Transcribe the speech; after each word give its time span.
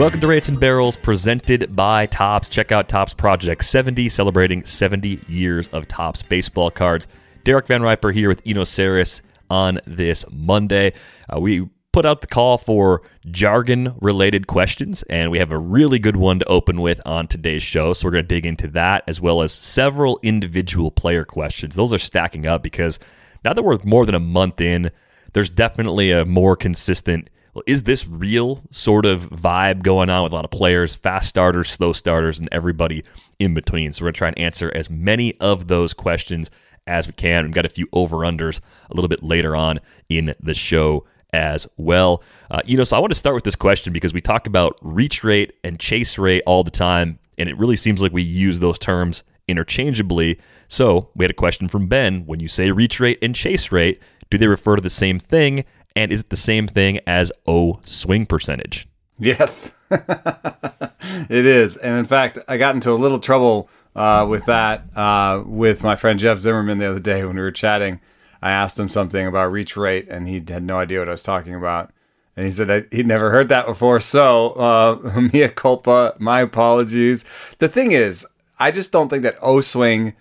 Welcome 0.00 0.22
to 0.22 0.28
Rates 0.28 0.48
and 0.48 0.58
Barrels, 0.58 0.96
presented 0.96 1.76
by 1.76 2.06
Topps. 2.06 2.48
Check 2.48 2.72
out 2.72 2.88
Topps 2.88 3.12
Project 3.12 3.62
70, 3.62 4.08
celebrating 4.08 4.64
70 4.64 5.20
years 5.28 5.68
of 5.74 5.88
Topps 5.88 6.22
baseball 6.22 6.70
cards. 6.70 7.06
Derek 7.44 7.66
Van 7.66 7.82
Riper 7.82 8.10
here 8.10 8.30
with 8.30 8.40
Eno 8.46 8.62
Sarris 8.62 9.20
on 9.50 9.78
this 9.86 10.24
Monday. 10.30 10.94
Uh, 11.28 11.38
we 11.38 11.68
put 11.92 12.06
out 12.06 12.22
the 12.22 12.26
call 12.26 12.56
for 12.56 13.02
jargon 13.30 13.94
related 14.00 14.46
questions, 14.46 15.02
and 15.10 15.30
we 15.30 15.38
have 15.38 15.52
a 15.52 15.58
really 15.58 15.98
good 15.98 16.16
one 16.16 16.38
to 16.38 16.46
open 16.46 16.80
with 16.80 16.98
on 17.04 17.26
today's 17.26 17.62
show. 17.62 17.92
So 17.92 18.06
we're 18.06 18.12
going 18.12 18.24
to 18.24 18.34
dig 18.34 18.46
into 18.46 18.68
that 18.68 19.04
as 19.06 19.20
well 19.20 19.42
as 19.42 19.52
several 19.52 20.18
individual 20.22 20.90
player 20.90 21.26
questions. 21.26 21.76
Those 21.76 21.92
are 21.92 21.98
stacking 21.98 22.46
up 22.46 22.62
because 22.62 22.98
now 23.44 23.52
that 23.52 23.62
we're 23.62 23.76
more 23.84 24.06
than 24.06 24.14
a 24.14 24.18
month 24.18 24.62
in, 24.62 24.92
there's 25.34 25.50
definitely 25.50 26.10
a 26.10 26.24
more 26.24 26.56
consistent 26.56 27.28
is 27.66 27.82
this 27.82 28.06
real 28.06 28.62
sort 28.70 29.06
of 29.06 29.28
vibe 29.30 29.82
going 29.82 30.10
on 30.10 30.22
with 30.22 30.32
a 30.32 30.34
lot 30.34 30.44
of 30.44 30.50
players, 30.50 30.94
fast 30.94 31.28
starters, 31.28 31.70
slow 31.70 31.92
starters, 31.92 32.38
and 32.38 32.48
everybody 32.52 33.04
in 33.38 33.54
between? 33.54 33.92
So 33.92 34.02
we're 34.02 34.06
going 34.06 34.14
to 34.14 34.18
try 34.18 34.28
and 34.28 34.38
answer 34.38 34.72
as 34.74 34.88
many 34.88 35.38
of 35.40 35.68
those 35.68 35.92
questions 35.92 36.50
as 36.86 37.06
we 37.06 37.12
can. 37.12 37.44
We've 37.44 37.54
got 37.54 37.66
a 37.66 37.70
few 37.70 37.88
over 37.92 38.18
unders 38.18 38.60
a 38.90 38.94
little 38.94 39.08
bit 39.08 39.22
later 39.22 39.54
on 39.56 39.80
in 40.08 40.34
the 40.40 40.54
show 40.54 41.04
as 41.32 41.66
well. 41.76 42.22
Uh, 42.50 42.60
you 42.64 42.76
know, 42.76 42.84
so 42.84 42.96
I 42.96 43.00
want 43.00 43.12
to 43.12 43.18
start 43.18 43.34
with 43.34 43.44
this 43.44 43.56
question 43.56 43.92
because 43.92 44.12
we 44.12 44.20
talk 44.20 44.46
about 44.46 44.76
reach 44.82 45.22
rate 45.22 45.54
and 45.62 45.78
chase 45.78 46.18
rate 46.18 46.42
all 46.46 46.64
the 46.64 46.70
time, 46.70 47.18
and 47.38 47.48
it 47.48 47.56
really 47.58 47.76
seems 47.76 48.02
like 48.02 48.12
we 48.12 48.22
use 48.22 48.60
those 48.60 48.78
terms 48.78 49.22
interchangeably. 49.48 50.38
So 50.68 51.10
we 51.14 51.24
had 51.24 51.30
a 51.30 51.34
question 51.34 51.68
from 51.68 51.86
Ben. 51.86 52.26
When 52.26 52.40
you 52.40 52.48
say 52.48 52.70
reach 52.70 53.00
rate 53.00 53.18
and 53.22 53.34
chase 53.34 53.72
rate, 53.72 54.00
do 54.30 54.38
they 54.38 54.46
refer 54.46 54.76
to 54.76 54.82
the 54.82 54.90
same 54.90 55.18
thing? 55.18 55.64
And 56.00 56.10
is 56.10 56.20
it 56.20 56.30
the 56.30 56.36
same 56.36 56.66
thing 56.66 56.98
as 57.06 57.30
O 57.46 57.78
swing 57.82 58.24
percentage? 58.24 58.88
Yes, 59.18 59.72
it 59.90 61.44
is. 61.44 61.76
And 61.76 61.98
in 61.98 62.06
fact, 62.06 62.38
I 62.48 62.56
got 62.56 62.74
into 62.74 62.90
a 62.90 62.94
little 62.96 63.18
trouble 63.18 63.68
uh, 63.94 64.24
with 64.26 64.46
that 64.46 64.96
uh, 64.96 65.42
with 65.44 65.82
my 65.82 65.96
friend 65.96 66.18
Jeff 66.18 66.38
Zimmerman 66.38 66.78
the 66.78 66.88
other 66.88 67.00
day 67.00 67.22
when 67.22 67.36
we 67.36 67.42
were 67.42 67.50
chatting. 67.50 68.00
I 68.40 68.50
asked 68.50 68.80
him 68.80 68.88
something 68.88 69.26
about 69.26 69.52
reach 69.52 69.76
rate, 69.76 70.08
and 70.08 70.26
he 70.26 70.42
had 70.48 70.62
no 70.62 70.78
idea 70.78 71.00
what 71.00 71.08
I 71.08 71.10
was 71.10 71.22
talking 71.22 71.54
about. 71.54 71.92
And 72.34 72.46
he 72.46 72.50
said 72.50 72.88
he'd 72.90 73.06
never 73.06 73.30
heard 73.30 73.50
that 73.50 73.66
before. 73.66 74.00
So, 74.00 74.52
uh, 74.52 75.20
mea 75.34 75.48
culpa, 75.48 76.16
my 76.18 76.40
apologies. 76.40 77.26
The 77.58 77.68
thing 77.68 77.92
is, 77.92 78.26
I 78.58 78.70
just 78.70 78.90
don't 78.90 79.10
think 79.10 79.22
that 79.24 79.36
O 79.42 79.60
swing. 79.60 80.14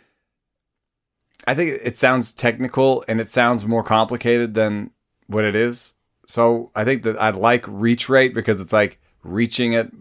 I 1.48 1.56
think 1.56 1.80
it 1.82 1.96
sounds 1.96 2.34
technical 2.34 3.02
and 3.08 3.22
it 3.22 3.30
sounds 3.30 3.66
more 3.66 3.82
complicated 3.82 4.56
than 4.56 4.92
what 5.30 5.46
it 5.46 5.56
is. 5.56 5.94
So 6.26 6.72
I 6.76 6.84
think 6.84 7.04
that 7.04 7.22
I 7.22 7.30
like 7.30 7.64
reach 7.68 8.10
rate 8.10 8.34
because 8.34 8.60
it's 8.60 8.74
like 8.74 9.00
reaching 9.24 9.76
at 9.76 9.92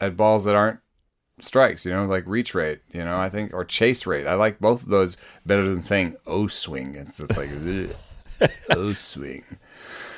at 0.00 0.16
balls 0.16 0.44
that 0.44 0.54
aren't 0.54 0.80
strikes, 1.40 1.84
you 1.84 1.92
know, 1.92 2.04
like 2.06 2.26
reach 2.26 2.54
rate, 2.54 2.80
you 2.92 3.04
know, 3.04 3.14
I 3.14 3.28
think 3.28 3.52
or 3.54 3.64
chase 3.64 4.06
rate. 4.06 4.26
I 4.26 4.34
like 4.34 4.58
both 4.58 4.82
of 4.82 4.88
those 4.88 5.16
better 5.46 5.64
than 5.64 5.82
saying 5.82 6.16
O 6.26 6.46
swing. 6.46 6.94
It's 6.94 7.18
just 7.18 7.36
like 7.36 7.50
O 8.70 8.92
swing. 8.94 9.44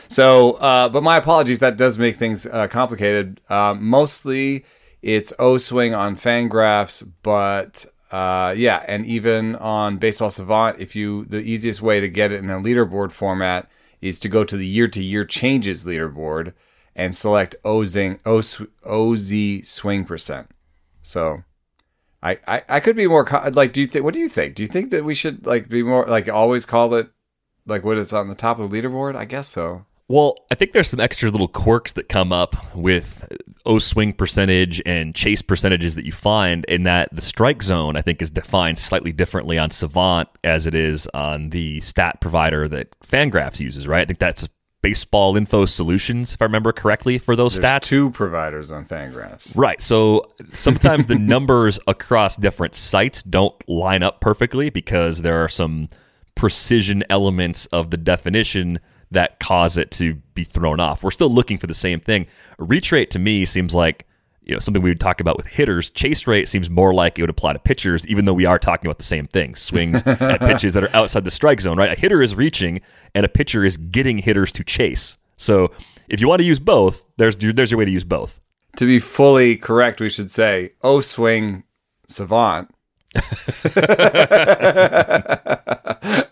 So, 0.09 0.53
uh, 0.55 0.89
but 0.89 1.03
my 1.03 1.17
apologies. 1.17 1.61
That 1.61 1.77
does 1.77 1.99
make 1.99 2.17
things 2.17 2.47
uh, 2.47 2.67
complicated. 2.69 3.41
Uh, 3.49 3.75
mostly, 3.79 4.65
it's 5.03 5.33
O 5.39 5.59
swing 5.59 5.95
on 5.95 6.17
Fangraphs, 6.17 7.09
but 7.23 7.87
uh, 8.11 8.55
yeah, 8.57 8.85
and 8.89 9.07
even 9.07 9.55
on 9.57 9.99
Baseball 9.99 10.31
Savant, 10.31 10.81
if 10.81 10.97
you 10.97 11.27
the 11.27 11.41
easiest 11.41 11.81
way 11.81 12.01
to 12.01 12.09
get 12.09 12.33
it 12.33 12.43
in 12.43 12.51
a 12.51 12.61
leaderboard 12.61 13.13
format 13.13 13.71
is 14.01 14.19
to 14.21 14.29
go 14.29 14.45
to 14.45 14.57
the 14.57 14.67
year 14.67 14.89
to 14.89 15.03
year 15.03 15.25
changes 15.25 15.85
leaderboard 15.85 16.53
and 16.95 17.15
select 17.15 17.57
OZ, 17.65 17.97
OZ 18.27 19.33
swing 19.63 20.05
percent. 20.05 20.51
So 21.03 21.45
I, 22.23 22.39
I, 22.47 22.63
I 22.69 22.81
could 22.81 22.97
be 22.97 23.07
more 23.07 23.27
like, 23.53 23.73
do 23.73 23.81
you 23.81 23.87
think, 23.87 24.05
what 24.05 24.15
do 24.15 24.21
you 24.21 24.29
think? 24.29 24.55
Do 24.55 24.63
you 24.63 24.67
think 24.67 24.91
that 24.91 25.05
we 25.05 25.15
should 25.15 25.47
like 25.47 25.69
be 25.69 25.83
more 25.83 26.07
like 26.07 26.29
always 26.29 26.67
call 26.67 26.95
it 26.95 27.11
like 27.67 27.85
what 27.85 27.99
is 27.99 28.13
on 28.13 28.29
the 28.29 28.35
top 28.35 28.59
of 28.59 28.71
the 28.71 28.83
leaderboard? 28.83 29.17
I 29.17 29.25
guess 29.25 29.49
so. 29.49 29.87
Well, 30.11 30.35
I 30.51 30.57
think 30.57 30.73
there's 30.73 30.91
some 30.91 30.99
extra 30.99 31.31
little 31.31 31.47
quirks 31.47 31.93
that 31.93 32.09
come 32.09 32.33
up 32.33 32.75
with 32.75 33.25
uh, 33.31 33.37
O 33.65 33.79
swing 33.79 34.13
percentage 34.13 34.83
and 34.85 35.15
chase 35.15 35.41
percentages 35.41 35.95
that 35.95 36.05
you 36.05 36.11
find 36.11 36.65
in 36.65 36.83
that 36.83 37.15
the 37.15 37.21
strike 37.21 37.63
zone, 37.63 37.97
I 37.97 38.03
think, 38.03 38.21
is 38.21 38.29
defined 38.29 38.81
slightly 38.81 39.13
differently 39.13 39.57
on 39.57 39.71
Savant 39.71 40.29
as 40.43 40.67
it 40.67 40.75
is 40.75 41.07
on 41.15 41.51
the 41.51 41.81
stat 41.81 42.21
provider 42.21 42.67
that 42.67 42.91
Fangraphs 43.03 43.61
uses, 43.61 43.87
right? 43.87 44.01
I 44.01 44.05
think 44.05 44.19
that's 44.19 44.49
Baseball 44.83 45.37
Info 45.37 45.65
Solutions, 45.65 46.35
if 46.35 46.43
I 46.43 46.47
remember 46.47 46.73
correctly, 46.73 47.19
for 47.19 47.37
those 47.37 47.55
There's 47.57 47.73
stats. 47.73 47.83
Two 47.83 48.11
providers 48.11 48.73
on 48.73 48.87
Fangraphs. 48.87 49.57
Right. 49.57 49.81
So 49.81 50.25
sometimes 50.53 51.07
the 51.07 51.21
numbers 51.21 51.79
across 51.87 52.35
different 52.35 52.75
sites 52.75 53.23
don't 53.23 53.55
line 53.69 54.03
up 54.03 54.21
perfectly 54.21 54.71
because 54.71 55.23
there 55.23 55.45
are 55.45 55.49
some 55.49 55.89
precision 56.35 57.05
elements 57.09 57.67
of 57.67 57.91
the 57.91 57.97
definition 57.97 58.81
that 59.11 59.41
cause 59.41 59.77
it 59.77 59.91
to 59.93 60.15
be 60.35 60.45
thrown 60.45 60.81
off. 60.81 61.03
We're 61.03 61.11
still 61.11 61.31
looking 61.31 61.59
for 61.59 61.67
the 61.67 61.75
same 61.75 62.01
thing. 62.01 62.27
Reach 62.59 62.93
rate 62.93 63.11
to 63.13 63.19
me 63.19 63.45
seems 63.45 63.75
like 63.75 64.07
you 64.43 64.55
know 64.55 64.59
something 64.59 64.83
we 64.83 64.91
would 64.91 65.01
talk 65.01 65.21
about 65.21 65.37
with 65.37 65.47
hitters. 65.47 65.91
Chase 65.91 66.27
rate 66.27 66.49
seems 66.49 66.71
more 66.71 66.95
like 66.95 67.19
it 67.19 67.23
would 67.23 67.31
apply 67.31 67.53
to 67.53 67.59
pitchers, 67.59 68.07
even 68.07 68.25
though 68.25 68.33
we 68.33 68.47
are 68.47 68.59
talking 68.59 68.89
about 68.89 68.99
the 68.99 69.05
same 69.05 69.27
thing: 69.27 69.55
swings 69.55 70.03
at 70.07 70.41
pitches 70.41 70.75
that 70.75 70.85
are 70.85 70.97
outside 70.97 71.25
the 71.25 71.31
strike 71.31 71.61
zone. 71.61 71.77
Right? 71.77 71.93
A 71.93 72.01
hitter 72.01 72.23
is 72.23 72.35
reaching, 72.35 72.81
and 73.15 73.27
a 73.27 73.29
pitcher 73.29 73.65
is 73.65 73.77
getting 73.77 74.19
hitters 74.19 74.53
to 74.53 74.65
chase. 74.65 75.17
So 75.37 75.73
if 76.09 76.21
you 76.21 76.29
want 76.29 76.41
to 76.41 76.47
use 76.47 76.61
both, 76.61 77.05
there's 77.17 77.37
there's 77.37 77.71
your 77.71 77.79
way 77.79 77.85
to 77.85 77.91
use 77.91 78.05
both. 78.05 78.41
To 78.77 78.87
be 78.87 78.99
fully 78.99 79.57
correct, 79.57 80.01
we 80.01 80.09
should 80.09 80.31
say 80.31 80.73
O 80.83 81.01
swing 81.01 81.65
savant. 82.07 82.73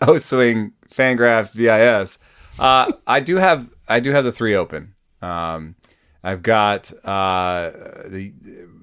o 0.01 0.13
oh, 0.13 0.17
swing 0.17 0.71
fangraphs 0.89 1.53
BIS. 1.55 2.17
Uh, 2.59 2.91
I 3.07 3.19
do 3.19 3.37
have 3.37 3.71
I 3.87 3.99
do 3.99 4.11
have 4.11 4.23
the 4.23 4.31
three 4.31 4.55
open. 4.55 4.93
Um, 5.21 5.75
I've 6.23 6.43
got 6.43 6.91
uh, 7.05 7.71
the 8.05 8.33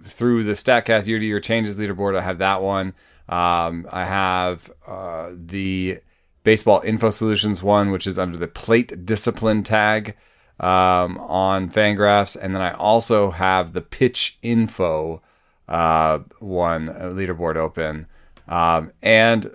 through 0.05 0.45
the 0.45 0.55
Statcast 0.55 1.07
year 1.07 1.19
to 1.19 1.25
year 1.25 1.41
changes 1.41 1.79
leaderboard. 1.79 2.17
I 2.17 2.23
have 2.23 2.39
that 2.39 2.63
one. 2.63 2.95
Um, 3.29 3.87
I 3.93 4.05
have 4.05 4.71
uh, 4.87 5.33
the 5.35 5.99
Baseball 6.45 6.81
Info 6.85 7.11
Solutions 7.11 7.63
one, 7.63 7.91
which 7.91 8.07
is 8.07 8.19
under 8.19 8.39
the 8.39 8.49
plate 8.49 9.05
discipline 9.05 9.63
tag. 9.63 10.17
um, 10.61 11.19
on 11.19 11.71
Fangraphs, 11.71 12.37
and 12.41 12.55
then 12.55 12.63
I 12.63 12.73
also 12.73 13.31
have 13.31 13.73
the 13.73 13.83
pitch 13.83 14.39
info 14.43 15.23
uh, 15.69 16.21
one 16.39 16.89
uh, 16.89 17.11
leaderboard 17.13 17.57
open. 17.57 18.07
Um, 18.49 18.93
and 19.03 19.55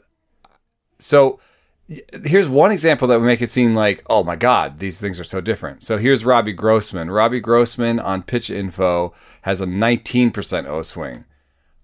so 1.00 1.40
here's 2.24 2.48
one 2.48 2.72
example 2.72 3.08
that 3.08 3.20
would 3.20 3.26
make 3.26 3.42
it 3.42 3.50
seem 3.50 3.74
like, 3.74 4.04
oh 4.10 4.24
my 4.24 4.36
God, 4.36 4.80
these 4.80 5.00
things 5.00 5.20
are 5.20 5.26
so 5.26 5.42
different. 5.42 5.84
So 5.84 5.98
here's 5.98 6.26
Robbie 6.26 6.54
Grossman. 6.54 7.12
Robbie 7.12 7.40
Grossman 7.40 8.00
on 8.00 8.24
Pitch 8.24 8.50
Info 8.50 9.14
has 9.42 9.62
a 9.62 9.66
19% 9.66 10.68
O 10.68 10.82
swing. 10.82 11.26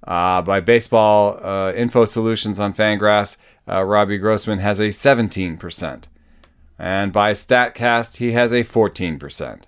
Uh, 0.05 0.41
by 0.41 0.59
Baseball 0.61 1.43
uh, 1.45 1.73
Info 1.73 2.05
Solutions 2.05 2.59
on 2.59 2.73
Fangraphs, 2.73 3.37
uh, 3.67 3.83
Robbie 3.83 4.17
Grossman 4.17 4.59
has 4.59 4.79
a 4.79 4.89
17%. 4.89 6.03
And 6.79 7.11
by 7.11 7.33
StatCast, 7.33 8.17
he 8.17 8.31
has 8.31 8.53
a 8.53 8.63
14%. 8.63 9.63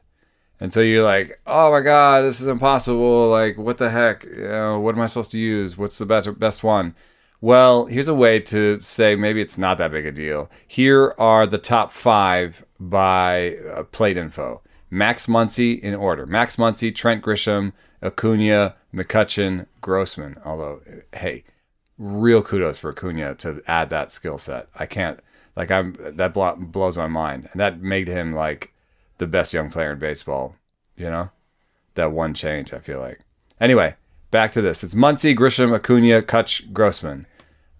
And 0.62 0.72
so 0.72 0.82
you're 0.82 1.04
like, 1.04 1.40
oh 1.48 1.72
my 1.72 1.82
God, 1.82 2.22
this 2.22 2.40
is 2.40 2.48
impossible. 2.48 3.30
Like, 3.30 3.58
what 3.58 3.78
the 3.78 3.90
heck? 3.90 4.24
You 4.24 4.48
know, 4.48 4.80
what 4.80 4.96
am 4.96 5.02
I 5.02 5.08
supposed 5.08 5.32
to 5.32 5.40
use? 5.40 5.78
What's 5.78 5.98
the 5.98 6.06
best, 6.06 6.38
best 6.38 6.64
one? 6.64 6.96
Well, 7.42 7.86
here's 7.86 8.10
a 8.10 8.14
way 8.14 8.40
to 8.42 8.82
say 8.82 9.16
maybe 9.16 9.42
it's 9.42 9.58
not 9.58 9.78
that 9.78 9.92
big 9.92 10.06
a 10.06 10.12
deal. 10.12 10.50
Here 10.68 11.16
are 11.18 11.48
the 11.48 11.58
top 11.58 11.92
five 11.94 12.66
by 12.80 13.58
uh, 13.58 13.84
plate 13.84 14.18
info. 14.18 14.62
Max 14.90 15.28
Muncy 15.28 15.80
in 15.80 15.96
order. 15.96 16.26
Max 16.26 16.58
Muncy, 16.58 16.94
Trent 16.94 17.24
Grisham, 17.24 17.72
Acuna, 18.04 18.76
McCutchen, 18.94 19.68
Grossman. 19.82 20.38
Although, 20.44 20.82
hey, 21.14 21.44
real 21.98 22.42
kudos 22.42 22.80
for 22.80 22.90
Acuna 22.90 23.36
to 23.36 23.62
add 23.68 23.90
that 23.90 24.12
skill 24.12 24.38
set. 24.38 24.68
I 24.76 24.86
can't 24.86 25.20
like 25.56 25.72
I'm 25.72 25.96
that 26.00 26.34
blows 26.34 26.98
my 26.98 27.08
mind, 27.08 27.50
and 27.52 27.60
that 27.60 27.82
made 27.82 28.08
him 28.08 28.34
like 28.34 28.74
the 29.18 29.28
best 29.28 29.54
young 29.54 29.70
player 29.70 29.92
in 29.92 30.00
baseball. 30.00 30.56
You 30.98 31.10
know, 31.10 31.32
that 31.96 32.12
one 32.12 32.34
change. 32.34 32.74
I 32.74 32.80
feel 32.80 33.00
like. 33.00 33.20
Anyway, 33.60 33.96
back 34.32 34.52
to 34.54 34.62
this. 34.62 34.84
It's 34.84 34.94
Muncy, 34.94 35.36
Grisham, 35.36 35.76
Acuna, 35.76 36.22
Kutch, 36.22 36.72
Grossman. 36.72 37.28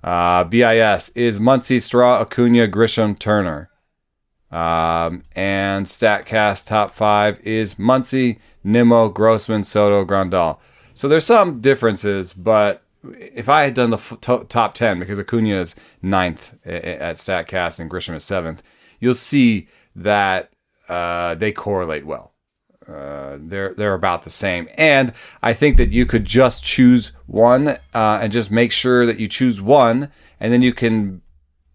Uh, 0.04 0.44
BIS 0.44 1.10
is 1.10 1.40
Muncy, 1.40 1.82
Straw, 1.82 2.22
Acuna, 2.22 2.68
Grisham, 2.68 3.18
Turner. 3.18 3.70
Um, 4.52 5.24
and 5.36 5.86
StatCast 5.86 6.66
top 6.66 6.92
five 6.92 7.40
is 7.42 7.76
Muncy, 7.76 8.40
Nimmo, 8.64 9.10
Grossman, 9.10 9.64
Soto, 9.64 10.06
Grandal. 10.06 10.60
So 10.94 11.08
there's 11.08 11.26
some 11.26 11.62
differences, 11.62 12.34
but 12.34 12.84
if 13.04 13.48
I 13.48 13.64
had 13.64 13.74
done 13.74 13.92
the 13.92 13.98
f- 13.98 14.18
top 14.20 14.74
10, 14.74 15.00
because 15.00 15.20
Acuna 15.20 15.56
is 15.56 15.76
ninth 16.02 16.54
at 16.66 17.16
StatCast 17.16 17.80
and 17.80 17.90
Grisham 17.90 18.16
is 18.16 18.24
seventh, 18.24 18.64
you'll 19.00 19.14
see 19.14 19.68
that 19.96 20.52
uh, 20.88 21.36
they 21.36 21.52
correlate 21.52 22.06
well. 22.06 22.34
Uh, 22.90 23.38
they're 23.40 23.74
they're 23.74 23.94
about 23.94 24.24
the 24.24 24.30
same, 24.30 24.68
and 24.78 25.14
I 25.44 25.54
think 25.54 25.78
that 25.78 25.92
you 25.92 26.06
could 26.06 26.26
just 26.26 26.64
choose 26.64 27.12
one 27.28 27.70
uh, 27.94 28.20
and 28.22 28.32
just 28.32 28.50
make 28.52 28.72
sure 28.72 29.06
that 29.06 29.20
you 29.20 29.28
choose 29.28 29.62
one, 29.62 30.12
and 30.40 30.52
then 30.52 30.62
you 30.62 30.74
can 30.74 31.22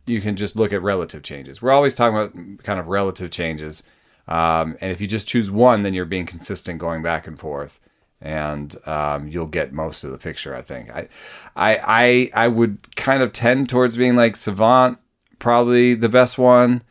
you 0.06 0.20
can 0.20 0.34
just 0.34 0.56
look 0.56 0.72
at 0.72 0.82
relative 0.82 1.22
changes. 1.22 1.62
We're 1.62 1.72
always 1.72 1.94
talking 1.94 2.16
about 2.16 2.64
kind 2.64 2.80
of 2.80 2.88
relative 2.88 3.30
changes, 3.30 3.82
um, 4.26 4.76
and 4.80 4.90
if 4.90 5.00
you 5.00 5.06
just 5.06 5.28
choose 5.28 5.50
one, 5.50 5.82
then 5.82 5.94
you're 5.94 6.04
being 6.04 6.26
consistent 6.26 6.80
going 6.80 7.02
back 7.02 7.26
and 7.26 7.38
forth, 7.38 7.78
and 8.20 8.74
um, 8.86 9.28
you'll 9.28 9.46
get 9.46 9.72
most 9.72 10.02
of 10.02 10.10
the 10.10 10.18
picture. 10.18 10.56
I 10.56 10.62
think 10.62 10.90
I 10.90 11.08
I 11.54 12.30
I 12.34 12.44
I 12.44 12.48
would 12.48 12.96
kind 12.96 13.22
of 13.22 13.32
tend 13.32 13.68
towards 13.68 13.96
being 13.96 14.16
like 14.16 14.34
Savant, 14.34 14.98
probably 15.38 15.94
the 15.94 16.08
best 16.08 16.38
one 16.38 16.82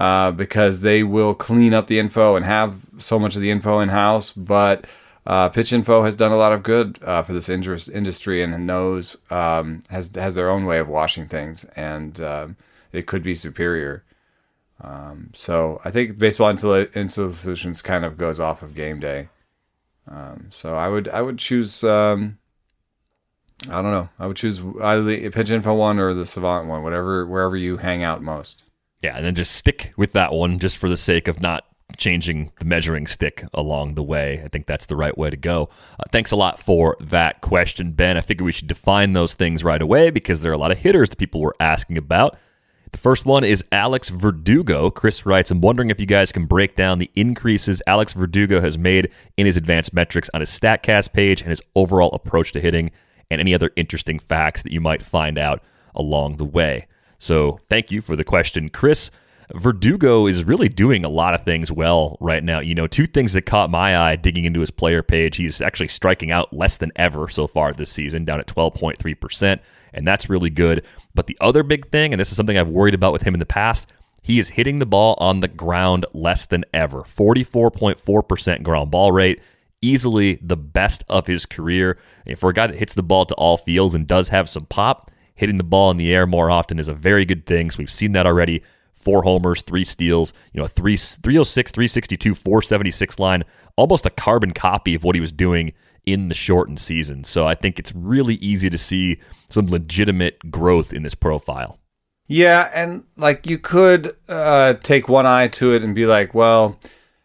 uh, 0.00 0.30
because 0.30 0.80
they 0.80 1.02
will 1.02 1.34
clean 1.34 1.74
up 1.74 1.86
the 1.86 1.98
info 1.98 2.34
and 2.34 2.46
have 2.46 2.80
so 2.96 3.18
much 3.18 3.36
of 3.36 3.42
the 3.42 3.50
info 3.50 3.80
in 3.80 3.90
house. 3.90 4.30
But 4.30 4.86
uh, 5.26 5.50
Pitch 5.50 5.74
Info 5.74 6.04
has 6.04 6.16
done 6.16 6.32
a 6.32 6.38
lot 6.38 6.54
of 6.54 6.62
good 6.62 6.98
uh, 7.04 7.22
for 7.22 7.34
this 7.34 7.50
industry 7.50 8.42
and 8.42 8.66
knows 8.66 9.18
um, 9.30 9.82
has 9.90 10.10
has 10.14 10.36
their 10.36 10.48
own 10.48 10.64
way 10.64 10.78
of 10.78 10.88
washing 10.88 11.26
things, 11.26 11.64
and 11.76 12.18
um, 12.22 12.56
it 12.92 13.06
could 13.06 13.22
be 13.22 13.34
superior. 13.34 14.02
Um, 14.80 15.32
so 15.34 15.82
I 15.84 15.90
think 15.90 16.18
Baseball 16.18 16.48
Info, 16.48 16.86
Info 16.86 17.30
Solutions 17.30 17.82
kind 17.82 18.06
of 18.06 18.16
goes 18.16 18.40
off 18.40 18.62
of 18.62 18.74
game 18.74 19.00
day. 19.00 19.28
Um, 20.08 20.46
so 20.48 20.76
I 20.76 20.88
would 20.88 21.08
I 21.10 21.20
would 21.20 21.38
choose. 21.38 21.84
Um, 21.84 22.38
I 23.68 23.82
don't 23.82 23.90
know. 23.90 24.08
I 24.18 24.26
would 24.26 24.38
choose 24.38 24.62
either 24.80 25.04
the 25.04 25.28
Pitch 25.28 25.50
Info 25.50 25.74
one 25.74 25.98
or 25.98 26.14
the 26.14 26.24
Savant 26.24 26.68
one, 26.68 26.82
whatever 26.82 27.26
wherever 27.26 27.54
you 27.54 27.76
hang 27.76 28.02
out 28.02 28.22
most. 28.22 28.64
Yeah, 29.02 29.16
and 29.16 29.24
then 29.24 29.34
just 29.34 29.54
stick 29.54 29.92
with 29.96 30.12
that 30.12 30.32
one 30.32 30.58
just 30.58 30.76
for 30.76 30.88
the 30.88 30.96
sake 30.96 31.26
of 31.28 31.40
not 31.40 31.64
changing 31.96 32.52
the 32.58 32.64
measuring 32.64 33.06
stick 33.06 33.44
along 33.54 33.94
the 33.94 34.02
way. 34.02 34.42
I 34.44 34.48
think 34.48 34.66
that's 34.66 34.86
the 34.86 34.96
right 34.96 35.16
way 35.16 35.30
to 35.30 35.36
go. 35.36 35.70
Uh, 35.98 36.04
thanks 36.12 36.30
a 36.30 36.36
lot 36.36 36.58
for 36.58 36.96
that 37.00 37.40
question, 37.40 37.92
Ben. 37.92 38.16
I 38.16 38.20
figure 38.20 38.44
we 38.44 38.52
should 38.52 38.68
define 38.68 39.12
those 39.12 39.34
things 39.34 39.64
right 39.64 39.80
away 39.80 40.10
because 40.10 40.42
there 40.42 40.52
are 40.52 40.54
a 40.54 40.58
lot 40.58 40.70
of 40.70 40.78
hitters 40.78 41.10
that 41.10 41.18
people 41.18 41.40
were 41.40 41.56
asking 41.58 41.98
about. 41.98 42.36
The 42.92 42.98
first 42.98 43.24
one 43.24 43.44
is 43.44 43.64
Alex 43.70 44.08
Verdugo. 44.08 44.90
Chris 44.90 45.24
writes, 45.24 45.50
I'm 45.50 45.60
wondering 45.60 45.90
if 45.90 46.00
you 46.00 46.06
guys 46.06 46.32
can 46.32 46.46
break 46.46 46.74
down 46.74 46.98
the 46.98 47.10
increases 47.14 47.82
Alex 47.86 48.12
Verdugo 48.12 48.60
has 48.60 48.76
made 48.76 49.10
in 49.36 49.46
his 49.46 49.56
advanced 49.56 49.92
metrics 49.92 50.28
on 50.34 50.40
his 50.40 50.50
StatCast 50.50 51.12
page 51.12 51.40
and 51.40 51.50
his 51.50 51.62
overall 51.76 52.10
approach 52.12 52.52
to 52.52 52.60
hitting, 52.60 52.90
and 53.30 53.40
any 53.40 53.54
other 53.54 53.70
interesting 53.76 54.18
facts 54.18 54.62
that 54.62 54.72
you 54.72 54.80
might 54.80 55.04
find 55.04 55.38
out 55.38 55.62
along 55.94 56.36
the 56.36 56.44
way. 56.44 56.86
So 57.20 57.60
thank 57.68 57.92
you 57.92 58.00
for 58.00 58.16
the 58.16 58.24
question, 58.24 58.70
Chris. 58.70 59.10
Verdugo 59.54 60.26
is 60.26 60.42
really 60.42 60.68
doing 60.68 61.04
a 61.04 61.08
lot 61.08 61.34
of 61.34 61.44
things 61.44 61.70
well 61.70 62.16
right 62.18 62.42
now. 62.42 62.60
You 62.60 62.74
know, 62.74 62.86
two 62.86 63.06
things 63.06 63.34
that 63.34 63.42
caught 63.42 63.68
my 63.68 63.96
eye 63.96 64.16
digging 64.16 64.46
into 64.46 64.60
his 64.60 64.70
player 64.70 65.02
page. 65.02 65.36
He's 65.36 65.60
actually 65.60 65.88
striking 65.88 66.30
out 66.30 66.52
less 66.52 66.78
than 66.78 66.92
ever 66.96 67.28
so 67.28 67.46
far 67.46 67.72
this 67.72 67.90
season, 67.92 68.24
down 68.24 68.40
at 68.40 68.46
12.3%, 68.46 69.60
and 69.92 70.08
that's 70.08 70.30
really 70.30 70.50
good. 70.50 70.84
But 71.14 71.26
the 71.26 71.36
other 71.40 71.62
big 71.62 71.90
thing, 71.90 72.12
and 72.12 72.18
this 72.18 72.30
is 72.30 72.36
something 72.36 72.56
I've 72.56 72.68
worried 72.68 72.94
about 72.94 73.12
with 73.12 73.22
him 73.22 73.34
in 73.34 73.40
the 73.40 73.46
past, 73.46 73.92
he 74.22 74.38
is 74.38 74.50
hitting 74.50 74.78
the 74.78 74.86
ball 74.86 75.14
on 75.18 75.40
the 75.40 75.48
ground 75.48 76.06
less 76.14 76.46
than 76.46 76.64
ever. 76.72 77.02
44.4% 77.02 78.62
ground 78.62 78.90
ball 78.90 79.12
rate, 79.12 79.40
easily 79.82 80.38
the 80.40 80.56
best 80.56 81.04
of 81.10 81.26
his 81.26 81.44
career. 81.44 81.98
And 82.26 82.38
for 82.38 82.48
a 82.50 82.54
guy 82.54 82.68
that 82.68 82.76
hits 82.76 82.94
the 82.94 83.02
ball 83.02 83.26
to 83.26 83.34
all 83.34 83.58
fields 83.58 83.94
and 83.94 84.06
does 84.06 84.28
have 84.28 84.48
some 84.48 84.66
pop, 84.66 85.10
hitting 85.40 85.56
the 85.56 85.64
ball 85.64 85.90
in 85.90 85.96
the 85.96 86.12
air 86.12 86.26
more 86.26 86.50
often 86.50 86.78
is 86.78 86.86
a 86.86 86.92
very 86.92 87.24
good 87.24 87.46
thing. 87.46 87.70
So 87.70 87.78
we've 87.78 87.90
seen 87.90 88.12
that 88.12 88.26
already. 88.26 88.62
Four 88.92 89.22
homers, 89.22 89.62
three 89.62 89.84
steals, 89.84 90.34
you 90.52 90.60
know, 90.60 90.66
three, 90.66 90.98
306, 90.98 91.72
362, 91.72 92.34
476 92.34 93.18
line, 93.18 93.44
almost 93.76 94.04
a 94.04 94.10
carbon 94.10 94.52
copy 94.52 94.94
of 94.94 95.02
what 95.02 95.14
he 95.14 95.20
was 95.22 95.32
doing 95.32 95.72
in 96.04 96.28
the 96.28 96.34
shortened 96.34 96.78
season. 96.78 97.24
So 97.24 97.46
I 97.46 97.54
think 97.54 97.78
it's 97.78 97.94
really 97.94 98.34
easy 98.34 98.68
to 98.68 98.76
see 98.76 99.18
some 99.48 99.68
legitimate 99.68 100.50
growth 100.50 100.92
in 100.92 101.02
this 101.02 101.14
profile. 101.14 101.78
Yeah, 102.26 102.70
and 102.74 103.04
like 103.16 103.48
you 103.48 103.58
could 103.58 104.12
uh, 104.28 104.74
take 104.82 105.08
one 105.08 105.24
eye 105.24 105.48
to 105.48 105.72
it 105.72 105.82
and 105.82 105.94
be 105.94 106.04
like, 106.04 106.34
well, 106.34 106.78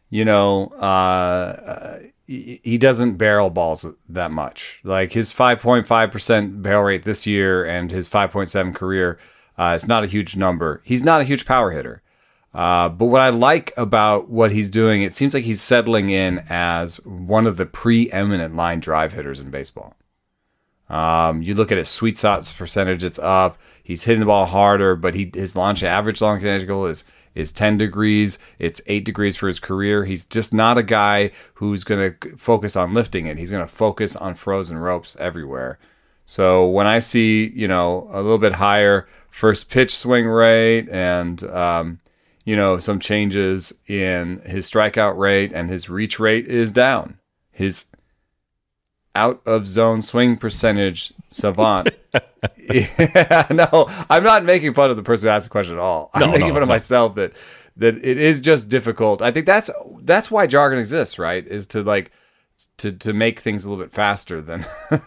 you 0.10 0.24
know, 0.24 0.68
uh, 0.68 2.00
he 2.28 2.78
doesn't 2.78 3.18
barrel 3.18 3.50
balls 3.50 3.86
that 4.10 4.32
much. 4.32 4.82
Like 4.84 5.12
his 5.12 5.32
5.5% 5.32 6.62
barrel 6.62 6.84
rate 6.84 7.04
this 7.04 7.28
year 7.28 7.66
and 7.66 7.92
his 7.92 8.10
5.7 8.10 8.74
career, 8.74 9.20
uh, 9.58 9.74
it's 9.76 9.88
not 9.88 10.04
a 10.04 10.08
huge 10.08 10.36
number. 10.36 10.82
He's 10.84 11.04
not 11.04 11.22
a 11.22 11.26
huge 11.26 11.46
power 11.46 11.72
hitter. 11.72 12.02
Uh, 12.54 12.90
but 12.90 13.08
what 13.08 13.22
I 13.22 13.30
like 13.30 13.74
about 13.76 14.30
what 14.30 14.52
he's 14.52 14.70
doing, 14.70 15.04
it 15.04 15.14
seems 15.14 15.34
like 15.34 15.44
he's 15.44 15.62
settling 15.62 16.10
in 16.10 16.44
as 16.50 16.98
one 17.06 17.46
of 17.46 17.58
the 17.58 17.66
preeminent 17.66 18.56
line 18.56 18.80
drive 18.80 19.14
hitters 19.14 19.42
in 19.42 19.52
baseball. 19.52 19.94
Um, 20.90 21.42
you 21.42 21.54
look 21.54 21.72
at 21.72 21.78
his 21.78 21.90
sweet 21.90 22.16
spots 22.16 22.52
percentage; 22.52 23.04
it's 23.04 23.20
up. 23.20 23.58
He's 23.84 24.04
hitting 24.04 24.20
the 24.20 24.28
ball 24.28 24.46
harder, 24.46 24.96
but 24.96 25.16
he 25.16 25.32
his 25.34 25.56
launch 25.56 25.84
average 25.84 26.22
launch 26.22 26.44
angle 26.44 26.86
is 26.86 27.04
is 27.36 27.52
10 27.52 27.78
degrees. 27.78 28.40
It's 28.58 28.82
8 28.88 29.06
degrees 29.06 29.36
for 29.36 29.48
his 29.48 29.60
career. 29.60 30.06
He's 30.06 30.26
just 30.26 30.54
not 30.54 30.78
a 30.78 30.84
guy 30.84 31.32
who's 31.56 31.84
going 31.84 32.14
to 32.14 32.38
focus 32.38 32.76
on 32.76 32.94
lifting 32.94 33.28
it. 33.28 33.38
He's 33.38 33.52
going 33.52 33.66
to 33.66 33.72
focus 33.72 34.16
on 34.16 34.36
frozen 34.36 34.78
ropes 34.78 35.16
everywhere. 35.20 35.78
So 36.26 36.68
when 36.68 36.88
I 36.88 37.00
see, 37.00 37.52
you 37.54 37.68
know, 37.68 38.08
a 38.12 38.22
little 38.22 38.40
bit 38.40 38.54
higher 38.54 39.08
first 39.30 39.70
pitch 39.70 39.96
swing 39.96 40.26
rate 40.26 40.88
and, 40.90 41.44
um, 41.44 42.00
you 42.46 42.56
know, 42.56 42.80
some 42.80 43.00
changes 43.00 43.74
in 43.88 44.40
his 44.46 44.70
strikeout 44.70 45.18
rate 45.18 45.52
and 45.54 45.70
his 45.70 45.90
reach 45.90 46.20
rate 46.20 46.48
is 46.48 46.72
down. 46.72 47.20
His 47.52 47.86
out 49.14 49.42
of 49.46 49.68
zone 49.68 50.02
swing 50.02 50.38
percentage 50.38 51.14
savant. 51.30 51.90
yeah, 52.58 53.48
no, 53.52 53.88
I'm 54.10 54.24
not 54.24 54.44
making 54.44 54.74
fun 54.74 54.90
of 54.90 54.98
the 54.98 55.04
person 55.04 55.28
who 55.28 55.32
asked 55.32 55.46
the 55.46 55.50
question 55.50 55.76
at 55.76 55.80
all. 55.80 56.10
I'm 56.14 56.22
no, 56.22 56.28
making 56.28 56.48
no, 56.48 56.54
fun 56.54 56.60
no. 56.60 56.64
of 56.64 56.70
myself 56.70 57.16
that 57.16 57.34
that 57.78 57.96
it 57.98 58.18
is 58.18 58.42
just 58.42 58.70
difficult. 58.70 59.22
I 59.22 59.32
think 59.32 59.46
that's 59.46 59.70
that's 60.02 60.32
why 60.32 60.48
jargon 60.48 60.80
exists, 60.80 61.20
right? 61.20 61.46
Is 61.46 61.68
to 61.68 61.84
like 61.84 62.12
to 62.78 62.92
to 62.92 63.14
make 63.14 63.40
things 63.40 63.66
a 63.66 63.70
little 63.70 63.84
bit 63.84 63.94
faster 63.94 64.42
than 64.42 64.66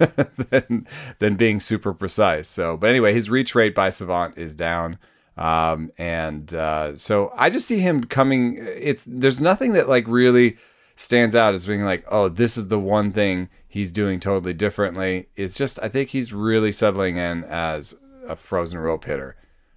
than 0.51 0.87
than 1.19 1.37
being 1.37 1.61
super 1.61 1.95
precise. 1.95 2.49
So, 2.49 2.77
but 2.77 2.91
anyway, 2.91 3.15
his 3.15 3.31
reach 3.31 3.55
rate 3.55 3.75
by 3.75 3.91
Savant 3.91 4.37
is 4.37 4.55
down. 4.55 4.99
Um, 5.37 5.93
and 5.99 6.53
uh, 6.53 6.97
so 6.97 7.33
I 7.37 7.49
just 7.49 7.69
see 7.69 7.79
him 7.79 8.05
coming. 8.05 8.59
It's 8.61 9.05
there's 9.09 9.41
nothing 9.41 9.73
that 9.75 9.89
like 9.89 10.07
really 10.09 10.57
stands 10.97 11.37
out 11.37 11.55
as 11.55 11.65
being 11.65 11.85
like, 11.85 12.05
oh, 12.09 12.29
this 12.29 12.57
is 12.57 12.69
the 12.69 12.79
one 12.79 13.13
thing 13.13 13.49
he's 13.69 13.93
doing 13.93 14.19
totally 14.19 14.55
differently. 14.55 15.29
It's 15.37 15.57
just 15.57 15.79
I 15.83 15.89
think 15.89 16.11
he's 16.11 16.33
really 16.33 16.73
settling 16.73 17.17
in 17.17 17.45
as 17.45 17.95
a 18.27 18.35
frozen 18.35 18.79
rope 18.79 19.05
hitter. 19.05 19.37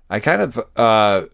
I 0.10 0.20
kind 0.20 0.42
of, 0.42 0.60
uh, 0.76 1.26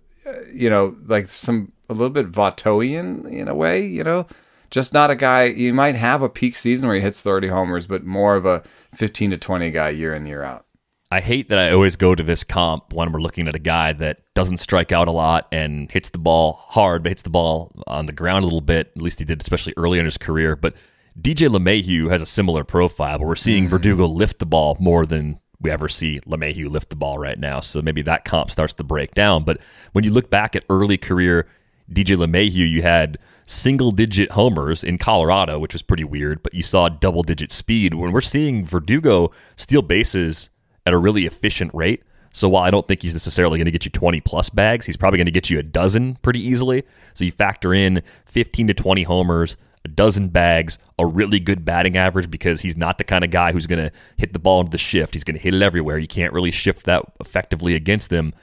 you 0.51 0.69
know, 0.69 0.95
like 1.05 1.27
some 1.27 1.71
a 1.89 1.93
little 1.93 2.09
bit 2.09 2.31
Vottoian 2.31 3.31
in 3.31 3.47
a 3.47 3.55
way, 3.55 3.85
you 3.85 4.03
know, 4.03 4.27
just 4.69 4.93
not 4.93 5.09
a 5.09 5.15
guy. 5.15 5.45
You 5.45 5.73
might 5.73 5.95
have 5.95 6.21
a 6.21 6.29
peak 6.29 6.55
season 6.55 6.87
where 6.87 6.95
he 6.95 7.01
hits 7.01 7.21
30 7.21 7.47
homers, 7.47 7.87
but 7.87 8.05
more 8.05 8.35
of 8.35 8.45
a 8.45 8.63
15 8.95 9.31
to 9.31 9.37
20 9.37 9.71
guy 9.71 9.89
year 9.89 10.13
in 10.13 10.25
year 10.25 10.43
out. 10.43 10.65
I 11.09 11.21
hate 11.21 11.47
that 11.47 11.57
I 11.57 11.71
always 11.71 11.95
go 11.95 12.15
to 12.15 12.23
this 12.23 12.43
comp 12.43 12.91
when 12.91 13.13
we're 13.13 13.21
looking 13.21 13.47
at 13.47 13.55
a 13.55 13.59
guy 13.59 13.93
that 13.93 14.19
doesn't 14.35 14.57
strike 14.57 14.91
out 14.91 15.07
a 15.07 15.11
lot 15.11 15.47
and 15.53 15.89
hits 15.89 16.09
the 16.09 16.17
ball 16.17 16.53
hard, 16.53 17.01
but 17.01 17.11
hits 17.11 17.21
the 17.21 17.29
ball 17.29 17.71
on 17.87 18.07
the 18.07 18.11
ground 18.11 18.43
a 18.43 18.47
little 18.47 18.59
bit. 18.59 18.91
At 18.93 19.01
least 19.01 19.19
he 19.19 19.25
did, 19.25 19.41
especially 19.41 19.73
early 19.77 19.99
in 19.99 20.05
his 20.05 20.17
career. 20.17 20.57
But 20.57 20.75
DJ 21.19 21.49
LeMahieu 21.49 22.09
has 22.09 22.21
a 22.21 22.27
similar 22.27 22.63
profile, 22.63 23.17
but 23.17 23.27
we're 23.27 23.35
seeing 23.35 23.63
mm-hmm. 23.63 23.71
Verdugo 23.71 24.05
lift 24.05 24.39
the 24.39 24.45
ball 24.45 24.77
more 24.79 25.05
than 25.05 25.39
we 25.59 25.71
ever 25.71 25.89
see 25.89 26.19
LeMahieu 26.21 26.69
lift 26.69 26.89
the 26.89 26.95
ball 26.95 27.17
right 27.17 27.39
now. 27.39 27.59
So 27.59 27.81
maybe 27.81 28.03
that 28.03 28.25
comp 28.25 28.51
starts 28.51 28.73
to 28.75 28.83
break 28.83 29.15
down. 29.15 29.43
But 29.43 29.59
when 29.93 30.03
you 30.03 30.11
look 30.11 30.29
back 30.29 30.55
at 30.55 30.65
early 30.69 30.97
career 30.97 31.47
DJ 31.91 32.15
LeMahieu, 32.15 32.69
you 32.69 32.81
had 32.83 33.17
single 33.47 33.91
digit 33.91 34.31
homers 34.31 34.83
in 34.83 34.97
Colorado, 34.97 35.57
which 35.57 35.73
was 35.73 35.81
pretty 35.81 36.03
weird, 36.03 36.43
but 36.43 36.53
you 36.53 36.61
saw 36.61 36.89
double 36.89 37.23
digit 37.23 37.51
speed. 37.51 37.93
When 37.93 38.11
we're 38.11 38.21
seeing 38.21 38.65
Verdugo 38.65 39.31
steal 39.55 39.81
bases 39.81 40.49
at 40.85 40.93
a 40.93 40.97
really 40.97 41.25
efficient 41.25 41.73
rate. 41.73 42.03
So 42.33 42.47
while 42.49 42.63
I 42.63 42.69
don't 42.69 42.87
think 42.87 43.01
he's 43.01 43.13
necessarily 43.13 43.57
going 43.57 43.65
to 43.65 43.71
get 43.71 43.85
you 43.85 43.89
20 43.91 44.21
plus 44.21 44.49
bags, 44.49 44.85
he's 44.85 44.97
probably 44.97 45.17
going 45.17 45.25
to 45.25 45.31
get 45.31 45.49
you 45.49 45.57
a 45.57 45.63
dozen 45.63 46.17
pretty 46.21 46.45
easily. 46.45 46.83
So 47.15 47.25
you 47.25 47.31
factor 47.31 47.73
in 47.73 48.03
15 48.25 48.67
to 48.67 48.73
20 48.75 49.03
homers, 49.03 49.57
a 49.85 49.87
dozen 49.87 50.29
bags, 50.29 50.77
a 50.99 51.05
really 51.05 51.39
good 51.39 51.65
batting 51.65 51.97
average 51.97 52.29
because 52.29 52.61
he's 52.61 52.77
not 52.77 52.97
the 52.97 53.03
kind 53.03 53.23
of 53.23 53.31
guy 53.31 53.51
who's 53.51 53.67
going 53.67 53.83
to 53.83 53.91
hit 54.17 54.33
the 54.33 54.39
ball 54.39 54.59
into 54.59 54.71
the 54.71 54.77
shift. 54.77 55.13
He's 55.13 55.23
going 55.23 55.37
to 55.37 55.41
hit 55.41 55.53
it 55.53 55.61
everywhere. 55.61 55.97
You 55.97 56.07
can't 56.07 56.33
really 56.33 56.51
shift 56.51 56.85
that 56.85 57.03
effectively 57.19 57.75
against 57.75 58.11
him. 58.11 58.33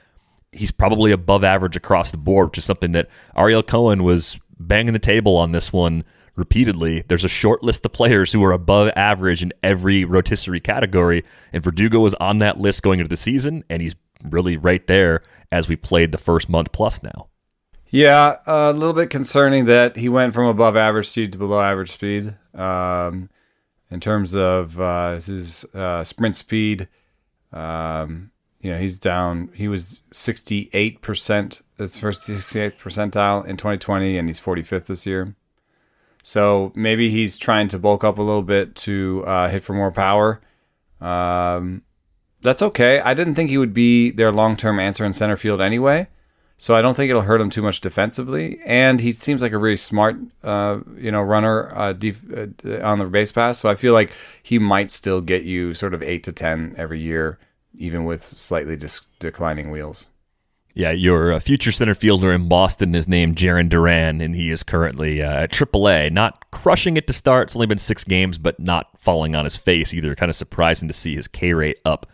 He's 0.51 0.71
probably 0.71 1.11
above 1.11 1.43
average 1.43 1.75
across 1.75 2.11
the 2.11 2.17
board, 2.17 2.49
which 2.49 2.57
is 2.59 2.65
something 2.65 2.91
that 2.91 3.09
Ariel 3.35 3.63
Cohen 3.63 4.03
was 4.03 4.39
banging 4.59 4.93
the 4.93 4.99
table 4.99 5.35
on 5.35 5.51
this 5.51 5.73
one 5.73 6.03
repeatedly. 6.35 7.03
There's 7.07 7.25
a 7.25 7.29
short 7.29 7.63
list 7.63 7.85
of 7.85 7.93
players 7.93 8.31
who 8.31 8.43
are 8.43 8.51
above 8.51 8.91
average 8.95 9.43
in 9.43 9.53
every 9.63 10.05
rotisserie 10.05 10.59
category, 10.59 11.23
and 11.53 11.63
Verdugo 11.63 11.99
was 11.99 12.13
on 12.15 12.39
that 12.39 12.59
list 12.59 12.83
going 12.83 12.99
into 12.99 13.09
the 13.09 13.17
season, 13.17 13.63
and 13.69 13.81
he's 13.81 13.95
really 14.23 14.57
right 14.57 14.85
there 14.87 15.21
as 15.51 15.67
we 15.67 15.75
played 15.75 16.11
the 16.11 16.17
first 16.17 16.49
month 16.49 16.71
plus 16.71 17.03
now. 17.03 17.27
Yeah, 17.89 18.37
a 18.45 18.73
little 18.73 18.93
bit 18.93 19.09
concerning 19.09 19.65
that 19.65 19.95
he 19.97 20.09
went 20.09 20.33
from 20.33 20.47
above 20.47 20.75
average 20.75 21.07
speed 21.07 21.31
to 21.33 21.37
below 21.37 21.61
average 21.61 21.91
speed. 21.91 22.35
Um, 22.53 23.29
in 23.91 23.99
terms 23.99 24.35
of 24.35 24.79
uh, 24.79 25.13
his 25.13 25.65
uh, 25.73 26.03
sprint 26.03 26.35
speed, 26.35 26.87
um, 27.53 28.31
you 28.59 28.71
know, 28.71 28.79
he's 28.79 28.99
down. 28.99 29.49
He 29.53 29.67
was 29.67 30.03
68%, 30.11 31.61
that's 31.77 31.99
first 31.99 32.27
68th 32.27 32.77
percentile 32.77 33.45
in 33.45 33.57
2020, 33.57 34.17
and 34.17 34.27
he's 34.27 34.39
45th 34.39 34.87
this 34.87 35.05
year. 35.05 35.35
So 36.23 36.73
maybe 36.75 37.11
he's 37.11 37.37
trying 37.37 37.67
to 37.67 37.79
bulk 37.79 38.03
up 38.03 38.17
a 38.17 38.23
little 38.23 38.41
bit 38.41 38.75
to 38.77 39.23
uh, 39.27 39.49
hit 39.49 39.61
for 39.61 39.73
more 39.73 39.91
power. 39.91 40.41
Um, 40.99 41.83
that's 42.41 42.63
okay. 42.63 42.99
I 42.99 43.13
didn't 43.13 43.35
think 43.35 43.51
he 43.51 43.59
would 43.59 43.73
be 43.73 44.09
their 44.09 44.31
long 44.31 44.57
term 44.57 44.79
answer 44.79 45.05
in 45.05 45.13
center 45.13 45.37
field 45.37 45.61
anyway. 45.61 46.07
So 46.57 46.73
I 46.75 46.81
don't 46.81 46.95
think 46.95 47.09
it'll 47.09 47.23
hurt 47.23 47.41
him 47.41 47.49
too 47.49 47.61
much 47.61 47.81
defensively. 47.81 48.59
And 48.65 49.01
he 49.01 49.11
seems 49.11 49.41
like 49.41 49.51
a 49.51 49.57
really 49.57 49.77
smart, 49.77 50.17
uh, 50.43 50.79
you 50.97 51.11
know, 51.11 51.21
runner 51.21 51.75
uh, 51.75 51.93
def- 51.93 52.23
uh, 52.31 52.81
on 52.81 52.99
the 52.99 53.05
base 53.05 53.31
pass. 53.31 53.59
So 53.59 53.69
I 53.69 53.75
feel 53.75 53.93
like 53.93 54.11
he 54.41 54.57
might 54.57 54.89
still 54.89 55.19
get 55.21 55.43
you 55.43 55.73
sort 55.73 55.93
of 55.93 56.01
eight 56.01 56.23
to 56.23 56.31
ten 56.31 56.73
every 56.77 57.01
year, 57.01 57.39
even 57.77 58.05
with 58.05 58.23
slightly 58.23 58.77
dis- 58.77 59.05
declining 59.19 59.69
wheels. 59.69 60.07
Yeah, 60.77 60.91
your 60.91 61.31
uh, 61.31 61.39
future 61.39 61.71
center 61.71 61.95
fielder 61.95 62.33
in 62.33 62.49
Boston 62.49 62.95
is 62.95 63.07
named 63.07 63.37
Jarren 63.37 63.69
Duran, 63.69 64.19
and 64.19 64.35
he 64.35 64.49
is 64.49 64.61
currently 64.61 65.21
uh, 65.23 65.43
at 65.43 65.51
AAA. 65.53 66.11
Not 66.11 66.51
crushing 66.51 66.97
it 66.97 67.07
to 67.07 67.13
start. 67.13 67.47
It's 67.47 67.55
only 67.55 67.67
been 67.67 67.77
six 67.77 68.03
games, 68.03 68.37
but 68.37 68.59
not 68.59 68.89
falling 68.99 69.35
on 69.35 69.45
his 69.45 69.55
face 69.55 69.93
either. 69.93 70.15
Kind 70.15 70.29
of 70.29 70.35
surprising 70.35 70.89
to 70.89 70.93
see 70.93 71.15
his 71.15 71.29
K 71.29 71.53
rate 71.53 71.79
up 71.85 72.05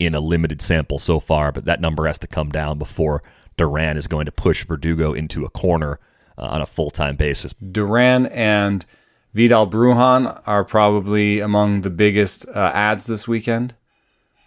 in 0.00 0.16
a 0.16 0.20
limited 0.20 0.60
sample 0.60 0.98
so 0.98 1.20
far, 1.20 1.52
but 1.52 1.66
that 1.66 1.80
number 1.80 2.06
has 2.08 2.18
to 2.18 2.26
come 2.26 2.50
down 2.50 2.78
before 2.78 3.22
Duran 3.56 3.96
is 3.96 4.06
going 4.06 4.26
to 4.26 4.32
push 4.32 4.64
Verdugo 4.64 5.12
into 5.12 5.44
a 5.44 5.50
corner 5.50 5.98
uh, 6.38 6.46
on 6.46 6.62
a 6.62 6.66
full 6.66 6.90
time 6.90 7.16
basis. 7.16 7.54
Duran 7.54 8.26
and 8.26 8.86
Vidal 9.34 9.68
Brujan 9.68 10.42
are 10.46 10.64
probably 10.64 11.40
among 11.40 11.82
the 11.82 11.90
biggest 11.90 12.48
uh, 12.48 12.72
adds 12.74 13.06
this 13.06 13.28
weekend 13.28 13.74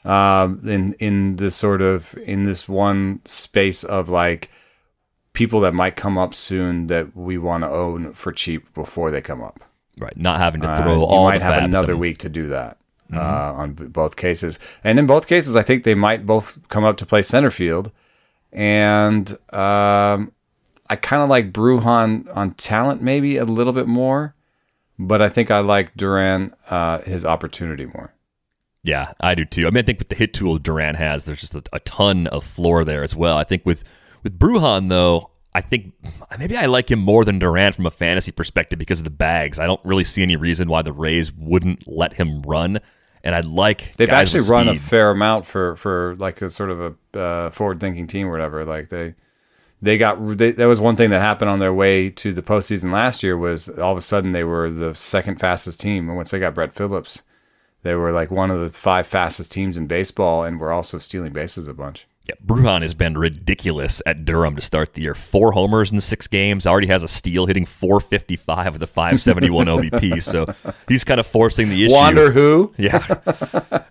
um, 0.06 0.62
in 0.68 0.94
in 0.94 1.36
this 1.38 1.56
sort 1.56 1.82
of 1.82 2.16
in 2.26 2.44
this 2.44 2.68
one 2.68 3.22
space 3.26 3.84
of 3.84 4.10
like 4.10 4.50
people 5.34 5.60
that 5.62 5.74
might 5.74 5.96
come 5.96 6.18
up 6.18 6.34
soon 6.34 6.88
that 6.88 7.16
we 7.16 7.38
want 7.38 7.64
to 7.64 7.70
own 7.70 8.14
for 8.14 8.32
cheap 8.32 8.74
before 8.74 9.12
they 9.12 9.22
come 9.22 9.42
up. 9.42 9.64
Right, 9.98 10.18
not 10.18 10.40
having 10.40 10.62
to 10.62 10.76
throw 10.78 11.02
uh, 11.02 11.06
all. 11.06 11.26
You 11.26 11.34
might 11.34 11.42
have 11.42 11.64
another 11.64 11.96
week 11.96 12.18
to 12.20 12.30
do 12.30 12.48
that 12.48 12.78
mm-hmm. 13.12 13.18
uh, 13.18 13.62
on 13.62 13.74
both 13.74 14.16
cases, 14.16 14.60
and 14.84 14.98
in 15.00 15.06
both 15.06 15.28
cases, 15.28 15.56
I 15.56 15.62
think 15.62 15.84
they 15.84 15.96
might 15.96 16.26
both 16.26 16.58
come 16.70 16.84
up 16.84 16.98
to 16.98 17.06
play 17.06 17.22
center 17.22 17.52
field, 17.52 17.92
and 18.54 19.30
um, 19.54 20.32
I 20.90 20.96
kind 20.96 21.22
of 21.22 21.30
like 21.30 21.52
Brujan 21.52 22.36
on 22.36 22.54
talent 22.54 23.02
maybe 23.02 23.38
a 23.38 23.46
little 23.46 23.74
bit 23.74 23.88
more, 23.88 24.36
but 25.00 25.22
I 25.22 25.30
think 25.30 25.52
I 25.52 25.60
like 25.60 25.96
Duran 25.96 26.54
uh, 26.70 27.00
his 27.00 27.26
opportunity 27.26 27.86
more. 27.86 28.14
Yeah, 28.84 29.14
I 29.20 29.34
do 29.34 29.46
too. 29.46 29.66
I 29.66 29.70
mean, 29.70 29.80
I 29.80 29.84
think 29.84 30.00
with 30.00 30.10
the 30.10 30.16
hit 30.16 30.34
tool 30.34 30.58
Duran 30.58 30.96
has, 30.96 31.24
there's 31.24 31.40
just 31.40 31.56
a, 31.56 31.64
a 31.72 31.80
ton 31.80 32.28
of 32.28 32.44
floor 32.44 32.84
there 32.84 33.02
as 33.02 33.16
well. 33.16 33.38
I 33.38 33.44
think 33.44 33.66
with 33.66 33.84
with 34.24 34.38
Brujan 34.38 34.90
though, 34.90 35.32
I 35.56 35.62
think 35.62 35.94
maybe 36.38 36.58
I 36.58 36.66
like 36.66 36.92
him 36.92 37.00
more 37.00 37.24
than 37.24 37.40
Duran 37.40 37.74
from 37.74 37.86
a 37.86 37.92
fantasy 37.92 38.32
perspective 38.32 38.80
because 38.80 39.00
of 39.00 39.06
the 39.06 39.10
bags. 39.10 39.58
I 39.60 39.66
don't 39.66 39.84
really 39.86 40.04
see 40.04 40.22
any 40.22 40.36
reason 40.36 40.68
why 40.68 40.82
the 40.82 40.94
Rays 40.94 41.32
wouldn't 41.32 41.88
let 41.88 42.14
him 42.14 42.42
run. 42.42 42.80
And 43.24 43.34
I'd 43.34 43.46
like 43.46 43.96
they've 43.96 44.10
actually 44.10 44.50
run 44.50 44.68
a 44.68 44.76
fair 44.76 45.12
amount 45.12 45.46
for 45.46 45.76
for 45.78 46.16
like 46.18 46.42
a 46.42 46.50
sort 46.50 46.70
of 46.70 46.96
a 47.14 47.20
uh, 47.20 47.50
forward 47.52 47.80
thinking 47.80 48.06
team 48.06 48.28
or 48.28 48.32
whatever. 48.32 48.66
Like 48.66 48.90
they 48.90 49.16
they 49.82 49.98
got 49.98 50.38
they, 50.38 50.52
that 50.52 50.66
was 50.66 50.82
one 50.82 50.96
thing 50.96 51.10
that 51.12 51.22
happened 51.22 51.50
on 51.50 51.60
their 51.60 51.74
way 51.74 52.10
to 52.10 52.34
the 52.34 52.42
postseason 52.42 52.92
last 52.92 53.24
year 53.24 53.38
was 53.38 53.70
all 53.70 53.92
of 53.94 53.98
a 53.98 54.02
sudden 54.02 54.34
they 54.34 54.44
were 54.44 54.70
the 54.70 54.94
second 54.94 55.40
fastest 55.40 55.80
team, 55.80 56.10
and 56.10 56.18
once 56.18 56.32
they 56.32 56.40
got 56.40 56.54
Brett 56.54 56.74
Phillips 56.74 57.24
they 57.84 57.96
were 57.96 58.12
like 58.12 58.32
one 58.32 58.50
of 58.50 58.60
the 58.60 58.70
five 58.70 59.06
fastest 59.06 59.52
teams 59.52 59.78
in 59.78 59.88
baseball, 59.88 60.44
and 60.44 60.60
were 60.60 60.72
also 60.72 60.98
stealing 60.98 61.34
bases 61.34 61.68
a 61.68 61.74
bunch. 61.74 62.08
Yeah, 62.26 62.36
Brujan 62.46 62.84
has 62.84 62.94
been 62.94 63.18
ridiculous 63.18 64.02
at 64.06 64.24
Durham 64.24 64.56
to 64.56 64.62
start 64.62 64.94
the 64.94 65.02
year. 65.02 65.14
Four 65.14 65.52
homers 65.52 65.92
in 65.92 66.00
six 66.00 66.26
games. 66.26 66.66
Already 66.66 66.88
has 66.88 67.04
a 67.04 67.08
steal, 67.10 67.48
hitting 67.48 67.66
455 67.66 68.74
with 68.74 68.84
a 68.84 68.88
571 68.88 69.66
OBP. 69.68 70.24
So 70.24 70.46
he's 70.88 71.04
kind 71.04 71.20
of 71.20 71.28
forcing 71.28 71.68
the 71.68 71.84
issue. 71.84 71.94
Wander 71.94 72.32
who? 72.32 72.74
Yeah, 72.84 73.06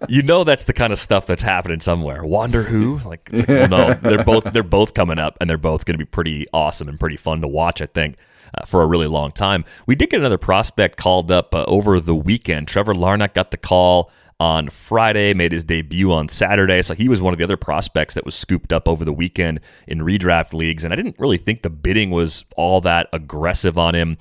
you 0.09 0.23
know 0.23 0.45
that's 0.45 0.65
the 0.65 0.73
kind 0.73 0.93
of 0.93 0.99
stuff 0.99 1.27
that's 1.27 1.43
happening 1.43 1.81
somewhere. 1.81 2.23
Wander 2.23 2.63
who? 2.63 2.99
Like, 3.05 3.29
like 3.33 3.49
well, 3.49 3.69
no, 3.69 3.95
they're 4.03 4.25
both 4.25 4.45
they're 4.53 4.63
both 4.63 4.95
coming 4.95 5.19
up, 5.19 5.37
and 5.41 5.49
they're 5.49 5.59
both 5.59 5.85
going 5.85 5.95
to 5.95 6.05
be 6.05 6.09
pretty 6.09 6.47
awesome 6.55 6.89
and 6.89 6.99
pretty 6.99 7.17
fun 7.17 7.43
to 7.43 7.49
watch. 7.49 7.83
I 7.83 7.87
think 7.87 8.17
uh, 8.55 8.65
for 8.67 8.83
a 8.83 8.87
really 8.87 9.07
long 9.07 9.33
time. 9.33 9.65
We 9.87 9.95
did 9.95 10.11
get 10.11 10.21
another 10.21 10.39
prospect 10.39 10.97
called 10.97 11.31
up 11.31 11.55
uh, 11.55 11.65
over 11.67 12.01
the 12.01 12.15
weekend. 12.15 12.69
Trevor 12.69 12.95
Larnach 12.95 13.35
got 13.35 13.51
the 13.51 13.57
call 13.57 14.11
on 14.41 14.71
Friday, 14.71 15.35
made 15.35 15.53
his 15.53 15.65
debut 15.65 16.13
on 16.13 16.29
Saturday. 16.29 16.83
So 16.83 16.95
he 16.95 17.09
was 17.09 17.21
one 17.21 17.33
of 17.33 17.39
the 17.39 17.45
other 17.45 17.57
prospects 17.57 18.15
that 18.15 18.25
was 18.25 18.35
scooped 18.35 18.73
up 18.73 18.89
over 18.89 19.05
the 19.05 19.13
weekend 19.13 19.61
in 19.87 20.01
redraft 20.01 20.53
leagues. 20.53 20.85
And 20.85 20.93
I 20.93 20.97
didn't 20.97 21.17
really 21.19 21.39
think 21.39 21.63
the 21.63 21.71
bidding 21.71 22.11
was 22.11 22.45
all 22.57 22.81
that 22.81 23.09
aggressive 23.13 23.79
on 23.79 23.95
him. 23.95 24.17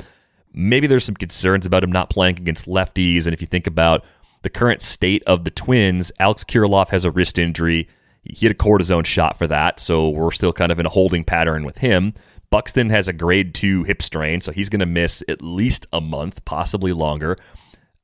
Maybe 0.54 0.86
there's 0.86 1.06
some 1.06 1.16
concerns 1.16 1.66
about 1.66 1.84
him 1.84 1.92
not 1.92 2.10
playing 2.10 2.38
against 2.38 2.68
lefties. 2.68 3.26
And 3.26 3.34
if 3.34 3.42
you 3.42 3.48
think 3.48 3.68
about 3.68 4.06
the 4.44 4.50
current 4.50 4.82
state 4.82 5.24
of 5.26 5.44
the 5.44 5.52
Twins, 5.52 6.12
Alex 6.20 6.44
Kirilloff 6.44 6.90
has 6.90 7.06
a 7.06 7.12
wrist 7.12 7.40
injury. 7.40 7.88
He 8.24 8.46
had 8.46 8.56
a 8.56 8.60
cortisone 8.60 9.06
shot 9.06 9.38
for 9.38 9.48
that. 9.48 9.80
So 9.80 10.10
we're 10.10 10.32
still 10.32 10.54
kind 10.54 10.72
of 10.72 10.80
in 10.80 10.86
a 10.86 10.90
holding 10.90 11.24
pattern 11.24 11.66
with 11.66 11.78
him. 11.78 12.14
Buxton 12.52 12.90
has 12.90 13.08
a 13.08 13.14
grade 13.14 13.56
two 13.56 13.84
hip 13.84 14.02
strain, 14.02 14.42
so 14.42 14.52
he's 14.52 14.68
going 14.68 14.82
to 14.82 14.86
miss 14.86 15.24
at 15.30 15.42
least 15.42 15.88
a 15.94 16.02
month, 16.02 16.44
possibly 16.44 16.92
longer. 16.92 17.38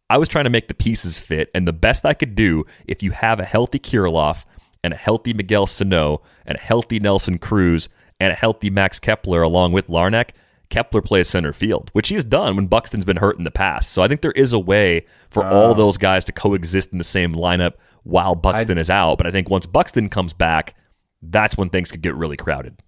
I 0.09 0.17
was 0.17 0.29
trying 0.29 0.45
to 0.45 0.49
make 0.49 0.67
the 0.67 0.73
pieces 0.73 1.19
fit, 1.19 1.49
and 1.53 1.67
the 1.67 1.73
best 1.73 2.05
I 2.05 2.13
could 2.13 2.35
do, 2.35 2.65
if 2.85 3.03
you 3.03 3.11
have 3.11 3.39
a 3.39 3.45
healthy 3.45 3.79
Kirilloff 3.79 4.45
and 4.83 4.93
a 4.93 4.97
healthy 4.97 5.33
Miguel 5.33 5.67
Sano 5.67 6.21
and 6.45 6.57
a 6.57 6.61
healthy 6.61 6.99
Nelson 6.99 7.37
Cruz 7.39 7.89
and 8.19 8.31
a 8.31 8.35
healthy 8.35 8.69
Max 8.69 8.99
Kepler 8.99 9.41
along 9.41 9.73
with 9.73 9.87
Larnach, 9.87 10.29
Kepler 10.69 11.01
plays 11.01 11.27
center 11.27 11.53
field, 11.53 11.89
which 11.93 12.09
he's 12.09 12.23
done 12.23 12.55
when 12.55 12.67
Buxton's 12.67 13.05
been 13.05 13.17
hurt 13.17 13.37
in 13.37 13.43
the 13.43 13.51
past. 13.51 13.91
So 13.91 14.01
I 14.01 14.07
think 14.07 14.21
there 14.21 14.31
is 14.31 14.53
a 14.53 14.59
way 14.59 15.05
for 15.29 15.43
uh, 15.43 15.51
all 15.51 15.73
those 15.73 15.97
guys 15.97 16.25
to 16.25 16.31
coexist 16.31 16.91
in 16.91 16.97
the 16.97 17.03
same 17.03 17.33
lineup 17.33 17.73
while 18.03 18.35
Buxton 18.35 18.77
I'd, 18.77 18.81
is 18.81 18.89
out. 18.89 19.17
But 19.17 19.27
I 19.27 19.31
think 19.31 19.49
once 19.49 19.65
Buxton 19.65 20.09
comes 20.09 20.33
back, 20.33 20.75
that's 21.21 21.57
when 21.57 21.69
things 21.69 21.91
could 21.91 22.01
get 22.01 22.15
really 22.15 22.37
crowded. 22.37 22.81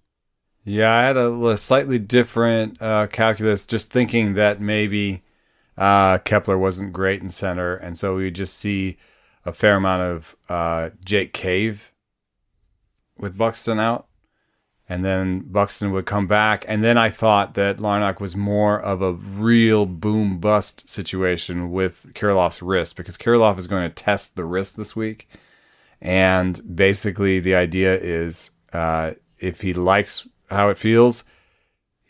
Yeah, 0.64 0.92
I 0.92 1.04
had 1.04 1.16
a, 1.16 1.32
a 1.46 1.56
slightly 1.56 1.98
different 1.98 2.80
uh, 2.82 3.06
calculus, 3.06 3.66
just 3.66 3.90
thinking 3.90 4.34
that 4.34 4.60
maybe 4.60 5.22
uh, 5.80 6.18
Kepler 6.18 6.58
wasn't 6.58 6.92
great 6.92 7.22
in 7.22 7.30
center, 7.30 7.74
and 7.74 7.96
so 7.96 8.16
we 8.16 8.30
just 8.30 8.56
see 8.58 8.98
a 9.46 9.52
fair 9.52 9.76
amount 9.76 10.02
of 10.02 10.36
uh, 10.50 10.90
Jake 11.02 11.32
Cave 11.32 11.90
with 13.16 13.38
Buxton 13.38 13.80
out, 13.80 14.06
and 14.86 15.02
then 15.02 15.40
Buxton 15.40 15.90
would 15.92 16.04
come 16.04 16.26
back, 16.26 16.66
and 16.68 16.84
then 16.84 16.98
I 16.98 17.08
thought 17.08 17.54
that 17.54 17.78
Larnach 17.78 18.20
was 18.20 18.36
more 18.36 18.78
of 18.78 19.00
a 19.00 19.14
real 19.14 19.86
boom 19.86 20.38
bust 20.38 20.86
situation 20.86 21.72
with 21.72 22.12
Kirilloff's 22.12 22.60
wrist 22.60 22.94
because 22.94 23.16
Kirilloff 23.16 23.56
is 23.56 23.66
going 23.66 23.88
to 23.88 23.94
test 23.94 24.36
the 24.36 24.44
wrist 24.44 24.76
this 24.76 24.94
week, 24.94 25.30
and 26.02 26.60
basically 26.76 27.40
the 27.40 27.54
idea 27.54 27.98
is 27.98 28.50
uh, 28.74 29.12
if 29.38 29.62
he 29.62 29.72
likes 29.72 30.28
how 30.50 30.68
it 30.68 30.76
feels, 30.76 31.24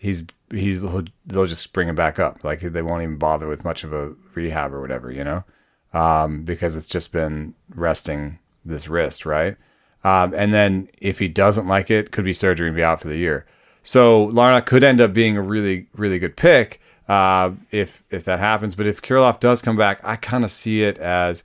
he's 0.00 0.24
he's 0.50 0.82
they'll 0.82 1.46
just 1.46 1.72
bring 1.72 1.88
him 1.88 1.94
back 1.94 2.18
up. 2.18 2.42
Like 2.42 2.60
they 2.60 2.82
won't 2.82 3.02
even 3.02 3.18
bother 3.18 3.46
with 3.46 3.64
much 3.64 3.84
of 3.84 3.92
a 3.92 4.14
rehab 4.34 4.72
or 4.72 4.80
whatever, 4.80 5.12
you 5.12 5.22
know, 5.22 5.44
um, 5.92 6.42
because 6.42 6.74
it's 6.74 6.88
just 6.88 7.12
been 7.12 7.54
resting 7.74 8.38
this 8.64 8.88
wrist, 8.88 9.26
right? 9.26 9.56
Um, 10.02 10.32
and 10.34 10.52
then 10.52 10.88
if 11.00 11.18
he 11.18 11.28
doesn't 11.28 11.68
like 11.68 11.90
it, 11.90 12.10
could 12.10 12.24
be 12.24 12.32
surgery 12.32 12.66
and 12.66 12.76
be 12.76 12.82
out 12.82 13.02
for 13.02 13.08
the 13.08 13.18
year. 13.18 13.46
So 13.82 14.28
Larnach 14.28 14.66
could 14.66 14.82
end 14.82 15.00
up 15.00 15.12
being 15.12 15.36
a 15.36 15.42
really 15.42 15.86
really 15.94 16.18
good 16.18 16.36
pick 16.36 16.80
uh, 17.08 17.52
if 17.70 18.02
if 18.10 18.24
that 18.24 18.38
happens. 18.40 18.74
But 18.74 18.86
if 18.86 19.02
Kirilloff 19.02 19.38
does 19.38 19.60
come 19.60 19.76
back, 19.76 20.00
I 20.02 20.16
kind 20.16 20.44
of 20.44 20.50
see 20.50 20.82
it 20.82 20.98
as 20.98 21.44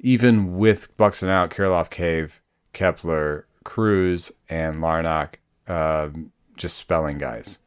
even 0.00 0.56
with 0.56 0.94
Buxton 0.96 1.28
out, 1.28 1.50
Kirilloff, 1.50 1.90
Cave, 1.90 2.42
Kepler, 2.72 3.46
Cruz, 3.62 4.32
and 4.48 4.82
Larnach 4.82 5.34
uh, 5.68 6.08
just 6.56 6.76
spelling 6.76 7.18
guys. 7.18 7.60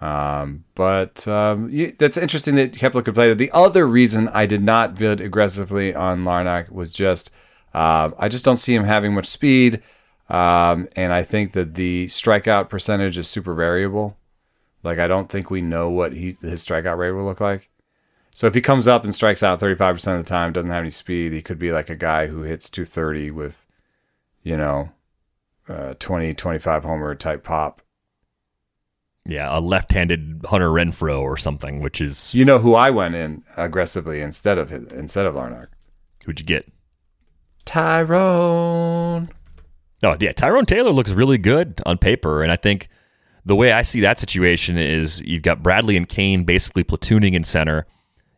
Um, 0.00 0.64
but 0.74 1.28
um, 1.28 1.70
that's 1.98 2.16
interesting 2.16 2.54
that 2.54 2.76
Kepler 2.76 3.02
could 3.02 3.14
play 3.14 3.28
that. 3.28 3.38
The 3.38 3.50
other 3.52 3.86
reason 3.86 4.28
I 4.28 4.46
did 4.46 4.62
not 4.62 4.94
bid 4.94 5.20
aggressively 5.20 5.94
on 5.94 6.24
Larnach 6.24 6.70
was 6.70 6.92
just 6.92 7.30
uh, 7.74 8.10
I 8.18 8.28
just 8.28 8.44
don't 8.44 8.56
see 8.56 8.74
him 8.74 8.84
having 8.84 9.14
much 9.14 9.26
speed. 9.26 9.82
Um, 10.28 10.88
and 10.96 11.12
I 11.12 11.22
think 11.22 11.52
that 11.52 11.74
the 11.74 12.06
strikeout 12.06 12.68
percentage 12.68 13.18
is 13.18 13.28
super 13.28 13.54
variable. 13.54 14.16
Like 14.82 14.98
I 14.98 15.06
don't 15.06 15.28
think 15.28 15.50
we 15.50 15.60
know 15.60 15.90
what 15.90 16.12
he 16.12 16.36
his 16.40 16.64
strikeout 16.64 16.96
rate 16.96 17.12
will 17.12 17.24
look 17.24 17.40
like. 17.40 17.68
So 18.32 18.46
if 18.46 18.54
he 18.54 18.60
comes 18.60 18.86
up 18.86 19.04
and 19.04 19.14
strikes 19.14 19.42
out 19.42 19.60
35% 19.60 20.12
of 20.12 20.18
the 20.18 20.24
time, 20.28 20.52
doesn't 20.52 20.70
have 20.70 20.82
any 20.82 20.90
speed, 20.90 21.32
he 21.32 21.42
could 21.42 21.58
be 21.58 21.72
like 21.72 21.90
a 21.90 21.96
guy 21.96 22.28
who 22.28 22.42
hits 22.42 22.70
230 22.70 23.32
with, 23.32 23.66
you 24.44 24.56
know, 24.56 24.92
uh, 25.68 25.94
20, 25.98 26.34
25 26.34 26.84
homer 26.84 27.14
type 27.16 27.42
pop. 27.42 27.82
Yeah, 29.26 29.56
a 29.56 29.60
left-handed 29.60 30.40
Hunter 30.44 30.68
Renfroe 30.68 31.20
or 31.20 31.36
something, 31.36 31.80
which 31.80 32.00
is 32.00 32.34
You 32.34 32.44
know 32.44 32.58
who 32.58 32.74
I 32.74 32.90
went 32.90 33.14
in 33.14 33.44
aggressively 33.56 34.20
instead 34.20 34.58
of 34.58 34.72
instead 34.72 35.26
of 35.26 35.34
Larnach? 35.34 35.68
Who'd 36.24 36.40
you 36.40 36.46
get? 36.46 36.70
Tyrone. 37.64 39.28
Oh 40.02 40.16
yeah, 40.18 40.32
Tyrone 40.32 40.66
Taylor 40.66 40.90
looks 40.90 41.10
really 41.10 41.38
good 41.38 41.80
on 41.86 41.98
paper, 41.98 42.42
and 42.42 42.50
I 42.50 42.56
think 42.56 42.88
the 43.44 43.56
way 43.56 43.72
I 43.72 43.82
see 43.82 44.00
that 44.00 44.18
situation 44.18 44.78
is 44.78 45.20
you've 45.20 45.42
got 45.42 45.62
Bradley 45.62 45.96
and 45.96 46.08
Cain 46.08 46.44
basically 46.44 46.84
platooning 46.84 47.34
in 47.34 47.44
center 47.44 47.86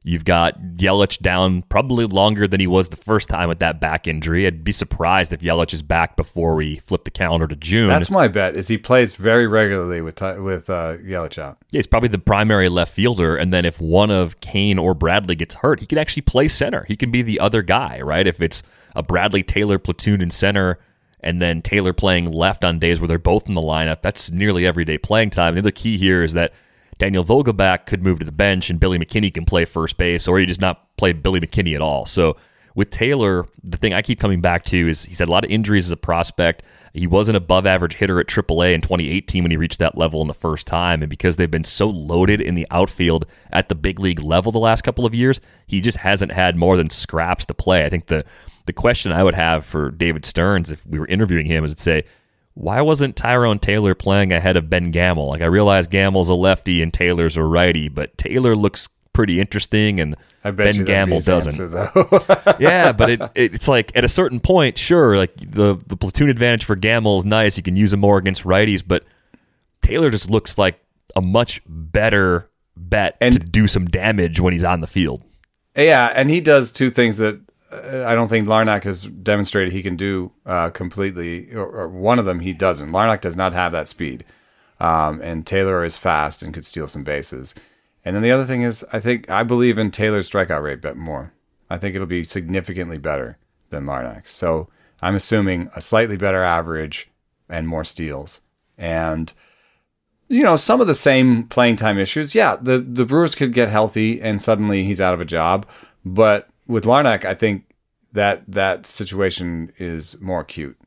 You've 0.04 0.24
got 0.24 0.60
Yelich 0.60 1.20
down 1.20 1.62
probably 1.62 2.06
longer 2.06 2.48
than 2.48 2.58
he 2.58 2.66
was 2.66 2.88
the 2.88 2.96
first 2.96 3.28
time 3.28 3.48
with 3.48 3.60
that 3.60 3.80
back 3.80 4.08
injury. 4.08 4.48
I'd 4.48 4.64
be 4.64 4.72
surprised 4.72 5.32
if 5.32 5.40
Yelich 5.40 5.72
is 5.72 5.82
back 5.82 6.16
before 6.16 6.56
we 6.56 6.78
flip 6.78 7.04
the 7.04 7.12
calendar 7.12 7.46
to 7.46 7.54
June. 7.54 7.88
That's 7.88 8.10
my 8.10 8.26
bet. 8.26 8.56
Is 8.56 8.66
he 8.66 8.78
plays 8.78 9.14
very 9.14 9.46
regularly 9.46 10.00
with 10.00 10.20
with 10.20 10.68
uh, 10.68 10.96
Yelich 10.96 11.38
out? 11.38 11.58
Yeah, 11.70 11.78
he's 11.78 11.86
probably 11.86 12.08
the 12.08 12.18
primary 12.18 12.68
left 12.68 12.92
fielder, 12.92 13.36
and 13.36 13.54
then 13.54 13.64
if 13.64 13.80
one 13.80 14.10
of 14.10 14.40
Cain 14.40 14.76
or 14.76 14.92
Bradley 14.92 15.36
gets 15.36 15.54
hurt, 15.54 15.78
he 15.78 15.86
could 15.86 15.98
actually 15.98 16.22
play 16.22 16.48
center. 16.48 16.84
He 16.88 16.96
can 16.96 17.12
be 17.12 17.22
the 17.22 17.38
other 17.38 17.62
guy, 17.62 18.00
right? 18.00 18.26
If 18.26 18.40
it's 18.40 18.64
a 18.96 19.04
Bradley 19.04 19.44
Taylor 19.44 19.78
platoon 19.78 20.20
in 20.20 20.30
center, 20.30 20.80
and 21.20 21.40
then 21.40 21.62
Taylor 21.62 21.92
playing 21.92 22.32
left 22.32 22.64
on 22.64 22.80
days 22.80 22.98
where 22.98 23.06
they're 23.06 23.18
both 23.18 23.48
in 23.48 23.54
the 23.54 23.60
lineup, 23.60 24.02
that's 24.02 24.32
nearly 24.32 24.66
everyday 24.66 24.98
playing 24.98 25.30
time. 25.30 25.54
The 25.54 25.60
other 25.60 25.70
key 25.70 25.96
here 25.96 26.24
is 26.24 26.32
that 26.32 26.52
Daniel 27.02 27.24
Vogelbach 27.24 27.86
could 27.86 28.04
move 28.04 28.20
to 28.20 28.24
the 28.24 28.30
bench 28.30 28.70
and 28.70 28.78
Billy 28.78 28.96
McKinney 28.96 29.34
can 29.34 29.44
play 29.44 29.64
first 29.64 29.96
base, 29.96 30.28
or 30.28 30.38
he 30.38 30.46
does 30.46 30.60
not 30.60 30.96
play 30.96 31.12
Billy 31.12 31.40
McKinney 31.40 31.74
at 31.74 31.82
all. 31.82 32.06
So 32.06 32.36
with 32.76 32.90
Taylor, 32.90 33.44
the 33.64 33.76
thing 33.76 33.92
I 33.92 34.02
keep 34.02 34.20
coming 34.20 34.40
back 34.40 34.64
to 34.66 34.88
is 34.88 35.02
he's 35.02 35.18
had 35.18 35.28
a 35.28 35.32
lot 35.32 35.44
of 35.44 35.50
injuries 35.50 35.86
as 35.86 35.90
a 35.90 35.96
prospect. 35.96 36.62
He 36.94 37.08
was 37.08 37.28
an 37.28 37.34
above 37.34 37.66
average 37.66 37.94
hitter 37.94 38.20
at 38.20 38.28
AAA 38.28 38.72
in 38.72 38.82
2018 38.82 39.42
when 39.42 39.50
he 39.50 39.56
reached 39.56 39.80
that 39.80 39.98
level 39.98 40.22
in 40.22 40.28
the 40.28 40.32
first 40.32 40.68
time. 40.68 41.02
And 41.02 41.10
because 41.10 41.34
they've 41.34 41.50
been 41.50 41.64
so 41.64 41.90
loaded 41.90 42.40
in 42.40 42.54
the 42.54 42.68
outfield 42.70 43.26
at 43.50 43.68
the 43.68 43.74
big 43.74 43.98
league 43.98 44.22
level 44.22 44.52
the 44.52 44.60
last 44.60 44.82
couple 44.82 45.04
of 45.04 45.12
years, 45.12 45.40
he 45.66 45.80
just 45.80 45.98
hasn't 45.98 46.30
had 46.30 46.54
more 46.54 46.76
than 46.76 46.88
scraps 46.88 47.44
to 47.46 47.54
play. 47.54 47.84
I 47.84 47.90
think 47.90 48.06
the 48.06 48.24
the 48.66 48.72
question 48.72 49.10
I 49.10 49.24
would 49.24 49.34
have 49.34 49.66
for 49.66 49.90
David 49.90 50.24
Stearns 50.24 50.70
if 50.70 50.86
we 50.86 51.00
were 51.00 51.08
interviewing 51.08 51.46
him 51.46 51.64
is 51.64 51.74
to 51.74 51.82
say, 51.82 52.04
why 52.54 52.80
wasn't 52.80 53.16
Tyrone 53.16 53.58
Taylor 53.58 53.94
playing 53.94 54.32
ahead 54.32 54.56
of 54.56 54.68
Ben 54.68 54.90
Gamel? 54.90 55.28
Like 55.28 55.42
I 55.42 55.46
realize 55.46 55.86
Gamel's 55.86 56.28
a 56.28 56.34
lefty 56.34 56.82
and 56.82 56.92
Taylor's 56.92 57.36
a 57.36 57.42
righty, 57.42 57.88
but 57.88 58.16
Taylor 58.18 58.54
looks 58.54 58.88
pretty 59.12 59.40
interesting 59.40 60.00
and 60.00 60.16
Ben 60.42 60.84
Gamel 60.84 61.20
doesn't. 61.20 61.60
Answer, 61.62 62.56
yeah, 62.60 62.92
but 62.92 63.10
it, 63.10 63.20
it, 63.20 63.30
it's 63.54 63.68
like 63.68 63.94
at 63.96 64.04
a 64.04 64.08
certain 64.08 64.40
point, 64.40 64.76
sure, 64.76 65.16
like 65.16 65.34
the 65.36 65.78
the 65.86 65.96
platoon 65.96 66.28
advantage 66.28 66.64
for 66.64 66.76
Gamel 66.76 67.18
is 67.18 67.24
nice. 67.24 67.56
You 67.56 67.62
can 67.62 67.76
use 67.76 67.92
him 67.92 68.00
more 68.00 68.18
against 68.18 68.44
righties, 68.44 68.82
but 68.86 69.04
Taylor 69.80 70.10
just 70.10 70.30
looks 70.30 70.58
like 70.58 70.80
a 71.16 71.20
much 71.22 71.62
better 71.66 72.50
bet 72.76 73.16
and, 73.20 73.34
to 73.34 73.38
do 73.38 73.66
some 73.66 73.86
damage 73.86 74.40
when 74.40 74.52
he's 74.52 74.64
on 74.64 74.80
the 74.80 74.86
field. 74.86 75.22
Yeah, 75.76 76.12
and 76.14 76.28
he 76.28 76.40
does 76.40 76.72
two 76.72 76.90
things 76.90 77.18
that 77.18 77.40
I 77.72 78.14
don't 78.14 78.28
think 78.28 78.46
Larnach 78.46 78.84
has 78.84 79.04
demonstrated 79.04 79.72
he 79.72 79.82
can 79.82 79.96
do 79.96 80.32
uh, 80.44 80.70
completely, 80.70 81.52
or, 81.54 81.66
or, 81.66 81.88
one 81.88 82.18
of 82.18 82.24
them 82.24 82.40
he 82.40 82.52
doesn't. 82.52 82.90
Larnach 82.90 83.20
does 83.20 83.36
not 83.36 83.52
have 83.52 83.72
that 83.72 83.88
speed, 83.88 84.24
um, 84.80 85.20
and 85.22 85.46
Taylor 85.46 85.84
is 85.84 85.96
fast 85.96 86.42
and 86.42 86.52
could 86.52 86.64
steal 86.64 86.88
some 86.88 87.04
bases. 87.04 87.54
And 88.04 88.14
then 88.14 88.22
the 88.22 88.30
other 88.30 88.44
thing 88.44 88.62
is, 88.62 88.84
I 88.92 89.00
think 89.00 89.30
I 89.30 89.42
believe 89.42 89.78
in 89.78 89.90
Taylor's 89.90 90.30
strikeout 90.30 90.62
rate 90.62 90.80
bit 90.80 90.96
more. 90.96 91.32
I 91.70 91.78
think 91.78 91.94
it'll 91.94 92.06
be 92.06 92.24
significantly 92.24 92.98
better 92.98 93.38
than 93.70 93.86
Larnach. 93.86 94.26
So 94.28 94.68
I'm 95.00 95.14
assuming 95.14 95.70
a 95.74 95.80
slightly 95.80 96.16
better 96.16 96.42
average 96.42 97.10
and 97.48 97.68
more 97.68 97.84
steals. 97.84 98.40
And 98.76 99.32
you 100.28 100.42
know, 100.42 100.56
some 100.56 100.80
of 100.80 100.86
the 100.86 100.94
same 100.94 101.44
playing 101.44 101.76
time 101.76 101.98
issues. 101.98 102.34
Yeah, 102.34 102.56
the 102.56 102.78
the 102.78 103.04
Brewers 103.04 103.34
could 103.34 103.52
get 103.52 103.68
healthy 103.68 104.20
and 104.20 104.40
suddenly 104.40 104.84
he's 104.84 105.00
out 105.00 105.14
of 105.14 105.20
a 105.20 105.26
job, 105.26 105.66
but 106.04 106.48
with 106.66 106.84
Larnach, 106.84 107.24
I 107.24 107.34
think 107.34 107.64
that 108.12 108.44
that 108.46 108.86
situation 108.86 109.72
is 109.78 110.20
more 110.20 110.40
acute. 110.40 110.78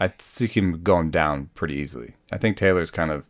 I 0.00 0.12
see 0.18 0.46
him 0.46 0.82
going 0.82 1.10
down 1.10 1.50
pretty 1.54 1.74
easily. 1.74 2.14
I 2.32 2.38
think 2.38 2.56
Taylor's 2.56 2.90
kind 2.90 3.10
of 3.10 3.24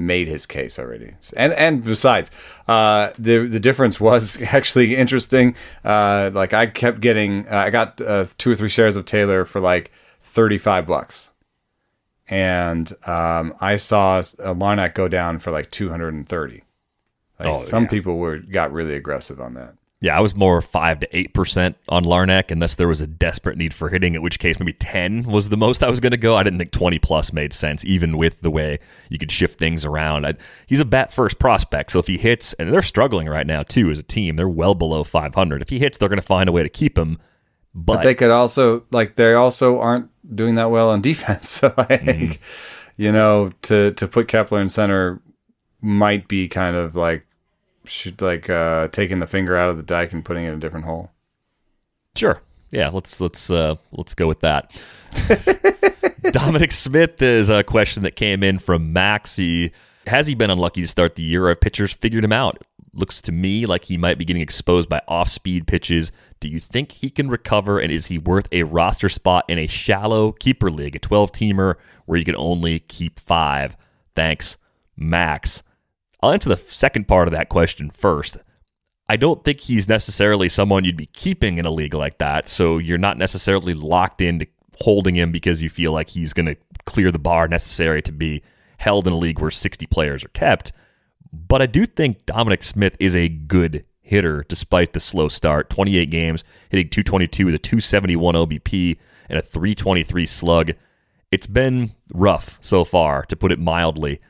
made 0.00 0.26
his 0.26 0.46
case 0.46 0.78
already. 0.78 1.14
And 1.36 1.52
and 1.52 1.84
besides, 1.84 2.30
uh, 2.66 3.10
the 3.18 3.46
the 3.46 3.60
difference 3.60 4.00
was 4.00 4.40
actually 4.52 4.96
interesting. 4.96 5.54
Uh, 5.84 6.30
like 6.32 6.52
I 6.52 6.66
kept 6.66 7.00
getting, 7.00 7.46
uh, 7.48 7.56
I 7.66 7.70
got 7.70 8.00
uh, 8.00 8.24
two 8.38 8.50
or 8.50 8.56
three 8.56 8.68
shares 8.68 8.96
of 8.96 9.04
Taylor 9.04 9.44
for 9.44 9.60
like 9.60 9.92
thirty 10.20 10.58
five 10.58 10.86
bucks, 10.86 11.32
and 12.28 12.92
um, 13.06 13.54
I 13.60 13.76
saw 13.76 14.18
a 14.18 14.54
Larnach 14.54 14.94
go 14.94 15.06
down 15.06 15.38
for 15.38 15.52
like 15.52 15.70
two 15.70 15.90
hundred 15.90 16.14
and 16.14 16.28
thirty. 16.28 16.64
Like 17.38 17.50
oh, 17.50 17.54
some 17.54 17.84
yeah. 17.84 17.90
people 17.90 18.18
were 18.18 18.38
got 18.38 18.72
really 18.72 18.94
aggressive 18.94 19.40
on 19.40 19.54
that. 19.54 19.74
Yeah, 20.02 20.16
I 20.16 20.20
was 20.20 20.34
more 20.34 20.62
five 20.62 21.00
to 21.00 21.16
eight 21.16 21.34
percent 21.34 21.76
on 21.90 22.04
Larnach, 22.04 22.50
unless 22.50 22.76
there 22.76 22.88
was 22.88 23.02
a 23.02 23.06
desperate 23.06 23.58
need 23.58 23.74
for 23.74 23.90
hitting. 23.90 24.14
In 24.14 24.22
which 24.22 24.38
case, 24.38 24.58
maybe 24.58 24.72
ten 24.72 25.24
was 25.24 25.50
the 25.50 25.58
most 25.58 25.82
I 25.82 25.90
was 25.90 26.00
going 26.00 26.12
to 26.12 26.16
go. 26.16 26.36
I 26.36 26.42
didn't 26.42 26.58
think 26.58 26.72
twenty 26.72 26.98
plus 26.98 27.34
made 27.34 27.52
sense, 27.52 27.84
even 27.84 28.16
with 28.16 28.40
the 28.40 28.50
way 28.50 28.78
you 29.10 29.18
could 29.18 29.30
shift 29.30 29.58
things 29.58 29.84
around. 29.84 30.26
I, 30.26 30.34
he's 30.66 30.80
a 30.80 30.86
bat 30.86 31.12
first 31.12 31.38
prospect, 31.38 31.92
so 31.92 31.98
if 31.98 32.06
he 32.06 32.16
hits, 32.16 32.54
and 32.54 32.72
they're 32.72 32.80
struggling 32.80 33.28
right 33.28 33.46
now 33.46 33.62
too 33.62 33.90
as 33.90 33.98
a 33.98 34.02
team, 34.02 34.36
they're 34.36 34.48
well 34.48 34.74
below 34.74 35.04
five 35.04 35.34
hundred. 35.34 35.60
If 35.60 35.68
he 35.68 35.78
hits, 35.78 35.98
they're 35.98 36.08
going 36.08 36.16
to 36.16 36.22
find 36.22 36.48
a 36.48 36.52
way 36.52 36.62
to 36.62 36.70
keep 36.70 36.96
him. 36.96 37.18
But, 37.74 37.96
but, 37.96 38.02
they 38.02 38.14
could 38.14 38.30
also 38.30 38.84
like 38.90 39.16
they 39.16 39.34
also 39.34 39.80
aren't 39.80 40.08
doing 40.34 40.54
that 40.54 40.70
well 40.70 40.90
on 40.90 41.02
defense. 41.02 41.60
So 41.60 41.74
like, 41.76 41.88
mm-hmm. 41.88 42.32
you 42.96 43.12
know, 43.12 43.52
to 43.62 43.92
to 43.92 44.08
put 44.08 44.28
Kepler 44.28 44.62
in 44.62 44.70
center 44.70 45.20
might 45.82 46.26
be 46.26 46.48
kind 46.48 46.74
of 46.74 46.96
like 46.96 47.26
should 47.84 48.20
like 48.20 48.50
uh, 48.50 48.88
taking 48.88 49.18
the 49.18 49.26
finger 49.26 49.56
out 49.56 49.70
of 49.70 49.76
the 49.76 49.82
dike 49.82 50.12
and 50.12 50.24
putting 50.24 50.44
it 50.44 50.48
in 50.48 50.54
a 50.54 50.60
different 50.60 50.86
hole. 50.86 51.10
Sure. 52.16 52.40
Yeah, 52.70 52.88
let's 52.88 53.20
let's 53.20 53.50
uh, 53.50 53.76
let's 53.92 54.14
go 54.14 54.26
with 54.28 54.40
that. 54.40 54.70
Dominic 56.32 56.72
Smith 56.72 57.20
is 57.20 57.48
a 57.50 57.64
question 57.64 58.02
that 58.04 58.16
came 58.16 58.42
in 58.42 58.58
from 58.58 58.92
Max. 58.92 59.36
He 59.36 59.72
has 60.06 60.26
he 60.26 60.34
been 60.34 60.50
unlucky 60.50 60.82
to 60.82 60.88
start 60.88 61.14
the 61.16 61.22
year? 61.22 61.48
Have 61.48 61.60
pitchers 61.60 61.92
figured 61.92 62.24
him 62.24 62.32
out? 62.32 62.62
looks 62.92 63.22
to 63.22 63.32
me 63.32 63.66
like 63.66 63.84
he 63.84 63.96
might 63.96 64.18
be 64.18 64.24
getting 64.24 64.42
exposed 64.42 64.88
by 64.88 65.00
off 65.08 65.28
speed 65.28 65.66
pitches. 65.66 66.12
Do 66.40 66.48
you 66.48 66.60
think 66.60 66.92
he 66.92 67.10
can 67.10 67.28
recover? 67.28 67.78
And 67.78 67.92
is 67.92 68.06
he 68.06 68.18
worth 68.18 68.48
a 68.52 68.64
roster 68.64 69.08
spot 69.08 69.44
in 69.48 69.58
a 69.58 69.66
shallow 69.66 70.32
keeper 70.32 70.70
league, 70.70 70.96
a 70.96 70.98
12 70.98 71.32
teamer 71.32 71.74
where 72.06 72.18
you 72.18 72.24
can 72.24 72.36
only 72.36 72.80
keep 72.80 73.18
five? 73.20 73.76
Thanks, 74.14 74.56
Max. 74.96 75.62
I'll 76.22 76.32
answer 76.32 76.48
the 76.48 76.56
second 76.56 77.08
part 77.08 77.28
of 77.28 77.32
that 77.32 77.48
question 77.48 77.90
first. 77.90 78.36
I 79.08 79.16
don't 79.16 79.44
think 79.44 79.60
he's 79.60 79.88
necessarily 79.88 80.48
someone 80.48 80.84
you'd 80.84 80.96
be 80.96 81.06
keeping 81.06 81.58
in 81.58 81.66
a 81.66 81.70
league 81.70 81.94
like 81.94 82.18
that. 82.18 82.48
So 82.48 82.78
you're 82.78 82.98
not 82.98 83.18
necessarily 83.18 83.74
locked 83.74 84.20
into 84.20 84.46
holding 84.80 85.16
him 85.16 85.32
because 85.32 85.62
you 85.62 85.68
feel 85.68 85.92
like 85.92 86.10
he's 86.10 86.32
going 86.32 86.46
to 86.46 86.56
clear 86.84 87.10
the 87.10 87.18
bar 87.18 87.48
necessary 87.48 88.02
to 88.02 88.12
be 88.12 88.42
held 88.78 89.06
in 89.06 89.12
a 89.12 89.16
league 89.16 89.40
where 89.40 89.50
60 89.50 89.86
players 89.86 90.24
are 90.24 90.28
kept. 90.28 90.72
But 91.32 91.62
I 91.62 91.66
do 91.66 91.86
think 91.86 92.26
Dominic 92.26 92.62
Smith 92.62 92.96
is 92.98 93.14
a 93.14 93.28
good 93.28 93.84
hitter 94.00 94.44
despite 94.48 94.92
the 94.92 95.00
slow 95.00 95.28
start. 95.28 95.70
28 95.70 96.10
games, 96.10 96.44
hitting 96.68 96.88
222 96.88 97.46
with 97.46 97.54
a 97.54 97.58
271 97.58 98.34
OBP 98.34 98.98
and 99.28 99.38
a 99.38 99.42
323 99.42 100.26
slug. 100.26 100.72
It's 101.30 101.46
been 101.46 101.92
rough 102.12 102.58
so 102.60 102.84
far, 102.84 103.24
to 103.26 103.36
put 103.36 103.52
it 103.52 103.58
mildly. 103.58 104.20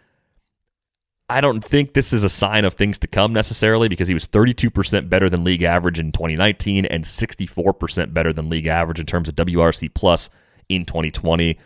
I 1.31 1.41
don't 1.41 1.63
think 1.65 1.93
this 1.93 2.13
is 2.13 2.25
a 2.25 2.29
sign 2.29 2.65
of 2.65 2.75
things 2.75 2.99
to 2.99 3.07
come 3.07 3.33
necessarily 3.33 3.89
because 3.89 4.09
he 4.09 4.15
was 4.15 4.27
32% 4.27 5.09
better 5.09 5.31
than 5.31 5.45
league 5.45 5.63
average 5.63 6.01
in 6.01 6.11
2019 6.11 6.87
and 6.87 7.05
64% 7.05 8.13
better 8.13 8.33
than 8.33 8.51
league 8.51 8.67
average 8.67 8.99
in 8.99 9.07
terms 9.07 9.29
of 9.29 9.37
WRC 9.37 9.95
plus 9.95 10.29
in 10.69 10.85
2020. 10.85 11.57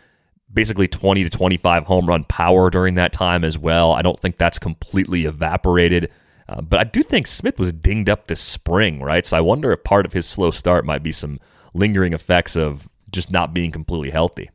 Basically 0.53 0.87
20 0.87 1.23
to 1.23 1.31
25 1.31 1.83
home 1.85 2.05
run 2.05 2.25
power 2.25 2.69
during 2.69 2.93
that 2.95 3.11
time 3.11 3.43
as 3.43 3.57
well. 3.57 3.93
I 3.93 4.03
don't 4.03 4.19
think 4.19 4.37
that's 4.37 4.59
completely 4.59 5.25
evaporated. 5.25 6.11
Uh, 6.47 6.61
but 6.61 6.79
I 6.79 6.83
do 6.83 7.01
think 7.01 7.25
Smith 7.25 7.57
was 7.57 7.73
dinged 7.73 8.07
up 8.07 8.27
this 8.27 8.41
spring, 8.41 9.01
right? 9.01 9.25
So 9.25 9.35
I 9.35 9.41
wonder 9.41 9.71
if 9.71 9.83
part 9.83 10.05
of 10.05 10.13
his 10.13 10.27
slow 10.27 10.51
start 10.51 10.85
might 10.85 11.01
be 11.01 11.11
some 11.11 11.39
lingering 11.73 12.13
effects 12.13 12.55
of 12.55 12.87
just 13.11 13.31
not 13.31 13.51
being 13.51 13.71
completely 13.71 14.11
healthy. 14.11 14.51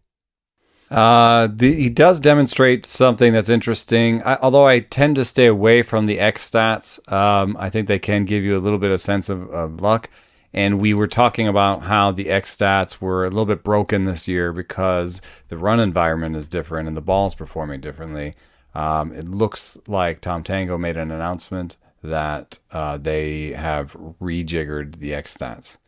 Uh, 0.90 1.48
the, 1.53 1.72
he 1.72 1.88
does 1.88 2.18
demonstrate 2.18 2.85
something 2.85 3.33
that's 3.33 3.48
interesting. 3.48 4.22
I, 4.24 4.37
although 4.42 4.66
I 4.66 4.81
tend 4.81 5.16
to 5.16 5.24
stay 5.24 5.46
away 5.46 5.83
from 5.83 6.07
the 6.07 6.18
X 6.18 6.50
stats, 6.50 7.12
um, 7.12 7.57
I 7.61 7.70
think 7.70 7.87
they 7.87 8.00
can 8.00 8.24
give 8.24 8.42
you 8.42 8.59
a 8.59 8.61
little 8.61 8.79
bit 8.79 8.90
of 8.90 9.00
sense 9.00 9.29
of, 9.29 9.48
of 9.50 9.81
luck. 9.81 10.11
And 10.53 10.81
we 10.81 10.92
were 10.94 11.07
talking 11.07 11.46
about 11.46 11.83
how 11.83 12.11
the 12.11 12.29
X 12.29 12.57
stats 12.57 13.00
were 13.00 13.24
a 13.24 13.29
little 13.29 13.46
bit 13.46 13.62
broken 13.62 14.05
this 14.05 14.26
year 14.26 14.53
because 14.53 15.22
the 15.48 15.57
run 15.57 15.79
environment 15.79 16.35
is 16.35 16.48
different 16.48 16.88
and 16.88 16.96
the 16.96 17.00
ball's 17.03 17.37
performing 17.37 17.81
differently. 17.81 18.35
Um, 18.74 19.12
it 19.12 19.29
looks 19.29 19.79
like 19.87 20.20
Tom 20.20 20.42
Tango 20.42 20.76
made 20.76 20.96
an 20.96 21.12
announcement 21.12 21.76
that 22.03 22.59
uh, 22.72 22.96
they 22.98 23.53
have 23.53 23.92
rejiggered 24.20 24.96
the 24.96 25.14
X 25.14 25.37
stats 25.37 25.79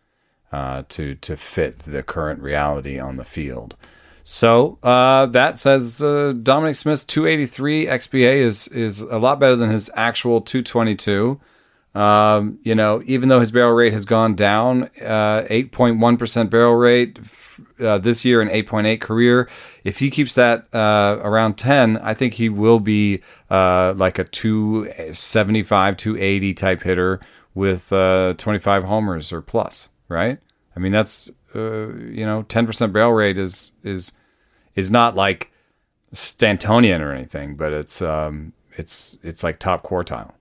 uh, 0.52 0.82
to 0.90 1.14
to 1.16 1.36
fit 1.36 1.80
the 1.80 2.02
current 2.02 2.40
reality 2.40 3.00
on 3.00 3.16
the 3.16 3.24
field. 3.24 3.76
So 4.24 4.78
uh, 4.82 5.26
that 5.26 5.58
says 5.58 6.00
uh, 6.00 6.34
Dominic 6.42 6.76
Smith's 6.76 7.04
283 7.04 7.86
XBA 7.86 8.36
is 8.36 8.68
is 8.68 9.00
a 9.00 9.18
lot 9.18 9.40
better 9.40 9.56
than 9.56 9.70
his 9.70 9.90
actual 9.94 10.40
222. 10.40 11.40
Um, 11.94 12.58
you 12.62 12.74
know, 12.74 13.02
even 13.04 13.28
though 13.28 13.40
his 13.40 13.50
barrel 13.50 13.72
rate 13.72 13.92
has 13.92 14.06
gone 14.06 14.34
down, 14.34 14.84
uh, 15.02 15.44
8.1% 15.50 16.48
barrel 16.48 16.74
rate 16.74 17.18
uh, 17.78 17.98
this 17.98 18.24
year 18.24 18.40
and 18.40 18.50
8.8 18.50 19.00
career. 19.00 19.48
If 19.84 19.98
he 19.98 20.10
keeps 20.10 20.34
that 20.36 20.72
uh, 20.74 21.18
around 21.20 21.58
10, 21.58 21.98
I 21.98 22.14
think 22.14 22.34
he 22.34 22.48
will 22.48 22.80
be 22.80 23.20
uh, 23.50 23.92
like 23.96 24.18
a 24.18 24.24
275, 24.24 25.96
280 25.96 26.54
type 26.54 26.82
hitter 26.82 27.20
with 27.54 27.92
uh, 27.92 28.34
25 28.38 28.84
homers 28.84 29.32
or 29.32 29.42
plus, 29.42 29.90
right? 30.08 30.38
I 30.74 30.80
mean, 30.80 30.92
that's 30.92 31.30
uh, 31.54 31.94
you 31.94 32.26
know, 32.26 32.44
10% 32.44 32.92
barrel 32.92 33.12
rate 33.12 33.38
is 33.38 33.72
is 33.82 34.12
is 34.74 34.90
not 34.90 35.14
like 35.14 35.50
Stantonian 36.14 37.00
or 37.00 37.12
anything, 37.12 37.56
but 37.56 37.72
it's 37.72 38.02
um, 38.02 38.52
it's 38.76 39.18
it's 39.22 39.42
like 39.42 39.58
top 39.58 39.84
quartile. 39.84 40.32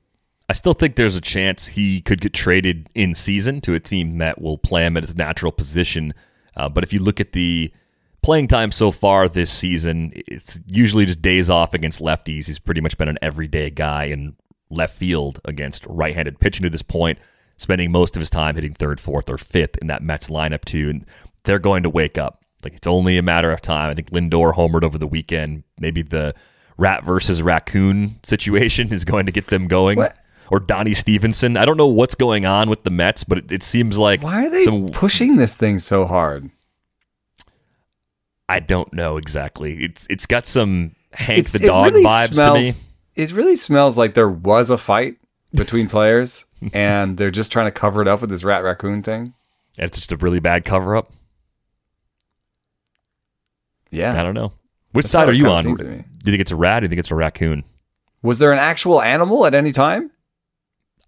I 0.49 0.53
still 0.53 0.73
think 0.73 0.95
there's 0.95 1.15
a 1.15 1.21
chance 1.21 1.65
he 1.65 2.01
could 2.01 2.19
get 2.19 2.33
traded 2.33 2.89
in 2.93 3.15
season 3.15 3.61
to 3.61 3.73
a 3.73 3.79
team 3.79 4.17
that 4.17 4.41
will 4.41 4.57
play 4.57 4.85
him 4.85 4.97
at 4.97 5.03
his 5.03 5.15
natural 5.15 5.51
position. 5.51 6.13
Uh, 6.57 6.67
but 6.67 6.83
if 6.83 6.91
you 6.91 7.01
look 7.01 7.21
at 7.21 7.31
the 7.31 7.71
playing 8.21 8.47
time 8.47 8.71
so 8.71 8.91
far 8.91 9.29
this 9.29 9.49
season, 9.49 10.11
it's 10.13 10.59
usually 10.67 11.05
just 11.05 11.21
days 11.21 11.49
off 11.49 11.73
against 11.73 12.01
lefties. 12.01 12.47
He's 12.47 12.59
pretty 12.59 12.81
much 12.81 12.97
been 12.97 13.07
an 13.07 13.17
everyday 13.21 13.69
guy 13.69 14.05
in 14.05 14.35
left 14.69 14.97
field 14.97 15.39
against 15.45 15.85
right 15.85 16.15
handed 16.15 16.39
pitching 16.39 16.63
to 16.63 16.69
this 16.69 16.81
point, 16.81 17.17
spending 17.61 17.91
most 17.91 18.15
of 18.15 18.19
his 18.19 18.29
time 18.29 18.55
hitting 18.55 18.73
third, 18.73 18.99
fourth, 18.99 19.29
or 19.29 19.37
fifth 19.37 19.77
in 19.77 19.87
that 19.87 20.03
Mets 20.03 20.27
lineup, 20.29 20.65
too. 20.65 20.89
And 20.89 21.05
they're 21.43 21.59
going 21.59 21.83
to 21.83 21.89
wake 21.89 22.17
up. 22.17 22.43
Like 22.63 22.73
it's 22.73 22.87
only 22.87 23.17
a 23.17 23.21
matter 23.23 23.51
of 23.51 23.61
time. 23.61 23.89
I 23.89 23.93
think 23.95 24.11
Lindor 24.11 24.53
homered 24.53 24.83
over 24.83 24.97
the 24.97 25.07
weekend. 25.07 25.63
Maybe 25.79 26.01
the 26.03 26.35
rat 26.77 27.03
versus 27.03 27.41
raccoon 27.41 28.19
situation 28.23 28.91
is 28.93 29.03
going 29.05 29.25
to 29.25 29.31
get 29.31 29.47
them 29.47 29.67
going. 29.67 29.97
What? 29.97 30.13
Or 30.51 30.59
Donnie 30.59 30.93
Stevenson. 30.93 31.55
I 31.55 31.65
don't 31.65 31.77
know 31.77 31.87
what's 31.87 32.13
going 32.13 32.45
on 32.45 32.69
with 32.69 32.83
the 32.83 32.89
Mets, 32.89 33.23
but 33.23 33.37
it, 33.37 33.51
it 33.51 33.63
seems 33.63 33.97
like 33.97 34.21
Why 34.21 34.45
are 34.45 34.49
they 34.49 34.63
some, 34.63 34.89
pushing 34.89 35.37
this 35.37 35.55
thing 35.55 35.79
so 35.79 36.05
hard? 36.05 36.51
I 38.49 38.59
don't 38.59 38.91
know 38.93 39.17
exactly. 39.17 39.83
It's 39.85 40.05
it's 40.09 40.25
got 40.25 40.45
some 40.45 40.95
Hank 41.13 41.39
It's- 41.39 41.53
the 41.53 41.67
dog 41.67 41.93
really 41.93 42.03
vibes 42.05 42.33
smells- 42.33 42.57
to 42.57 42.77
me. 42.79 42.83
It 43.15 43.31
really 43.33 43.55
smells 43.57 43.97
like 43.97 44.13
there 44.13 44.29
was 44.29 44.69
a 44.69 44.77
fight 44.77 45.17
between 45.53 45.87
players, 45.89 46.45
and 46.73 47.17
they're 47.17 47.31
just 47.31 47.51
trying 47.51 47.67
to 47.67 47.71
cover 47.71 48.01
it 48.01 48.07
up 48.07 48.21
with 48.21 48.29
this 48.29 48.43
rat 48.43 48.63
raccoon 48.63 49.03
thing. 49.03 49.33
It's 49.77 49.97
just 49.97 50.11
a 50.11 50.17
really 50.17 50.39
bad 50.39 50.65
cover 50.65 50.95
up. 50.95 51.11
Yeah. 53.89 54.19
I 54.19 54.23
don't 54.23 54.33
know. 54.33 54.53
Which 54.91 55.05
That's 55.05 55.11
side 55.11 55.29
are 55.29 55.33
you 55.33 55.47
on? 55.47 55.63
Do 55.63 55.69
you 55.69 56.03
think 56.23 56.39
it's 56.39 56.51
a 56.51 56.55
rat? 56.55 56.77
Or 56.77 56.81
do 56.81 56.85
you 56.85 56.89
think 56.89 56.99
it's 56.99 57.11
a 57.11 57.15
raccoon? 57.15 57.63
Was 58.21 58.39
there 58.39 58.51
an 58.51 58.59
actual 58.59 59.01
animal 59.01 59.45
at 59.45 59.53
any 59.53 59.71
time? 59.71 60.11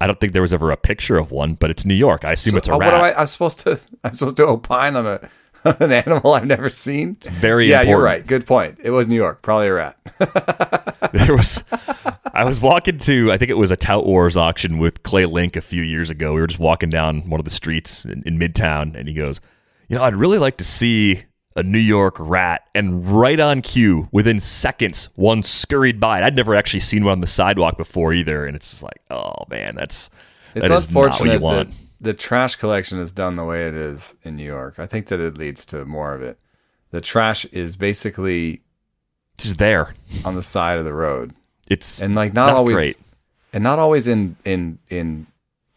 I 0.00 0.06
don't 0.06 0.18
think 0.18 0.32
there 0.32 0.42
was 0.42 0.52
ever 0.52 0.70
a 0.70 0.76
picture 0.76 1.16
of 1.16 1.30
one, 1.30 1.54
but 1.54 1.70
it's 1.70 1.84
New 1.84 1.94
York. 1.94 2.24
I 2.24 2.32
assume 2.32 2.52
So- 2.52 2.58
it's 2.58 2.68
a 2.68 2.72
oh, 2.72 2.78
rat. 2.78 2.92
What 2.92 2.94
am 2.94 3.02
I? 3.02 3.20
I'm 3.20 3.26
supposed 3.26 3.60
to. 3.60 3.80
I'm 4.04 4.12
supposed 4.12 4.36
to 4.38 4.46
opine 4.46 4.96
on 4.96 5.06
a 5.06 5.20
on 5.20 5.28
an 5.80 5.92
animal 5.92 6.34
I've 6.34 6.46
never 6.46 6.68
seen. 6.68 7.16
Very 7.22 7.70
yeah, 7.70 7.82
you're 7.82 8.02
right. 8.02 8.26
Good 8.26 8.46
point. 8.46 8.78
It 8.82 8.90
was 8.90 9.08
New 9.08 9.16
York. 9.16 9.40
Probably 9.42 9.68
a 9.68 9.72
rat. 9.72 9.96
there 11.12 11.34
was 11.34 11.64
I 12.34 12.44
was 12.44 12.60
walking 12.60 12.98
to 12.98 13.32
I 13.32 13.38
think 13.38 13.50
it 13.50 13.56
was 13.56 13.70
a 13.70 13.76
Tout 13.76 14.04
Wars 14.04 14.36
auction 14.36 14.78
with 14.78 15.02
Clay 15.04 15.24
Link 15.26 15.56
a 15.56 15.62
few 15.62 15.82
years 15.82 16.10
ago. 16.10 16.34
We 16.34 16.40
were 16.40 16.46
just 16.46 16.60
walking 16.60 16.90
down 16.90 17.28
one 17.30 17.40
of 17.40 17.44
the 17.44 17.50
streets 17.50 18.04
in, 18.04 18.22
in 18.26 18.38
Midtown, 18.38 18.94
and 18.94 19.08
he 19.08 19.14
goes, 19.14 19.40
"You 19.88 19.96
know, 19.96 20.02
I'd 20.02 20.16
really 20.16 20.38
like 20.38 20.58
to 20.58 20.64
see 20.64 21.22
a 21.56 21.62
New 21.62 21.78
York 21.78 22.16
rat." 22.18 22.62
And 22.74 23.06
right 23.06 23.40
on 23.40 23.62
cue, 23.62 24.08
within 24.12 24.40
seconds, 24.40 25.08
one 25.14 25.42
scurried 25.42 25.98
by. 25.98 26.18
And 26.18 26.26
I'd 26.26 26.36
never 26.36 26.54
actually 26.54 26.80
seen 26.80 27.04
one 27.04 27.12
on 27.12 27.20
the 27.20 27.26
sidewalk 27.26 27.78
before 27.78 28.12
either, 28.12 28.44
and 28.44 28.54
it's 28.54 28.70
just 28.70 28.82
like, 28.82 29.00
oh 29.10 29.44
man, 29.48 29.76
that's 29.76 30.10
It's 30.54 30.68
that 30.68 30.76
is 30.76 30.90
not 30.90 30.94
what 30.94 31.06
unfortunate 31.06 31.40
that. 31.40 31.68
The 32.04 32.14
trash 32.14 32.54
collection 32.56 32.98
is 32.98 33.12
done 33.12 33.36
the 33.36 33.44
way 33.44 33.66
it 33.66 33.74
is 33.74 34.16
in 34.22 34.36
New 34.36 34.44
York. 34.44 34.78
I 34.78 34.86
think 34.86 35.06
that 35.08 35.20
it 35.20 35.36
leads 35.36 35.66
to 35.66 35.84
more 35.84 36.14
of 36.14 36.22
it. 36.22 36.38
The 36.90 37.00
trash 37.00 37.44
is 37.46 37.76
basically 37.76 38.62
just 39.38 39.58
there. 39.58 39.94
on 40.24 40.34
the 40.36 40.42
side 40.42 40.78
of 40.78 40.84
the 40.84 40.92
road, 40.92 41.34
It's 41.68 42.00
and 42.00 42.14
like 42.14 42.32
not, 42.34 42.46
Not 42.48 42.54
always, 42.56 42.76
great. 42.76 42.96
and 43.52 43.64
not 43.64 43.78
always 43.78 44.06
in 44.06 44.36
in 44.44 44.78
in 44.88 45.26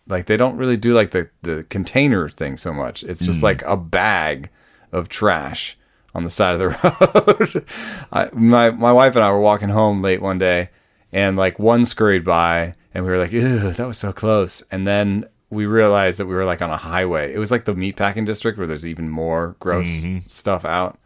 like 0.08 0.26
they 0.28 0.38
don't 0.38 0.58
really 0.58 0.78
do 0.78 0.94
like 0.94 1.12
the 1.12 1.30
the 1.42 1.66
container 1.70 2.30
thing 2.30 2.56
so 2.58 2.72
much. 2.74 3.04
It's 3.04 3.26
just 3.26 3.40
Mm. 3.42 3.44
like 3.44 3.62
a 3.64 3.76
bag 3.78 4.50
of 4.92 5.10
trash 5.10 5.78
on 6.14 6.24
the 6.24 6.30
side 6.30 6.54
of 6.54 6.60
the 6.60 6.70
road. 6.84 7.66
I, 8.12 8.30
my 8.34 8.70
my 8.72 8.92
wife 8.92 9.16
and 9.16 9.24
I 9.26 9.32
were 9.32 9.40
walking 9.40 9.70
home 9.70 10.02
late 10.04 10.22
one 10.22 10.38
day, 10.38 10.70
and 11.12 11.36
like 11.36 11.58
one 11.60 11.84
scurried 11.86 12.24
by, 12.24 12.76
and 12.94 13.04
we 13.06 13.10
were 13.12 13.18
like, 13.18 13.32
"Ew, 13.32 13.72
that 13.72 13.88
was 13.88 13.98
so 13.98 14.14
close." 14.14 14.62
And 14.72 14.86
then 14.88 15.26
we 15.50 15.66
realized 15.66 16.20
that 16.20 16.26
we 16.26 16.36
were 16.36 16.46
like 16.46 16.62
on 16.62 16.70
a 16.70 16.78
highway. 16.78 17.34
It 17.34 17.40
was 17.40 17.52
like 17.52 17.66
the 17.66 17.74
meatpacking 17.74 18.26
district 18.26 18.58
where 18.58 18.68
there's 18.68 18.86
even 18.86 19.10
more 19.10 19.56
gross 19.60 20.06
stuff 20.28 20.66
out, 20.66 21.00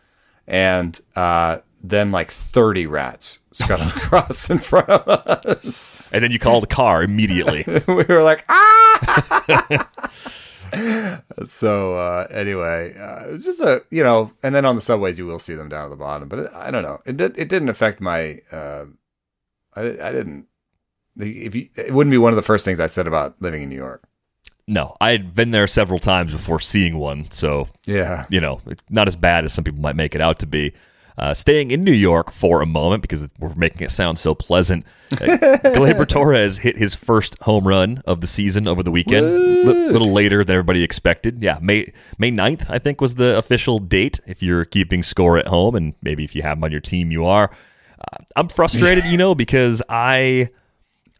and 0.48 1.00
uh, 1.16 1.60
then 1.84 2.12
like 2.12 2.32
30 2.32 2.88
rats 2.88 3.40
scuttled 3.52 3.90
across 3.96 4.50
in 4.50 4.60
front 4.60 4.90
of 4.90 5.08
us. 5.08 6.12
and 6.14 6.24
then 6.24 6.32
you 6.32 6.40
called 6.40 6.64
the 6.64 6.68
car 6.68 7.04
immediately. 7.04 7.64
we 7.88 8.04
were 8.04 8.24
like, 8.24 8.46
ah. 8.50 9.90
so 11.46 11.96
uh, 11.96 12.28
anyway, 12.32 12.96
uh, 12.98 13.26
it's 13.28 13.46
just 13.46 13.62
a 13.62 13.84
you 13.90 14.04
know, 14.04 14.32
and 14.42 14.56
then 14.56 14.66
on 14.66 14.76
the 14.76 14.82
subways 14.82 15.20
you 15.20 15.26
will 15.26 15.40
see 15.40 15.54
them 15.56 15.70
down 15.70 15.86
at 15.86 15.90
the 15.90 15.96
bottom, 15.96 16.28
but 16.28 16.40
it, 16.40 16.52
I 16.54 16.72
don't 16.72 16.84
know. 16.84 17.00
It 17.06 17.18
did, 17.18 17.38
it 17.38 17.50
didn't 17.50 17.70
affect 17.70 18.02
my. 18.02 18.40
Uh, 18.52 18.86
I 19.76 19.82
I 19.82 20.12
didn't. 20.12 20.48
If 21.18 21.54
you, 21.56 21.70
it 21.76 21.94
wouldn't 21.94 22.12
be 22.12 22.18
one 22.18 22.32
of 22.32 22.38
the 22.38 22.42
first 22.42 22.64
things 22.64 22.80
I 22.80 22.88
said 22.88 23.06
about 23.06 23.36
living 23.42 23.62
in 23.64 23.70
New 23.70 23.76
York. 23.76 24.08
No, 24.72 24.96
I 25.02 25.12
had 25.12 25.36
been 25.36 25.52
there 25.52 25.68
several 25.68 26.00
times 26.00 26.32
before 26.32 26.62
seeing 26.62 26.98
one, 26.98 27.30
so 27.30 27.68
Yeah, 27.86 28.26
you 28.30 28.40
know, 28.40 28.62
not 28.90 29.08
as 29.08 29.16
bad 29.18 29.44
as 29.44 29.54
some 29.54 29.66
people 29.66 29.82
might 29.82 29.98
make 29.98 30.16
it 30.16 30.22
out 30.22 30.40
to 30.40 30.46
be. 30.48 30.74
Uh, 31.18 31.34
staying 31.34 31.72
in 31.72 31.84
New 31.84 31.92
York 31.92 32.32
for 32.32 32.62
a 32.62 32.66
moment 32.66 33.02
because 33.02 33.28
we're 33.38 33.54
making 33.54 33.82
it 33.82 33.92
sound 33.92 34.18
so 34.18 34.34
pleasant. 34.34 34.86
Uh, 35.12 35.18
Gleyber 35.76 36.08
Torres 36.08 36.60
hit 36.60 36.78
his 36.78 36.96
first 36.96 37.38
home 37.42 37.68
run 37.68 38.02
of 38.08 38.22
the 38.22 38.28
season 38.28 38.66
over 38.66 38.82
the 38.82 38.90
weekend, 38.92 39.26
a 39.26 39.92
little 39.92 40.12
later 40.12 40.44
than 40.44 40.56
everybody 40.56 40.84
expected. 40.84 41.42
Yeah, 41.42 41.60
May 41.62 41.92
May 42.18 42.32
9th, 42.32 42.66
I 42.70 42.80
think, 42.80 43.02
was 43.02 43.16
the 43.16 43.38
official 43.38 43.78
date 43.78 44.22
if 44.26 44.42
you're 44.42 44.64
keeping 44.64 45.04
score 45.04 45.38
at 45.38 45.48
home, 45.48 45.76
and 45.76 45.94
maybe 46.02 46.24
if 46.24 46.34
you 46.34 46.44
have 46.44 46.58
him 46.58 46.64
on 46.64 46.72
your 46.72 46.82
team, 46.82 47.12
you 47.12 47.26
are. 47.26 47.52
Uh, 48.00 48.24
I'm 48.38 48.48
frustrated, 48.48 49.04
you 49.12 49.18
know, 49.18 49.36
because 49.36 49.84
I 49.90 50.50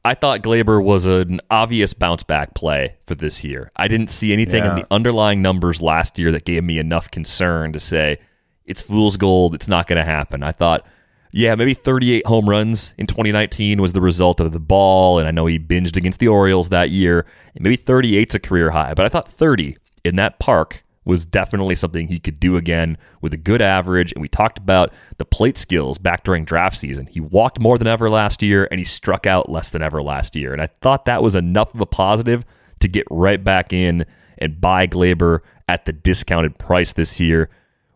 I 0.04 0.16
thought 0.16 0.42
Gleyber 0.42 0.84
was 0.84 1.06
an 1.06 1.40
obvious 1.52 1.94
bounce 1.94 2.24
back 2.24 2.56
play 2.56 2.96
for 3.06 3.14
this 3.14 3.44
year. 3.44 3.72
I 3.76 3.88
didn't 3.88 4.10
see 4.10 4.34
anything 4.34 4.64
yeah. 4.64 4.72
in 4.72 4.76
the 4.76 4.88
underlying 4.90 5.42
numbers 5.42 5.82
last 5.82 6.18
year 6.18 6.32
that 6.32 6.46
gave 6.46 6.64
me 6.64 6.80
enough 6.80 7.12
concern 7.12 7.72
to 7.74 7.80
say 7.80 8.18
it's 8.66 8.82
fool's 8.82 9.18
gold. 9.18 9.54
It's 9.54 9.68
not 9.68 9.88
going 9.88 9.98
to 9.98 10.04
happen. 10.04 10.42
I 10.42 10.54
thought, 10.54 10.86
yeah, 11.32 11.54
maybe 11.54 11.76
38 11.76 12.26
home 12.26 12.50
runs 12.50 12.96
in 12.98 13.06
2019 13.06 13.80
was 13.80 13.94
the 13.94 14.02
result 14.02 14.40
of 14.40 14.52
the 14.52 14.60
ball, 14.60 15.20
and 15.20 15.28
I 15.28 15.32
know 15.32 15.46
he 15.46 15.60
binged 15.60 15.96
against 15.96 16.20
the 16.20 16.28
Orioles 16.28 16.70
that 16.70 16.90
year. 16.90 17.28
And 17.54 17.64
maybe 17.64 17.78
38's 17.78 18.34
a 18.34 18.40
career 18.40 18.72
high, 18.72 18.96
but 18.96 19.06
I 19.06 19.10
thought 19.10 19.28
30 19.28 19.78
in 20.04 20.16
that 20.16 20.40
park 20.40 20.84
was 21.04 21.26
definitely 21.26 21.76
something 21.76 22.08
he 22.08 22.20
could 22.20 22.40
do 22.40 22.56
again 22.58 22.98
with 23.22 23.34
a 23.34 23.38
good 23.38 23.62
average. 23.62 24.12
And 24.14 24.22
we 24.22 24.28
talked 24.28 24.60
about 24.60 24.94
the 25.18 25.26
plate 25.26 25.58
skills 25.58 25.98
back 25.98 26.24
during 26.24 26.46
draft 26.46 26.78
season. 26.78 27.08
He 27.08 27.20
walked 27.20 27.60
more 27.60 27.78
than 27.78 27.88
ever 27.88 28.10
last 28.10 28.44
year 28.44 28.68
and 28.70 28.80
he 28.80 28.86
struck 28.86 29.26
out 29.26 29.50
less 29.50 29.72
than 29.72 29.82
ever 29.82 30.02
last 30.02 30.36
year. 30.36 30.54
And 30.54 30.62
I 30.62 30.68
thought 30.82 31.06
that 31.06 31.24
was 31.24 31.36
enough 31.36 31.74
of 31.74 31.82
a 31.82 31.86
positive 31.86 32.46
to 32.82 32.88
get 32.88 33.08
right 33.10 33.44
back 33.44 33.74
in 33.74 34.06
and 34.38 34.62
buy 34.62 34.88
Gleyber 34.88 35.40
at 35.68 35.86
the 35.86 35.94
discounted 35.94 36.58
price 36.58 36.94
this 36.94 37.20
year. 37.20 37.50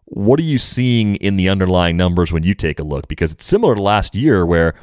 What 0.05 0.39
are 0.39 0.43
you 0.43 0.57
seeing 0.57 1.15
in 1.17 1.37
the 1.37 1.49
underlying 1.49 1.97
numbers 1.97 2.31
when 2.31 2.43
you 2.43 2.53
take 2.53 2.79
a 2.79 2.83
look? 2.83 3.07
Because 3.07 3.31
it's 3.31 3.45
similar 3.45 3.75
to 3.75 3.81
last 3.81 4.15
year 4.15 4.45
where 4.45 4.75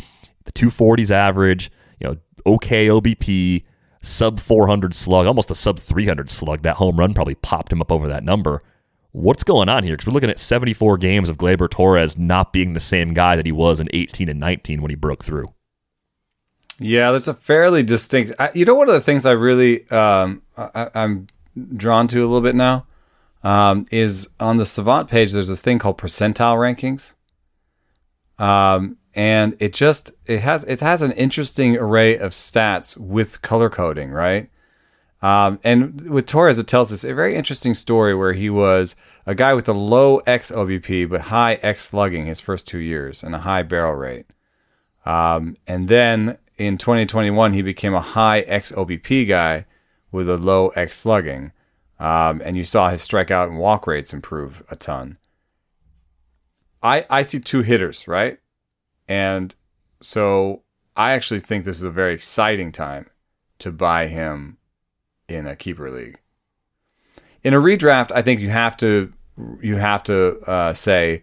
the 0.45 0.53
240s 0.53 1.11
average, 1.11 1.71
you 2.01 2.09
know, 2.09 2.17
okay 2.47 2.89
OBP, 2.89 3.65
sub 4.03 4.41
400 4.41 4.95
slug, 4.95 5.27
almost 5.27 5.51
a 5.51 5.55
sub 5.55 5.79
300 5.79 6.29
slug. 6.29 6.63
That 6.63 6.77
home 6.77 6.99
run 6.99 7.15
probably 7.15 7.37
popped 7.37 7.73
him 7.73 7.81
up 7.81 7.91
over 7.91 8.09
that 8.09 8.25
number. 8.25 8.63
What's 9.13 9.45
going 9.45 9.69
on 9.69 9.85
here? 9.85 9.95
Because 9.95 10.07
we're 10.07 10.15
looking 10.15 10.31
at 10.31 10.39
74 10.39 10.99
games 10.99 11.29
of 11.29 11.37
Gleyber 11.37 11.71
Torres 11.71 12.19
not 12.19 12.53
being 12.53 12.73
the 12.73 12.81
same 12.81 13.15
guy 13.15 13.37
that 13.37 13.47
he 13.47 13.53
was 13.53 13.79
in 13.79 13.89
18 13.93 14.29
and 14.29 14.41
19 14.41 14.83
when 14.83 14.91
he 14.91 14.97
broke 14.97 15.23
through. 15.23 15.53
Yeah, 16.79 17.11
there's 17.11 17.29
a 17.29 17.35
fairly 17.35 17.83
distinct. 17.83 18.33
I, 18.39 18.51
you 18.55 18.65
know, 18.65 18.75
one 18.75 18.89
of 18.89 18.95
the 18.95 19.01
things 19.01 19.27
I 19.27 19.33
really 19.33 19.89
um, 19.91 20.43
I, 20.57 20.91
am 20.95 21.27
drawn 21.77 22.09
to 22.09 22.21
a 22.21 22.27
little 22.27 22.41
bit 22.41 22.55
now 22.55 22.87
um, 23.45 23.87
is 23.91 24.29
on 24.41 24.57
the 24.57 24.67
Savant 24.67 25.09
page. 25.09 25.33
There's 25.33 25.49
this 25.49 25.61
thing 25.61 25.79
called 25.79 25.99
percentile 25.99 26.57
rankings. 26.57 27.15
Um, 28.43 28.97
and 29.15 29.57
it 29.59 29.73
just 29.73 30.11
it 30.27 30.41
has 30.41 30.65
it 30.65 30.81
has 30.81 31.03
an 31.03 31.13
interesting 31.13 31.77
array 31.77 32.17
of 32.17 32.33
stats 32.33 32.97
with 32.97 33.43
color 33.43 33.69
coding, 33.69 34.11
right? 34.11 34.49
Um, 35.21 35.61
and 35.63 36.01
with 36.11 36.27
Torres, 36.27 36.59
it 36.59 36.67
tells 36.67 36.93
us 36.93 37.05
a 37.05 37.15
very 37.15 37.37
interesting 37.37 37.75
story 37.75 38.13
where 38.15 38.33
he 38.33 38.51
was 38.51 38.97
a 39.25 39.37
guy 39.37 39.55
with 39.55 39.69
a 39.69 39.73
low 39.73 40.19
X 40.19 40.51
OBP 40.51 41.09
but 41.09 41.23
high 41.23 41.55
X 41.55 41.85
slugging 41.85 42.27
his 42.27 42.41
first 42.41 42.67
two 42.67 42.79
years 42.79 43.23
and 43.23 43.35
a 43.35 43.41
high 43.41 43.63
barrel 43.63 43.95
rate. 43.95 44.27
Um, 45.07 45.57
and 45.67 45.89
then 45.89 46.39
in 46.59 46.77
2021, 46.77 47.53
he 47.53 47.63
became 47.63 47.95
a 47.95 48.01
high 48.01 48.41
X 48.41 48.73
OBP 48.73 49.29
guy 49.29 49.67
with 50.11 50.29
a 50.29 50.37
low 50.37 50.69
X 50.71 50.99
slugging. 50.99 51.53
Um, 52.01 52.43
and 52.45 52.57
you 52.57 52.65
saw 52.65 52.91
his 52.91 53.07
strikeout 53.07 53.47
and 53.47 53.59
walk 53.59 53.87
rates 53.87 54.13
improve 54.13 54.65
a 54.71 54.77
ton. 54.77 55.19
I 56.83 57.07
I 57.09 57.23
see 57.23 57.39
two 57.39 57.63
hitters, 57.63 58.09
right? 58.09 58.39
And 59.09 59.55
so 60.01 60.63
I 60.97 61.13
actually 61.13 61.41
think 61.41 61.65
this 61.65 61.77
is 61.77 61.83
a 61.83 61.91
very 61.91 62.15
exciting 62.15 62.73
time 62.73 63.07
to 63.59 63.73
buy 63.73 64.07
him 64.07 64.59
in 65.29 65.47
a 65.47 65.57
keeper 65.57 65.91
league. 65.91 66.19
In 67.43 67.55
a 67.55 67.61
redraft, 67.61 68.13
I 68.13 68.23
think 68.23 68.41
you 68.41 68.51
have 68.51 68.77
to 68.79 69.13
you 69.61 69.77
have 69.77 70.05
to 70.05 70.39
uh, 70.47 70.75
say 70.75 71.23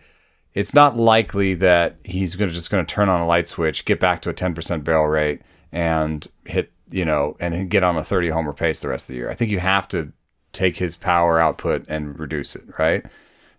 it's 0.53 0.73
not 0.73 0.97
likely 0.97 1.53
that 1.55 1.97
he's 2.03 2.35
going 2.35 2.49
to 2.49 2.53
just 2.53 2.71
going 2.71 2.85
to 2.85 2.93
turn 2.93 3.07
on 3.07 3.21
a 3.21 3.27
light 3.27 3.47
switch, 3.47 3.85
get 3.85 3.99
back 3.99 4.21
to 4.23 4.29
a 4.29 4.33
10% 4.33 4.83
barrel 4.83 5.07
rate, 5.07 5.41
and 5.71 6.27
hit 6.45 6.71
you 6.91 7.05
know 7.05 7.37
and 7.39 7.69
get 7.69 7.83
on 7.83 7.95
a 7.95 8.03
30 8.03 8.29
homer 8.29 8.53
pace 8.53 8.79
the 8.79 8.89
rest 8.89 9.05
of 9.05 9.09
the 9.09 9.15
year. 9.15 9.29
I 9.29 9.35
think 9.35 9.51
you 9.51 9.59
have 9.59 9.87
to 9.89 10.11
take 10.51 10.77
his 10.77 10.95
power 10.95 11.39
output 11.39 11.85
and 11.87 12.19
reduce 12.19 12.55
it, 12.55 12.63
right? 12.79 13.05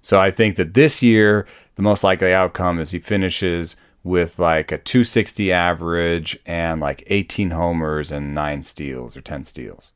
So 0.02 0.18
I 0.20 0.30
think 0.30 0.56
that 0.56 0.74
this 0.74 1.02
year 1.02 1.46
the 1.76 1.82
most 1.82 2.02
likely 2.02 2.34
outcome 2.34 2.80
is 2.80 2.90
he 2.90 2.98
finishes 2.98 3.76
with 4.02 4.38
like 4.38 4.72
a 4.72 4.78
260 4.78 5.52
average 5.52 6.38
and 6.46 6.80
like 6.80 7.04
18 7.08 7.50
homers 7.50 8.10
and 8.10 8.34
nine 8.34 8.62
steals 8.62 9.16
or 9.16 9.20
10 9.20 9.44
steals. 9.44 9.92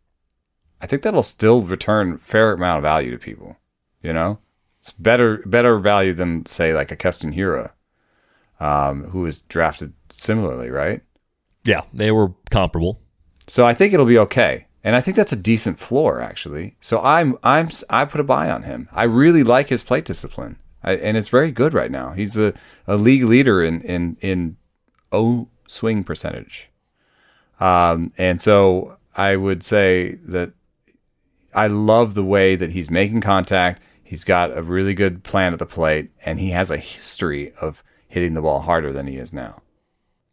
I 0.80 0.86
think 0.86 1.02
that'll 1.02 1.22
still 1.22 1.62
return 1.62 2.18
fair 2.18 2.52
amount 2.52 2.78
of 2.78 2.82
value 2.82 3.10
to 3.10 3.18
people. 3.18 3.56
You 4.02 4.12
know, 4.12 4.38
it's 4.80 4.90
better 4.90 5.38
better 5.46 5.78
value 5.78 6.12
than 6.12 6.44
say 6.44 6.74
like 6.74 6.90
a 6.90 6.96
Keston 6.96 7.32
Hiura, 7.32 7.70
um, 8.60 9.04
who 9.04 9.20
was 9.20 9.40
drafted 9.40 9.94
similarly, 10.10 10.68
right? 10.68 11.00
Yeah, 11.64 11.84
they 11.94 12.10
were 12.12 12.34
comparable. 12.50 13.00
So 13.48 13.64
I 13.64 13.72
think 13.72 13.94
it'll 13.94 14.04
be 14.04 14.18
okay, 14.18 14.66
and 14.82 14.94
I 14.94 15.00
think 15.00 15.16
that's 15.16 15.32
a 15.32 15.36
decent 15.36 15.78
floor 15.78 16.20
actually. 16.20 16.76
So 16.80 17.00
I'm 17.00 17.38
I'm 17.42 17.70
I 17.88 18.04
put 18.04 18.20
a 18.20 18.24
buy 18.24 18.50
on 18.50 18.64
him. 18.64 18.90
I 18.92 19.04
really 19.04 19.42
like 19.42 19.68
his 19.68 19.82
plate 19.82 20.04
discipline. 20.04 20.58
And 20.84 21.16
it's 21.16 21.28
very 21.28 21.50
good 21.50 21.74
right 21.74 21.90
now. 21.90 22.10
He's 22.10 22.36
a, 22.36 22.54
a 22.86 22.96
league 22.96 23.24
leader 23.24 23.62
in 23.62 23.80
in 23.82 24.16
in 24.20 24.56
O 25.12 25.48
swing 25.66 26.04
percentage, 26.04 26.70
um, 27.60 28.12
and 28.18 28.40
so 28.40 28.96
I 29.16 29.36
would 29.36 29.62
say 29.62 30.18
that 30.26 30.52
I 31.54 31.68
love 31.68 32.14
the 32.14 32.24
way 32.24 32.56
that 32.56 32.72
he's 32.72 32.90
making 32.90 33.20
contact. 33.20 33.82
He's 34.02 34.24
got 34.24 34.56
a 34.56 34.62
really 34.62 34.94
good 34.94 35.24
plan 35.24 35.52
at 35.52 35.58
the 35.58 35.66
plate, 35.66 36.10
and 36.24 36.38
he 36.38 36.50
has 36.50 36.70
a 36.70 36.76
history 36.76 37.52
of 37.60 37.82
hitting 38.08 38.34
the 38.34 38.42
ball 38.42 38.60
harder 38.60 38.92
than 38.92 39.06
he 39.06 39.16
is 39.16 39.32
now. 39.32 39.62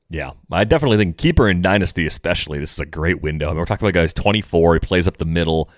Yeah, 0.10 0.32
I 0.52 0.66
definitely 0.66 0.98
think 0.98 1.18
keeper 1.18 1.48
in 1.48 1.62
dynasty, 1.62 2.06
especially, 2.06 2.60
this 2.60 2.74
is 2.74 2.80
a 2.80 2.86
great 2.86 3.22
window. 3.22 3.48
I 3.48 3.52
mean, 3.52 3.60
we're 3.60 3.66
talking 3.66 3.88
about 3.88 4.00
guys 4.00 4.14
24. 4.14 4.74
He 4.74 4.80
plays 4.82 5.08
up 5.08 5.18
the 5.18 5.26
middle. 5.26 5.70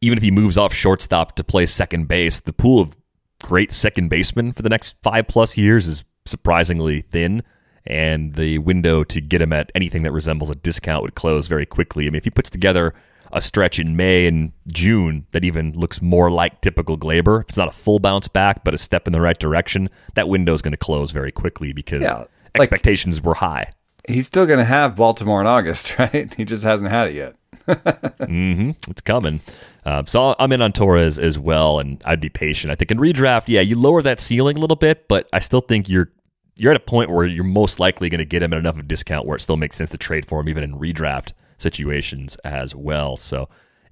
Even 0.00 0.16
if 0.16 0.24
he 0.24 0.30
moves 0.30 0.56
off 0.56 0.72
shortstop 0.72 1.36
to 1.36 1.44
play 1.44 1.66
second 1.66 2.08
base, 2.08 2.40
the 2.40 2.54
pool 2.54 2.80
of 2.80 2.96
great 3.42 3.72
second 3.72 4.08
baseman 4.08 4.52
for 4.52 4.62
the 4.62 4.68
next 4.68 4.96
five 5.02 5.28
plus 5.28 5.56
years 5.56 5.86
is 5.86 6.04
surprisingly 6.24 7.02
thin. 7.02 7.42
And 7.86 8.34
the 8.34 8.58
window 8.58 9.04
to 9.04 9.20
get 9.20 9.40
him 9.40 9.52
at 9.52 9.70
anything 9.74 10.02
that 10.02 10.12
resembles 10.12 10.50
a 10.50 10.56
discount 10.56 11.02
would 11.02 11.14
close 11.14 11.46
very 11.46 11.66
quickly. 11.66 12.06
I 12.06 12.10
mean, 12.10 12.16
if 12.16 12.24
he 12.24 12.30
puts 12.30 12.50
together 12.50 12.94
a 13.32 13.40
stretch 13.40 13.78
in 13.78 13.96
May 13.96 14.26
and 14.26 14.52
June 14.72 15.26
that 15.30 15.44
even 15.44 15.72
looks 15.72 16.02
more 16.02 16.30
like 16.30 16.60
typical 16.62 16.98
Gleyber, 16.98 17.42
if 17.42 17.50
it's 17.50 17.58
not 17.58 17.68
a 17.68 17.72
full 17.72 18.00
bounce 18.00 18.26
back, 18.26 18.64
but 18.64 18.74
a 18.74 18.78
step 18.78 19.06
in 19.06 19.12
the 19.12 19.20
right 19.20 19.38
direction, 19.38 19.88
that 20.14 20.28
window 20.28 20.52
is 20.52 20.62
going 20.62 20.72
to 20.72 20.78
close 20.78 21.12
very 21.12 21.30
quickly 21.30 21.72
because 21.72 22.02
yeah, 22.02 22.24
like, 22.58 22.72
expectations 22.72 23.22
were 23.22 23.34
high. 23.34 23.70
He's 24.08 24.26
still 24.26 24.46
going 24.46 24.58
to 24.58 24.64
have 24.64 24.96
Baltimore 24.96 25.40
in 25.40 25.46
August, 25.46 25.96
right? 25.98 26.32
He 26.34 26.44
just 26.44 26.64
hasn't 26.64 26.90
had 26.90 27.08
it 27.08 27.14
yet. 27.14 27.36
Mm-hmm. 27.66 28.70
It's 28.88 29.00
coming. 29.00 29.40
Uh, 29.84 30.04
so 30.06 30.34
I'm 30.38 30.52
in 30.52 30.62
on 30.62 30.72
Torres 30.72 31.18
as 31.18 31.38
well, 31.38 31.78
and 31.78 32.02
I'd 32.04 32.20
be 32.20 32.28
patient. 32.28 32.70
I 32.70 32.74
think 32.74 32.90
in 32.90 32.98
redraft, 32.98 33.44
yeah, 33.46 33.60
you 33.60 33.78
lower 33.78 34.02
that 34.02 34.20
ceiling 34.20 34.56
a 34.56 34.60
little 34.60 34.76
bit, 34.76 35.08
but 35.08 35.28
I 35.32 35.38
still 35.38 35.60
think 35.60 35.88
you're 35.88 36.10
you're 36.56 36.72
at 36.72 36.76
a 36.76 36.80
point 36.80 37.10
where 37.10 37.26
you're 37.26 37.44
most 37.44 37.78
likely 37.78 38.08
going 38.08 38.18
to 38.18 38.24
get 38.24 38.42
him 38.42 38.52
at 38.52 38.58
enough 38.58 38.76
of 38.76 38.80
a 38.80 38.84
discount 38.84 39.26
where 39.26 39.36
it 39.36 39.40
still 39.40 39.58
makes 39.58 39.76
sense 39.76 39.90
to 39.90 39.98
trade 39.98 40.26
for 40.26 40.40
him, 40.40 40.48
even 40.48 40.64
in 40.64 40.78
redraft 40.78 41.32
situations 41.58 42.36
as 42.36 42.74
well. 42.74 43.16
So 43.16 43.48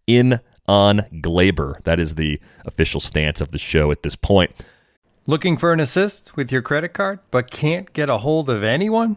in 0.06 0.40
on 0.66 1.04
Gleyber, 1.12 1.82
that 1.84 2.00
is 2.00 2.14
the 2.14 2.40
official 2.64 3.00
stance 3.00 3.40
of 3.40 3.50
the 3.50 3.58
show 3.58 3.90
at 3.90 4.02
this 4.02 4.16
point. 4.16 4.50
Looking 5.26 5.56
for 5.56 5.72
an 5.72 5.80
assist 5.80 6.36
with 6.36 6.50
your 6.50 6.62
credit 6.62 6.90
card, 6.90 7.20
but 7.30 7.50
can't 7.50 7.92
get 7.92 8.10
a 8.10 8.18
hold 8.18 8.50
of 8.50 8.62
anyone? 8.62 9.16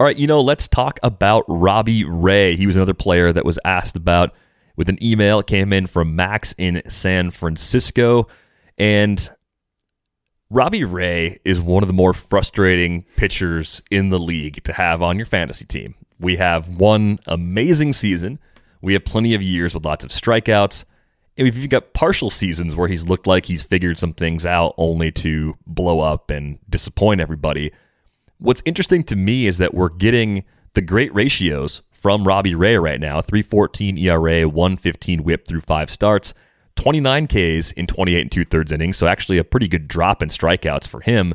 All 0.00 0.06
right, 0.06 0.16
you 0.16 0.26
know, 0.26 0.40
let's 0.40 0.66
talk 0.66 0.98
about 1.04 1.44
Robbie 1.46 2.04
Ray. 2.04 2.56
He 2.56 2.66
was 2.66 2.74
another 2.74 2.94
player 2.94 3.32
that 3.32 3.44
was 3.44 3.60
asked 3.64 3.96
about 3.96 4.34
with 4.76 4.88
an 4.88 4.98
email. 5.02 5.38
It 5.38 5.46
came 5.46 5.72
in 5.72 5.86
from 5.86 6.16
Max 6.16 6.52
in 6.58 6.82
San 6.88 7.30
Francisco. 7.30 8.26
And 8.76 9.30
Robbie 10.50 10.82
Ray 10.82 11.38
is 11.44 11.60
one 11.60 11.84
of 11.84 11.88
the 11.88 11.94
more 11.94 12.12
frustrating 12.12 13.04
pitchers 13.16 13.82
in 13.88 14.10
the 14.10 14.18
league 14.18 14.64
to 14.64 14.72
have 14.72 15.00
on 15.00 15.16
your 15.16 15.26
fantasy 15.26 15.64
team. 15.64 15.94
We 16.18 16.36
have 16.36 16.70
one 16.70 17.20
amazing 17.26 17.92
season. 17.92 18.40
We 18.82 18.94
have 18.94 19.04
plenty 19.04 19.34
of 19.34 19.42
years 19.42 19.74
with 19.74 19.84
lots 19.84 20.04
of 20.04 20.10
strikeouts. 20.10 20.84
And 21.36 21.44
we've 21.44 21.56
even 21.56 21.68
got 21.68 21.94
partial 21.94 22.30
seasons 22.30 22.74
where 22.74 22.88
he's 22.88 23.06
looked 23.06 23.28
like 23.28 23.46
he's 23.46 23.62
figured 23.62 23.98
some 23.98 24.12
things 24.12 24.44
out 24.44 24.74
only 24.76 25.12
to 25.12 25.56
blow 25.66 26.00
up 26.00 26.30
and 26.30 26.58
disappoint 26.68 27.20
everybody. 27.20 27.72
What's 28.44 28.60
interesting 28.66 29.02
to 29.04 29.16
me 29.16 29.46
is 29.46 29.56
that 29.56 29.72
we're 29.72 29.88
getting 29.88 30.44
the 30.74 30.82
great 30.82 31.14
ratios 31.14 31.80
from 31.92 32.28
Robbie 32.28 32.54
Ray 32.54 32.76
right 32.76 33.00
now 33.00 33.22
314 33.22 33.96
ERA, 33.96 34.46
115 34.46 35.24
whip 35.24 35.48
through 35.48 35.62
five 35.62 35.88
starts. 35.88 36.34
29 36.76 37.26
Ks 37.26 37.72
in 37.72 37.86
28 37.86 38.20
and 38.20 38.30
two 38.30 38.44
thirds 38.44 38.70
innings, 38.70 38.98
so 38.98 39.06
actually 39.06 39.38
a 39.38 39.44
pretty 39.44 39.66
good 39.66 39.88
drop 39.88 40.22
in 40.22 40.28
strikeouts 40.28 40.86
for 40.86 41.00
him. 41.00 41.32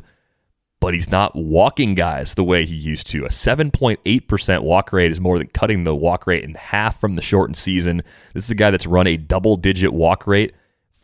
But 0.78 0.94
he's 0.94 1.10
not 1.10 1.34
walking 1.34 1.96
guys 1.96 2.34
the 2.34 2.44
way 2.44 2.64
he 2.64 2.76
used 2.76 3.08
to. 3.08 3.24
A 3.24 3.28
7.8% 3.28 4.62
walk 4.62 4.92
rate 4.92 5.10
is 5.10 5.20
more 5.20 5.36
than 5.36 5.48
cutting 5.48 5.82
the 5.82 5.96
walk 5.96 6.28
rate 6.28 6.44
in 6.44 6.54
half 6.54 7.00
from 7.00 7.16
the 7.16 7.22
shortened 7.22 7.56
season. 7.56 8.04
This 8.34 8.44
is 8.44 8.50
a 8.52 8.54
guy 8.54 8.70
that's 8.70 8.86
run 8.86 9.08
a 9.08 9.16
double 9.16 9.56
digit 9.56 9.92
walk 9.92 10.28
rate 10.28 10.54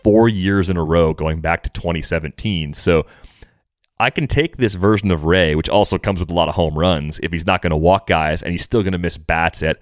four 0.05 0.29
years 0.29 0.71
in 0.71 0.77
a 0.77 0.85
row 0.85 1.13
going 1.13 1.41
back 1.41 1.65
to 1.65 1.71
2017. 1.71 2.75
So 2.75 3.07
I 3.99 4.11
can 4.11 4.27
take 4.27 4.57
this 4.59 4.75
version 4.75 5.11
of 5.11 5.25
Ray, 5.25 5.55
which 5.55 5.69
also 5.69 5.99
comes 5.99 6.21
with 6.21 6.31
a 6.31 6.35
lot 6.35 6.49
of 6.49 6.55
home 6.55 6.79
runs, 6.79 7.19
if 7.23 7.33
he's 7.33 7.47
not 7.47 7.63
going 7.63 7.71
to 7.71 7.77
walk 7.77 8.07
guys 8.07 8.43
and 8.43 8.53
he's 8.53 8.63
still 8.63 8.83
going 8.83 8.93
to 8.93 8.99
miss 8.99 9.17
bats 9.17 9.63
at 9.63 9.81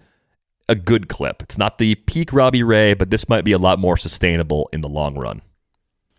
a 0.69 0.75
good 0.75 1.09
clip. 1.09 1.43
It's 1.43 1.59
not 1.59 1.79
the 1.79 1.95
peak 1.95 2.33
Robbie 2.33 2.63
Ray, 2.63 2.95
but 2.95 3.11
this 3.11 3.29
might 3.29 3.45
be 3.45 3.53
a 3.53 3.59
lot 3.59 3.79
more 3.79 3.97
sustainable 3.97 4.69
in 4.73 4.81
the 4.81 4.89
long 4.89 5.19
run. 5.19 5.43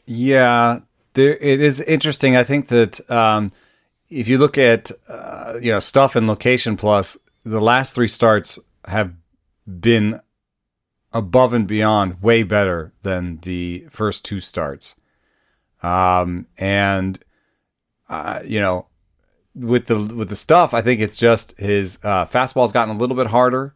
Yeah, 0.05 0.81
there 1.13 1.36
it 1.38 1.62
is 1.62 1.81
interesting. 1.81 2.36
I 2.36 2.43
think 2.43 2.67
that 2.67 3.10
um, 3.10 3.51
if 4.10 4.27
you 4.27 4.38
look 4.38 4.58
at 4.58 4.91
uh, 5.08 5.53
you 5.62 5.71
know 5.71 5.79
stuff 5.79 6.15
and 6.15 6.27
Location 6.27 6.77
Plus, 6.77 7.17
the 7.43 7.62
last 7.62 7.95
three 7.95 8.08
starts 8.08 8.60
have 8.88 9.13
been 9.67 10.19
above 11.12 11.53
and 11.53 11.65
beyond 11.65 12.21
way 12.21 12.43
better 12.43 12.91
than 13.01 13.38
the 13.38 13.88
first 13.89 14.25
two 14.25 14.39
starts. 14.39 14.95
Um, 15.81 16.47
and 16.58 17.17
uh, 18.10 18.39
you 18.46 18.60
know, 18.60 18.88
with 19.56 19.88
the 19.88 20.00
with 20.13 20.30
the 20.30 20.36
stuff, 20.36 20.74
I 20.74 20.82
think 20.82 21.02
it's 21.02 21.18
just 21.18 21.58
his 21.58 21.98
uh, 22.04 22.26
fastball's 22.26 22.72
gotten 22.72 22.96
a 22.96 22.98
little 22.98 23.15
bit 23.15 23.28
harder. 23.28 23.74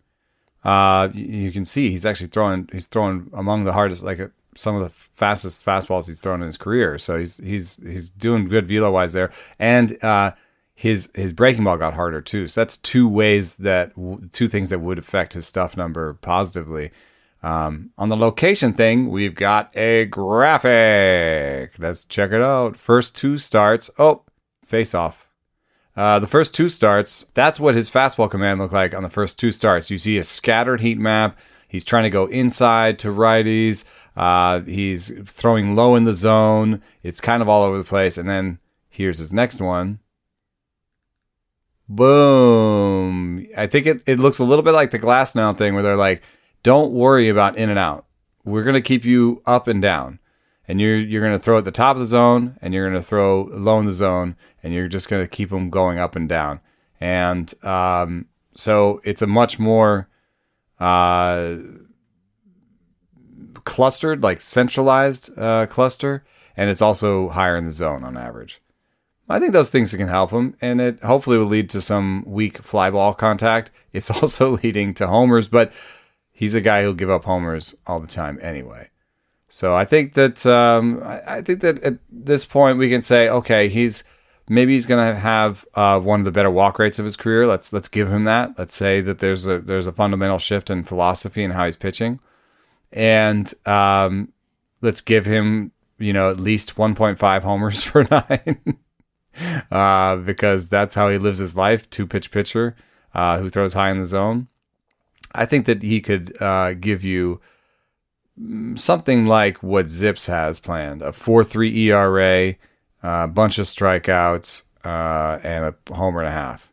Uh, 0.63 1.09
you, 1.13 1.25
you 1.25 1.51
can 1.51 1.65
see 1.65 1.89
he's 1.89 2.05
actually 2.05 2.27
throwing. 2.27 2.67
He's 2.71 2.85
throwing 2.85 3.29
among 3.33 3.63
the 3.63 3.73
hardest, 3.73 4.03
like 4.03 4.19
a, 4.19 4.31
some 4.55 4.75
of 4.75 4.83
the 4.83 4.89
fastest 4.89 5.65
fastballs 5.65 6.07
he's 6.07 6.19
thrown 6.19 6.41
in 6.41 6.45
his 6.45 6.57
career. 6.57 6.97
So 6.97 7.17
he's 7.17 7.37
he's 7.37 7.77
he's 7.77 8.09
doing 8.09 8.49
good 8.49 8.67
velo 8.67 8.91
wise 8.91 9.13
there, 9.13 9.31
and 9.57 10.01
uh, 10.03 10.31
his 10.75 11.09
his 11.15 11.33
breaking 11.33 11.63
ball 11.63 11.77
got 11.77 11.93
harder 11.93 12.21
too. 12.21 12.47
So 12.47 12.61
that's 12.61 12.77
two 12.77 13.07
ways 13.07 13.57
that 13.57 13.93
two 14.31 14.47
things 14.47 14.69
that 14.69 14.79
would 14.79 14.99
affect 14.99 15.33
his 15.33 15.47
stuff 15.47 15.77
number 15.77 16.13
positively. 16.15 16.91
Um, 17.41 17.91
on 17.97 18.09
the 18.09 18.17
location 18.17 18.73
thing, 18.73 19.09
we've 19.09 19.35
got 19.35 19.75
a 19.77 20.05
graphic. 20.05 21.73
Let's 21.77 22.05
check 22.05 22.31
it 22.31 22.41
out. 22.41 22.75
First 22.75 23.15
two 23.15 23.37
starts. 23.37 23.89
Oh, 23.97 24.23
face 24.65 24.93
off. 24.93 25.29
Uh, 25.95 26.19
the 26.19 26.27
first 26.27 26.55
two 26.55 26.69
starts, 26.69 27.25
that's 27.33 27.59
what 27.59 27.75
his 27.75 27.89
fastball 27.89 28.31
command 28.31 28.59
looked 28.59 28.73
like 28.73 28.93
on 28.93 29.03
the 29.03 29.09
first 29.09 29.37
two 29.37 29.51
starts. 29.51 29.91
You 29.91 29.97
see 29.97 30.17
a 30.17 30.23
scattered 30.23 30.81
heat 30.81 30.97
map. 30.97 31.37
He's 31.67 31.85
trying 31.85 32.03
to 32.03 32.09
go 32.09 32.25
inside 32.27 32.99
to 32.99 33.09
righties. 33.09 33.83
Uh, 34.15 34.61
he's 34.61 35.11
throwing 35.25 35.75
low 35.75 35.95
in 35.95 36.05
the 36.05 36.13
zone. 36.13 36.81
It's 37.03 37.21
kind 37.21 37.41
of 37.41 37.49
all 37.49 37.63
over 37.63 37.77
the 37.77 37.83
place. 37.83 38.17
And 38.17 38.29
then 38.29 38.59
here's 38.89 39.17
his 39.19 39.33
next 39.33 39.61
one. 39.61 39.99
Boom. 41.87 43.45
I 43.57 43.67
think 43.67 43.85
it, 43.85 44.03
it 44.07 44.19
looks 44.19 44.39
a 44.39 44.45
little 44.45 44.63
bit 44.63 44.73
like 44.73 44.91
the 44.91 44.99
Glasnow 44.99 45.57
thing 45.57 45.73
where 45.73 45.83
they're 45.83 45.95
like, 45.95 46.23
don't 46.63 46.91
worry 46.91 47.29
about 47.29 47.57
in 47.57 47.69
and 47.69 47.79
out. 47.79 48.05
We're 48.43 48.63
going 48.63 48.75
to 48.75 48.81
keep 48.81 49.05
you 49.05 49.41
up 49.45 49.67
and 49.67 49.81
down. 49.81 50.19
And 50.67 50.79
you're 50.79 50.97
you're 50.97 51.21
going 51.21 51.33
to 51.33 51.39
throw 51.39 51.57
at 51.57 51.65
the 51.65 51.71
top 51.71 51.95
of 51.95 51.99
the 51.99 52.07
zone 52.07 52.57
and 52.61 52.73
you're 52.73 52.87
going 52.87 53.01
to 53.01 53.07
throw 53.07 53.49
low 53.51 53.79
in 53.79 53.85
the 53.85 53.91
zone 53.91 54.35
and 54.61 54.71
you're 54.71 54.87
just 54.87 55.09
going 55.09 55.23
to 55.23 55.27
keep 55.27 55.49
them 55.49 55.71
going 55.71 55.97
up 55.97 56.15
and 56.15 56.29
down. 56.29 56.59
And 57.01 57.51
um, 57.65 58.27
so 58.53 59.01
it's 59.03 59.23
a 59.23 59.27
much 59.27 59.57
more 59.57 60.09
uh, 60.79 61.55
clustered 63.63 64.21
like 64.21 64.41
centralized 64.41 65.37
uh, 65.37 65.65
cluster 65.65 66.23
and 66.55 66.69
it's 66.69 66.81
also 66.81 67.29
higher 67.29 67.57
in 67.57 67.65
the 67.65 67.71
zone 67.71 68.03
on 68.03 68.15
average. 68.15 68.61
I 69.31 69.39
think 69.39 69.53
those 69.53 69.69
things 69.69 69.93
can 69.93 70.07
help 70.07 70.31
him 70.31 70.55
and 70.61 70.81
it 70.81 71.01
hopefully 71.01 71.37
will 71.37 71.45
lead 71.45 71.69
to 71.71 71.81
some 71.81 72.23
weak 72.27 72.59
fly 72.59 72.89
ball 72.89 73.13
contact. 73.13 73.71
It's 73.91 74.11
also 74.21 74.57
leading 74.57 74.93
to 74.95 75.07
homers 75.07 75.47
but 75.47 75.71
he's 76.39 76.53
a 76.55 76.61
guy 76.61 76.81
who'll 76.81 76.93
give 76.93 77.09
up 77.09 77.25
homers 77.25 77.75
all 77.85 77.99
the 77.99 78.07
time 78.07 78.39
anyway 78.41 78.89
so 79.49 79.75
I 79.75 79.83
think 79.83 80.13
that 80.13 80.45
um, 80.45 81.01
I, 81.03 81.41
think 81.41 81.61
that 81.61 81.81
at 81.81 81.97
this 82.09 82.45
point 82.45 82.77
we 82.77 82.87
can 82.87 83.01
say, 83.01 83.27
okay, 83.29 83.67
he's 83.67 84.03
maybe 84.47 84.73
he's 84.73 84.85
going 84.85 85.13
to 85.13 85.19
have 85.19 85.65
uh, 85.73 85.99
one 85.99 86.21
of 86.21 86.25
the 86.25 86.31
better 86.31 86.51
walk 86.51 86.77
rates 86.77 86.99
of 86.99 87.03
his 87.03 87.15
career. 87.15 87.47
Let's 87.47 87.73
let's 87.73 87.87
give 87.87 88.09
him 88.09 88.25
that. 88.25 88.57
Let's 88.59 88.75
say 88.75 89.01
that 89.01 89.17
there's 89.17 89.47
a 89.47 89.59
there's 89.59 89.87
a 89.87 89.91
fundamental 89.91 90.37
shift 90.37 90.69
in 90.69 90.83
philosophy 90.83 91.43
and 91.43 91.53
how 91.53 91.65
he's 91.65 91.75
pitching, 91.75 92.19
and 92.93 93.51
um, 93.65 94.31
let's 94.81 95.01
give 95.01 95.25
him 95.25 95.71
you 95.97 96.13
know 96.13 96.29
at 96.29 96.39
least 96.39 96.75
1.5 96.75 97.41
homers 97.41 97.81
per 97.85 98.03
nine. 98.03 98.77
uh, 99.71 100.15
because 100.17 100.69
that's 100.69 100.93
how 100.93 101.09
he 101.09 101.17
lives 101.17 101.39
his 101.39 101.57
life, 101.57 101.89
two 101.89 102.05
pitch 102.05 102.29
pitcher 102.29 102.75
uh, 103.15 103.39
who 103.39 103.49
throws 103.49 103.73
high 103.73 103.89
in 103.89 103.97
the 103.97 104.05
zone. 104.05 104.47
I 105.33 105.45
think 105.45 105.65
that 105.65 105.81
he 105.81 106.01
could 106.01 106.39
uh, 106.41 106.73
give 106.73 107.03
you 107.03 107.39
something 108.75 109.25
like 109.25 109.61
what 109.61 109.87
Zips 109.87 110.27
has 110.27 110.59
planned 110.59 111.01
a 111.01 111.11
4 111.11 111.43
3 111.43 111.89
ERA, 111.89 112.55
a 113.03 113.27
bunch 113.27 113.59
of 113.59 113.65
strikeouts, 113.65 114.63
uh, 114.83 115.39
and 115.43 115.65
a 115.65 115.93
homer 115.93 116.21
and 116.21 116.29
a 116.29 116.31
half. 116.31 116.71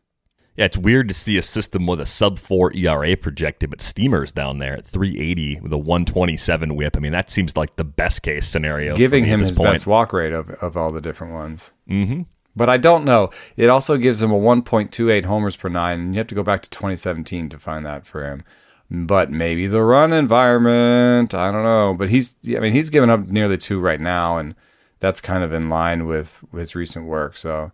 Yeah, 0.57 0.65
it's 0.65 0.79
weird 0.79 1.09
to 1.09 1.15
see 1.15 1.37
a 1.37 1.43
system 1.43 1.87
with 1.87 2.01
a 2.01 2.07
sub 2.07 2.39
4 2.39 2.75
ERA 2.75 3.15
projected, 3.17 3.69
but 3.69 3.83
Steamer's 3.83 4.33
down 4.33 4.57
there 4.59 4.75
at 4.75 4.87
380 4.87 5.61
with 5.61 5.73
a 5.73 5.79
127 5.79 6.75
whip. 6.75 6.97
I 6.97 7.01
mean, 7.01 7.13
that 7.13 7.31
seems 7.31 7.57
like 7.57 7.77
the 7.77 7.85
best 7.85 8.23
case 8.23 8.49
scenario. 8.49 8.97
Giving 8.97 9.27
him 9.27 9.41
his 9.41 9.57
point. 9.57 9.73
best 9.73 9.87
walk 9.87 10.15
rate 10.15 10.33
of, 10.33 10.49
of 10.49 10.77
all 10.77 10.91
the 10.91 11.03
different 11.03 11.35
ones. 11.35 11.75
Mm-hmm. 11.91 12.23
But 12.57 12.71
I 12.71 12.79
don't 12.79 13.05
know. 13.05 13.31
It 13.57 13.69
also 13.69 13.99
gives 13.99 14.23
him 14.23 14.33
a 14.33 14.39
1.28 14.39 15.25
homers 15.27 15.57
per 15.57 15.69
nine, 15.69 16.01
and 16.01 16.15
you 16.15 16.19
have 16.19 16.27
to 16.29 16.35
go 16.35 16.43
back 16.43 16.63
to 16.63 16.71
2017 16.71 17.51
to 17.51 17.59
find 17.59 17.85
that 17.85 18.07
for 18.07 18.25
him 18.25 18.43
but 18.91 19.31
maybe 19.31 19.67
the 19.67 19.83
run 19.83 20.13
environment. 20.13 21.35
I 21.35 21.51
don't 21.51 21.65
know. 21.65 21.95
But 21.95 22.09
he's, 22.09 22.37
I 22.49 22.61
mean, 22.61 22.73
he's 22.73 22.91
given 22.91 23.11
up 23.11 23.27
nearly 23.27 23.57
two 23.57 23.81
right 23.81 24.01
now, 24.01 24.37
and 24.37 24.55
that's 25.01 25.21
kind 25.21 25.43
of 25.43 25.53
in 25.53 25.69
line 25.69 26.07
with 26.07 26.45
his 26.53 26.75
recent 26.75 27.07
work. 27.07 27.37
So, 27.37 27.73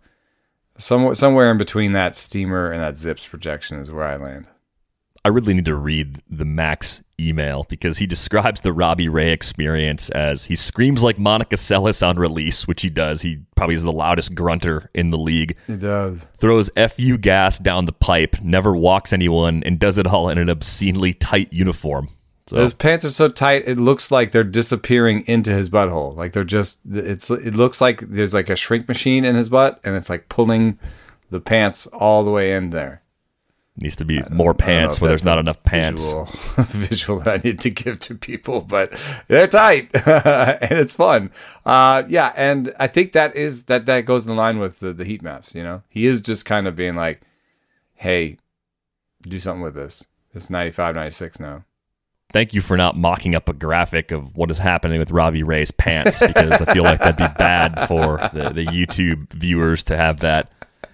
somewhere, 0.77 1.15
somewhere 1.15 1.51
in 1.51 1.57
between 1.57 1.93
that 1.93 2.15
steamer 2.15 2.71
and 2.71 2.81
that 2.81 2.97
zips 2.97 3.25
projection 3.25 3.79
is 3.79 3.91
where 3.91 4.05
I 4.05 4.17
land. 4.17 4.47
I 5.25 5.29
really 5.29 5.53
need 5.53 5.65
to 5.65 5.75
read 5.75 6.21
the 6.29 6.43
Max 6.43 7.01
email 7.17 7.65
because 7.69 7.97
he 7.97 8.05
describes 8.05 8.59
the 8.59 8.73
Robbie 8.73 9.07
Ray 9.07 9.31
experience 9.31 10.09
as 10.09 10.43
he 10.45 10.55
screams 10.57 11.01
like 11.01 11.17
Monica 11.17 11.55
Seles 11.55 12.05
on 12.05 12.17
release, 12.17 12.67
which 12.67 12.81
he 12.81 12.89
does. 12.89 13.21
He 13.21 13.39
probably 13.55 13.75
is 13.75 13.83
the 13.83 13.91
loudest 13.91 14.35
grunter 14.35 14.89
in 14.93 15.11
the 15.11 15.17
league. 15.17 15.55
He 15.65 15.77
does. 15.77 16.25
Throws 16.39 16.69
FU 16.75 17.17
gas 17.17 17.57
down 17.57 17.85
the 17.85 17.93
pipe, 17.93 18.35
never 18.41 18.75
walks 18.75 19.13
anyone, 19.13 19.63
and 19.63 19.79
does 19.79 19.97
it 19.97 20.07
all 20.07 20.27
in 20.27 20.37
an 20.37 20.49
obscenely 20.49 21.13
tight 21.13 21.53
uniform. 21.53 22.09
So. 22.47 22.57
His 22.57 22.73
pants 22.73 23.05
are 23.05 23.09
so 23.09 23.29
tight, 23.29 23.63
it 23.65 23.77
looks 23.77 24.11
like 24.11 24.33
they're 24.33 24.43
disappearing 24.43 25.23
into 25.27 25.51
his 25.51 25.69
butthole. 25.69 26.17
Like 26.17 26.33
they're 26.33 26.43
just, 26.43 26.81
it's, 26.91 27.31
it 27.31 27.55
looks 27.55 27.79
like 27.79 28.01
there's 28.01 28.33
like 28.33 28.49
a 28.49 28.57
shrink 28.57 28.89
machine 28.89 29.23
in 29.23 29.35
his 29.35 29.47
butt 29.47 29.79
and 29.85 29.95
it's 29.95 30.09
like 30.09 30.27
pulling 30.27 30.77
the 31.29 31.39
pants 31.39 31.87
all 31.87 32.25
the 32.25 32.31
way 32.31 32.53
in 32.53 32.71
there. 32.71 33.02
Needs 33.75 33.95
to 33.95 34.05
be 34.05 34.21
more 34.29 34.53
pants 34.53 35.01
where 35.01 35.09
there's 35.09 35.25
not 35.25 35.39
enough 35.39 35.63
pants. 35.63 36.03
Visual, 36.03 36.25
visual 36.57 37.19
that 37.21 37.39
I 37.39 37.41
need 37.43 37.59
to 37.61 37.71
give 37.71 37.97
to 37.99 38.13
people, 38.13 38.61
but 38.61 38.93
they're 39.27 39.47
tight 39.47 39.89
and 40.05 40.77
it's 40.77 40.93
fun. 40.93 41.31
Uh, 41.65 42.03
yeah, 42.07 42.33
and 42.35 42.71
I 42.79 42.85
think 42.85 43.13
that 43.13 43.35
is 43.35 43.65
that 43.65 43.87
that 43.87 44.01
goes 44.01 44.27
in 44.27 44.35
line 44.35 44.59
with 44.59 44.79
the, 44.79 44.93
the 44.93 45.03
heat 45.03 45.23
maps. 45.23 45.55
You 45.55 45.63
know, 45.63 45.81
he 45.89 46.05
is 46.05 46.21
just 46.21 46.45
kind 46.45 46.67
of 46.67 46.75
being 46.75 46.93
like, 46.93 47.21
"Hey, 47.95 48.37
do 49.23 49.39
something 49.39 49.63
with 49.63 49.73
this. 49.73 50.05
It's 50.35 50.51
95, 50.51 50.93
96 50.93 51.39
now." 51.39 51.63
Thank 52.31 52.53
you 52.53 52.61
for 52.61 52.77
not 52.77 52.95
mocking 52.95 53.33
up 53.33 53.49
a 53.49 53.53
graphic 53.53 54.11
of 54.11 54.35
what 54.35 54.51
is 54.51 54.57
happening 54.57 54.99
with 54.99 55.11
Robbie 55.11 55.43
Ray's 55.43 55.71
pants 55.71 56.19
because 56.19 56.61
I 56.61 56.73
feel 56.73 56.83
like 56.83 56.99
that'd 56.99 57.15
be 57.15 57.27
bad 57.37 57.87
for 57.87 58.17
the, 58.33 58.49
the 58.49 58.65
YouTube 58.65 59.31
viewers 59.33 59.83
to 59.83 59.97
have 59.97 60.19
that 60.21 60.51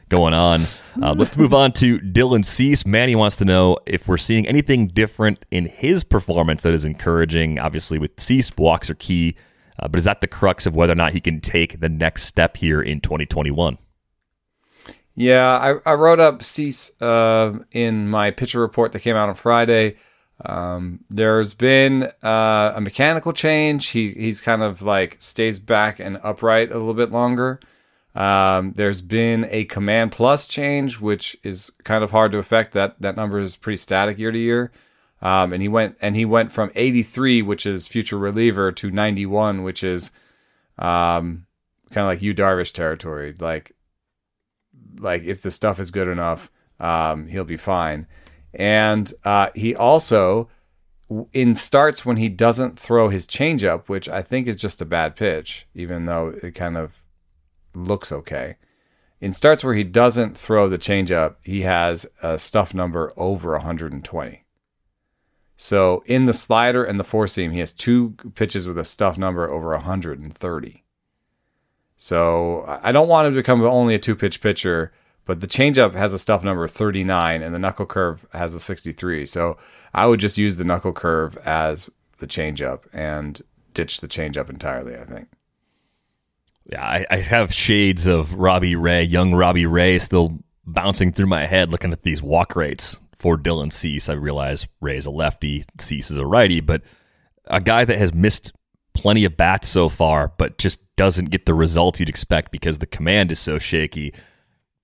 going 0.10 0.34
on. 0.34 0.64
Uh, 1.01 1.14
let's 1.18 1.38
move 1.38 1.53
on 1.53 1.72
to 1.74 1.99
Dylan 1.99 2.43
Cease. 2.43 2.86
Manny 2.86 3.16
wants 3.16 3.36
to 3.38 3.45
know 3.45 3.78
if 3.86 4.07
we're 4.07 4.18
seeing 4.18 4.47
anything 4.47 4.88
different 4.88 5.45
in 5.51 5.66
his 5.66 6.03
performance 6.03 6.64
that 6.64 6.74
is 6.74 6.84
encouraging. 6.84 7.60
Obviously, 7.60 7.97
with 7.97 8.20
Cease, 8.20 8.51
walks 8.57 8.89
are 8.89 8.95
key, 8.95 9.36
uh, 9.80 9.88
but 9.88 9.97
is 9.97 10.03
that 10.03 10.22
the 10.22 10.28
crux 10.28 10.66
of 10.66 10.76
whether 10.76 10.93
or 10.93 10.95
not 10.95 11.14
he 11.14 11.22
can 11.22 11.39
take 11.39 11.80
the 11.80 11.89
next 11.89 12.24
step 12.24 12.57
here 12.57 12.82
in 12.82 12.99
2021? 12.99 13.78
Yeah, 15.16 15.80
I, 15.86 15.91
I 15.91 15.93
wrote 15.95 16.20
up 16.20 16.43
Cease 16.43 16.91
uh, 17.01 17.60
in 17.72 18.07
my 18.10 18.32
pitcher 18.32 18.60
report 18.60 18.93
that 18.93 19.01
came 19.01 19.16
out 19.16 19.30
on 19.30 19.36
Friday. 19.36 19.97
Um, 20.45 21.03
there's 21.10 21.53
been 21.53 22.03
uh, 22.24 22.72
a 22.76 22.80
mechanical 22.82 23.34
change. 23.34 23.88
He 23.88 24.14
he's 24.14 24.39
kind 24.39 24.64
of 24.64 24.82
like 24.82 25.18
stays 25.20 25.60
back 25.60 25.99
and 25.99 26.20
upright 26.24 26.72
a 26.72 26.78
little 26.78 26.93
bit 26.93 27.12
longer. 27.12 27.60
Um, 28.16 28.74
there's 28.76 29.01
been 29.01 29.47
a 29.49 29.66
command 29.66 30.12
plus 30.12 30.47
change, 30.47 30.99
which 30.99 31.38
is 31.43 31.72
kind 31.84 32.03
of 32.03 32.12
hard 32.12 32.32
to 32.32 32.38
affect. 32.38 32.74
That 32.74 32.99
that 33.01 33.16
number 33.16 33.39
is 33.39 33.55
pretty 33.55 33.78
static 33.78 34.18
year 34.18 34.32
to 34.32 34.39
year. 34.39 34.72
Um, 35.22 35.53
and 35.53 35.62
he 35.62 35.68
went 35.68 35.97
and 36.01 36.16
he 36.16 36.26
went 36.26 36.53
from 36.53 36.72
83, 36.76 37.41
which 37.41 37.66
is 37.66 37.88
future 37.88 38.18
reliever, 38.18 38.72
to 38.72 38.89
91, 38.89 39.64
which 39.64 39.84
is 39.84 40.12
um, 40.78 41.45
kind 41.91 42.05
of 42.05 42.07
like 42.07 42.22
Yu 42.22 42.34
Darvish 42.34 42.74
territory. 42.74 43.36
Like 43.39 43.76
like 44.97 45.24
if 45.24 45.41
the 45.41 45.51
stuff 45.51 45.80
is 45.80 45.91
good 45.91 46.07
enough, 46.07 46.51
um, 46.80 47.28
he'll 47.28 47.45
be 47.45 47.57
fine. 47.57 48.07
And 48.53 49.12
uh, 49.24 49.49
he 49.53 49.76
also 49.76 50.49
in 51.34 51.55
starts 51.55 52.05
when 52.05 52.18
he 52.18 52.30
doesn't 52.30 52.80
throw 52.80 53.10
his 53.10 53.26
changeup, 53.26 53.88
which 53.88 54.07
I 54.07 54.22
think 54.22 54.47
is 54.47 54.57
just 54.57 54.82
a 54.82 54.86
bad 54.86 55.16
pitch, 55.16 55.68
even 55.74 56.05
though 56.05 56.36
it 56.41 56.55
kind 56.55 56.78
of 56.78 56.99
looks 57.74 58.11
okay. 58.11 58.55
In 59.22 59.34
starts 59.34 59.63
where 59.63 59.74
he 59.74 59.84
doesn't 59.84 60.38
throw 60.38 60.70
the 60.70 60.78
changeup, 60.78 61.36
he 61.43 61.61
has 61.61 62.05
a 62.24 62.39
stuff 62.39 62.74
number 62.74 63.11
over 63.17 63.51
120. 63.51 64.45
So 65.57 66.01
in 66.05 66.26
the 66.26 66.34
slider 66.34 66.86
and 66.86 66.97
the 66.97 67.03
four 67.03 67.28
seam, 67.28 67.51
he 67.51 67.59
has 67.59 67.74
two 67.74 68.11
pitches 68.36 68.65
with 68.65 68.78
a 68.78 68.86
stuff 68.86 69.17
number 69.17 69.49
over 69.49 69.70
130. 69.72 70.84
So 71.97 72.80
I 72.82 72.93
don't 72.93 73.09
want 73.09 73.28
him 73.28 73.34
to 73.34 73.39
become 73.39 73.61
only 73.63 73.93
a 73.93 73.99
two 73.99 74.15
pitch 74.15 74.39
pitcher, 74.39 74.93
but 75.26 75.41
the 75.41 75.47
changeup 75.47 75.95
has 75.95 76.13
a 76.13 76.20
stuff 76.20 76.45
number 76.45 76.65
39 76.65 77.41
and 77.43 77.53
the 77.53 77.59
knuckle 77.59 77.86
curve 77.86 78.26
has 78.32 78.53
a 78.53 78.59
63. 78.59 79.26
So 79.26 79.57
I 79.93 80.05
would 80.05 80.22
just 80.22 80.38
use 80.38 80.55
the 80.55 80.63
knuckle 80.63 80.93
curve 80.93 81.36
as 81.39 81.89
the 82.20 82.28
changeup 82.28 82.84
and 82.93 83.41
ditch 83.74 83.99
the 83.99 84.07
changeup 84.07 84.49
entirely, 84.49 84.95
I 84.95 85.03
think 85.03 85.28
yeah, 86.72 86.84
I, 86.86 87.05
I 87.09 87.17
have 87.17 87.53
shades 87.53 88.05
of 88.05 88.34
Robbie 88.34 88.76
Ray, 88.76 89.03
young 89.03 89.34
Robbie 89.34 89.65
Ray, 89.65 89.97
still 89.99 90.38
bouncing 90.65 91.11
through 91.11 91.26
my 91.26 91.45
head 91.45 91.72
looking 91.72 91.91
at 91.91 92.03
these 92.03 92.22
walk 92.22 92.55
rates 92.55 92.99
for 93.17 93.38
Dylan 93.38 93.74
Cease. 93.74 94.07
I 94.07 94.13
realize 94.13 94.67
Ray's 94.80 95.07
a 95.07 95.11
lefty, 95.11 95.65
Cease 95.80 96.11
is 96.11 96.17
a 96.17 96.26
righty, 96.26 96.61
but 96.61 96.84
a 97.45 97.59
guy 97.59 97.86
that 97.86 97.97
has 97.97 98.13
missed 98.13 98.53
plenty 98.93 99.26
of 99.26 99.36
bats 99.36 99.67
so 99.67 99.89
far, 99.89 100.32
but 100.38 100.57
just 100.57 100.80
doesn't 100.95 101.32
get 101.32 101.45
the 101.45 101.53
results 101.53 101.99
you'd 101.99 102.09
expect 102.09 102.51
because 102.51 102.78
the 102.78 102.86
command 102.86 103.32
is 103.32 103.39
so 103.39 103.57
shaky. 103.57 104.13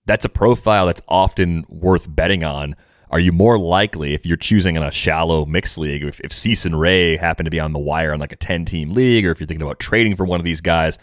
That's 0.06 0.26
a 0.26 0.30
profile 0.30 0.88
that's 0.88 1.02
often 1.08 1.66
worth 1.70 2.14
betting 2.14 2.44
on. 2.44 2.76
Are 3.12 3.20
you 3.20 3.32
more 3.32 3.60
likely, 3.60 4.14
if 4.14 4.26
you're 4.26 4.38
choosing 4.38 4.76
in 4.76 4.84
a 4.84 4.92
shallow 4.92 5.46
mixed 5.46 5.78
league, 5.78 6.04
if, 6.04 6.20
if 6.22 6.34
Cease 6.34 6.66
and 6.66 6.80
Ray 6.80 7.16
happen 7.16 7.46
to 7.46 7.52
be 7.52 7.60
on 7.60 7.74
the 7.74 7.80
wire 7.80 8.14
in 8.14 8.20
like 8.20 8.32
a 8.32 8.38
10 8.38 8.66
team 8.66 8.94
league, 8.94 9.26
or 9.26 9.32
if 9.32 9.40
you're 9.40 9.48
thinking 9.48 9.66
about 9.66 9.80
trading 9.80 10.16
for 10.16 10.26
one 10.26 10.40
of 10.40 10.46
these 10.46 10.62
guys, 10.62 10.98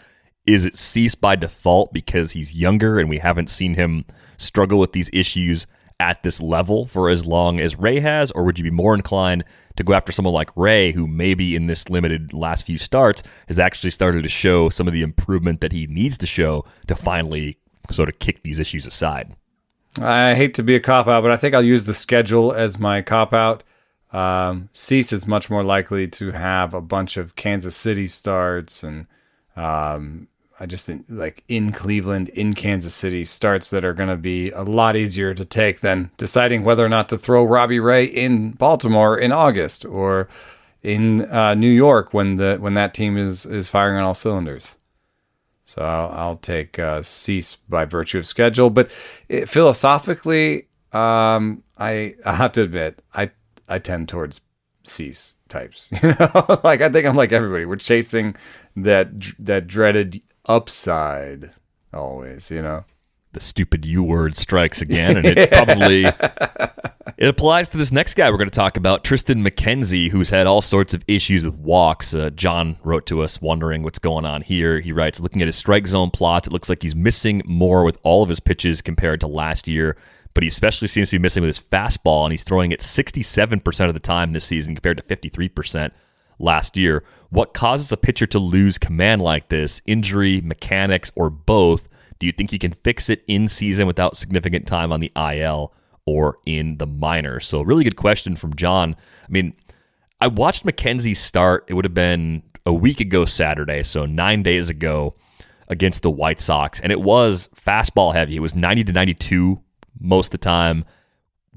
is 0.45 0.65
it 0.65 0.77
cease 0.77 1.15
by 1.15 1.35
default 1.35 1.93
because 1.93 2.31
he's 2.31 2.55
younger 2.55 2.99
and 2.99 3.09
we 3.09 3.19
haven't 3.19 3.49
seen 3.49 3.75
him 3.75 4.05
struggle 4.37 4.79
with 4.79 4.91
these 4.91 5.09
issues 5.13 5.65
at 5.99 6.21
this 6.23 6.41
level 6.41 6.85
for 6.85 7.09
as 7.09 7.25
long 7.25 7.59
as 7.59 7.77
Ray 7.77 7.99
has? 7.99 8.31
Or 8.31 8.43
would 8.43 8.57
you 8.57 8.63
be 8.63 8.71
more 8.71 8.93
inclined 8.93 9.45
to 9.77 9.83
go 9.83 9.93
after 9.93 10.11
someone 10.11 10.33
like 10.33 10.55
Ray, 10.55 10.91
who 10.91 11.07
maybe 11.07 11.55
in 11.55 11.67
this 11.67 11.89
limited 11.89 12.33
last 12.33 12.65
few 12.65 12.77
starts 12.77 13.23
has 13.47 13.57
actually 13.57 13.91
started 13.91 14.23
to 14.23 14.29
show 14.29 14.69
some 14.69 14.87
of 14.87 14.93
the 14.93 15.01
improvement 15.01 15.61
that 15.61 15.71
he 15.71 15.87
needs 15.87 16.17
to 16.19 16.27
show 16.27 16.65
to 16.87 16.95
finally 16.95 17.57
sort 17.89 18.09
of 18.09 18.19
kick 18.19 18.43
these 18.43 18.59
issues 18.59 18.85
aside? 18.85 19.35
I 20.01 20.35
hate 20.35 20.55
to 20.55 20.63
be 20.63 20.75
a 20.75 20.79
cop 20.79 21.07
out, 21.07 21.21
but 21.21 21.31
I 21.31 21.37
think 21.37 21.55
I'll 21.55 21.63
use 21.63 21.85
the 21.85 21.93
schedule 21.93 22.51
as 22.51 22.79
my 22.79 23.01
cop 23.01 23.33
out. 23.33 23.63
Um, 24.11 24.69
Cease 24.73 25.13
is 25.13 25.25
much 25.25 25.49
more 25.49 25.63
likely 25.63 26.07
to 26.07 26.31
have 26.31 26.73
a 26.73 26.81
bunch 26.81 27.17
of 27.17 27.35
Kansas 27.35 27.75
City 27.75 28.07
starts 28.07 28.83
and 28.83 29.07
um, 29.55 30.27
I 30.59 30.65
just 30.65 30.85
think 30.85 31.05
like 31.09 31.43
in 31.47 31.71
Cleveland, 31.71 32.29
in 32.29 32.53
Kansas 32.53 32.93
City, 32.93 33.23
starts 33.23 33.69
that 33.71 33.83
are 33.83 33.93
going 33.93 34.09
to 34.09 34.17
be 34.17 34.51
a 34.51 34.61
lot 34.61 34.95
easier 34.95 35.33
to 35.33 35.45
take 35.45 35.79
than 35.79 36.11
deciding 36.17 36.63
whether 36.63 36.85
or 36.85 36.89
not 36.89 37.09
to 37.09 37.17
throw 37.17 37.43
Robbie 37.43 37.79
Ray 37.79 38.05
in 38.05 38.51
Baltimore 38.51 39.17
in 39.17 39.31
August 39.31 39.83
or 39.83 40.27
in 40.83 41.29
uh, 41.31 41.55
New 41.55 41.71
York 41.71 42.13
when 42.13 42.35
the 42.35 42.57
when 42.59 42.75
that 42.75 42.93
team 42.93 43.17
is 43.17 43.45
is 43.45 43.69
firing 43.69 43.97
on 43.97 44.03
all 44.03 44.13
cylinders. 44.13 44.77
So 45.65 45.81
I'll, 45.81 46.09
I'll 46.09 46.37
take 46.37 46.77
uh, 46.77 47.01
Cease 47.01 47.55
by 47.55 47.85
virtue 47.85 48.19
of 48.19 48.27
schedule, 48.27 48.69
but 48.69 48.91
it, 49.29 49.47
philosophically, 49.49 50.67
um, 50.91 51.63
I 51.77 52.15
I 52.25 52.33
have 52.33 52.51
to 52.53 52.61
admit 52.61 53.01
I 53.13 53.31
I 53.69 53.79
tend 53.79 54.09
towards 54.09 54.41
Cease 54.83 55.37
types. 55.47 55.91
You 56.03 56.09
know, 56.19 56.59
like 56.63 56.81
I 56.81 56.89
think 56.89 57.07
I'm 57.07 57.15
like 57.15 57.31
everybody. 57.31 57.65
We're 57.65 57.77
chasing 57.77 58.35
that 58.75 59.09
that 59.39 59.67
dreaded 59.67 60.21
upside 60.45 61.51
always, 61.93 62.51
you 62.51 62.61
know. 62.61 62.85
The 63.33 63.39
stupid 63.39 63.85
U 63.85 64.03
word 64.03 64.37
strikes 64.37 64.81
again, 64.81 65.17
and 65.17 65.25
it 65.25 65.51
probably 65.51 66.05
it 67.17 67.27
applies 67.27 67.69
to 67.69 67.77
this 67.77 67.91
next 67.91 68.13
guy 68.13 68.29
we're 68.29 68.37
going 68.37 68.49
to 68.49 68.55
talk 68.55 68.77
about, 68.77 69.03
Tristan 69.03 69.43
McKenzie, 69.43 70.09
who's 70.09 70.29
had 70.29 70.45
all 70.45 70.61
sorts 70.61 70.93
of 70.93 71.03
issues 71.07 71.43
with 71.43 71.55
walks. 71.55 72.13
Uh, 72.13 72.29
John 72.29 72.77
wrote 72.83 73.07
to 73.07 73.21
us 73.21 73.41
wondering 73.41 73.81
what's 73.81 73.97
going 73.97 74.25
on 74.25 74.43
here. 74.43 74.79
He 74.79 74.91
writes, 74.91 75.19
looking 75.19 75.41
at 75.41 75.47
his 75.47 75.55
strike 75.55 75.87
zone 75.87 76.11
plots, 76.11 76.47
it 76.47 76.53
looks 76.53 76.69
like 76.69 76.83
he's 76.83 76.95
missing 76.95 77.41
more 77.45 77.83
with 77.83 77.97
all 78.03 78.21
of 78.21 78.29
his 78.29 78.39
pitches 78.39 78.81
compared 78.81 79.19
to 79.21 79.27
last 79.27 79.67
year 79.67 79.97
but 80.33 80.43
he 80.43 80.47
especially 80.47 80.87
seems 80.87 81.09
to 81.09 81.17
be 81.17 81.21
missing 81.21 81.41
with 81.41 81.55
his 81.55 81.59
fastball, 81.59 82.23
and 82.23 82.31
he's 82.31 82.43
throwing 82.43 82.71
it 82.71 82.79
67% 82.79 83.87
of 83.87 83.93
the 83.93 83.99
time 83.99 84.33
this 84.33 84.43
season 84.43 84.75
compared 84.75 84.97
to 84.97 85.03
53% 85.03 85.91
last 86.43 86.77
year. 86.77 87.03
What 87.29 87.53
causes 87.53 87.91
a 87.91 87.97
pitcher 87.97 88.27
to 88.27 88.39
lose 88.39 88.77
command 88.77 89.21
like 89.21 89.49
this? 89.49 89.81
Injury, 89.85 90.41
mechanics, 90.41 91.11
or 91.15 91.29
both? 91.29 91.89
Do 92.19 92.27
you 92.27 92.31
think 92.31 92.51
he 92.51 92.59
can 92.59 92.71
fix 92.71 93.09
it 93.09 93.23
in 93.27 93.47
season 93.47 93.87
without 93.87 94.15
significant 94.15 94.67
time 94.67 94.91
on 94.91 94.99
the 94.99 95.11
IL 95.15 95.73
or 96.05 96.37
in 96.45 96.77
the 96.77 96.87
minors? 96.87 97.47
So, 97.47 97.61
really 97.61 97.83
good 97.83 97.95
question 97.95 98.35
from 98.35 98.55
John. 98.55 98.95
I 99.23 99.31
mean, 99.31 99.53
I 100.21 100.27
watched 100.27 100.65
McKenzie 100.65 101.15
start. 101.15 101.65
It 101.67 101.73
would 101.73 101.85
have 101.85 101.93
been 101.93 102.43
a 102.65 102.73
week 102.73 102.99
ago 102.99 103.25
Saturday, 103.25 103.83
so 103.83 104.05
nine 104.05 104.43
days 104.43 104.69
ago 104.69 105.15
against 105.67 106.03
the 106.03 106.11
White 106.11 106.39
Sox, 106.39 106.79
and 106.81 106.91
it 106.91 107.01
was 107.01 107.49
fastball 107.55 108.13
heavy. 108.13 108.35
It 108.35 108.41
was 108.41 108.55
90 108.55 108.85
to 108.85 108.93
92 108.93 109.59
most 109.99 110.27
of 110.27 110.31
the 110.31 110.37
time, 110.37 110.85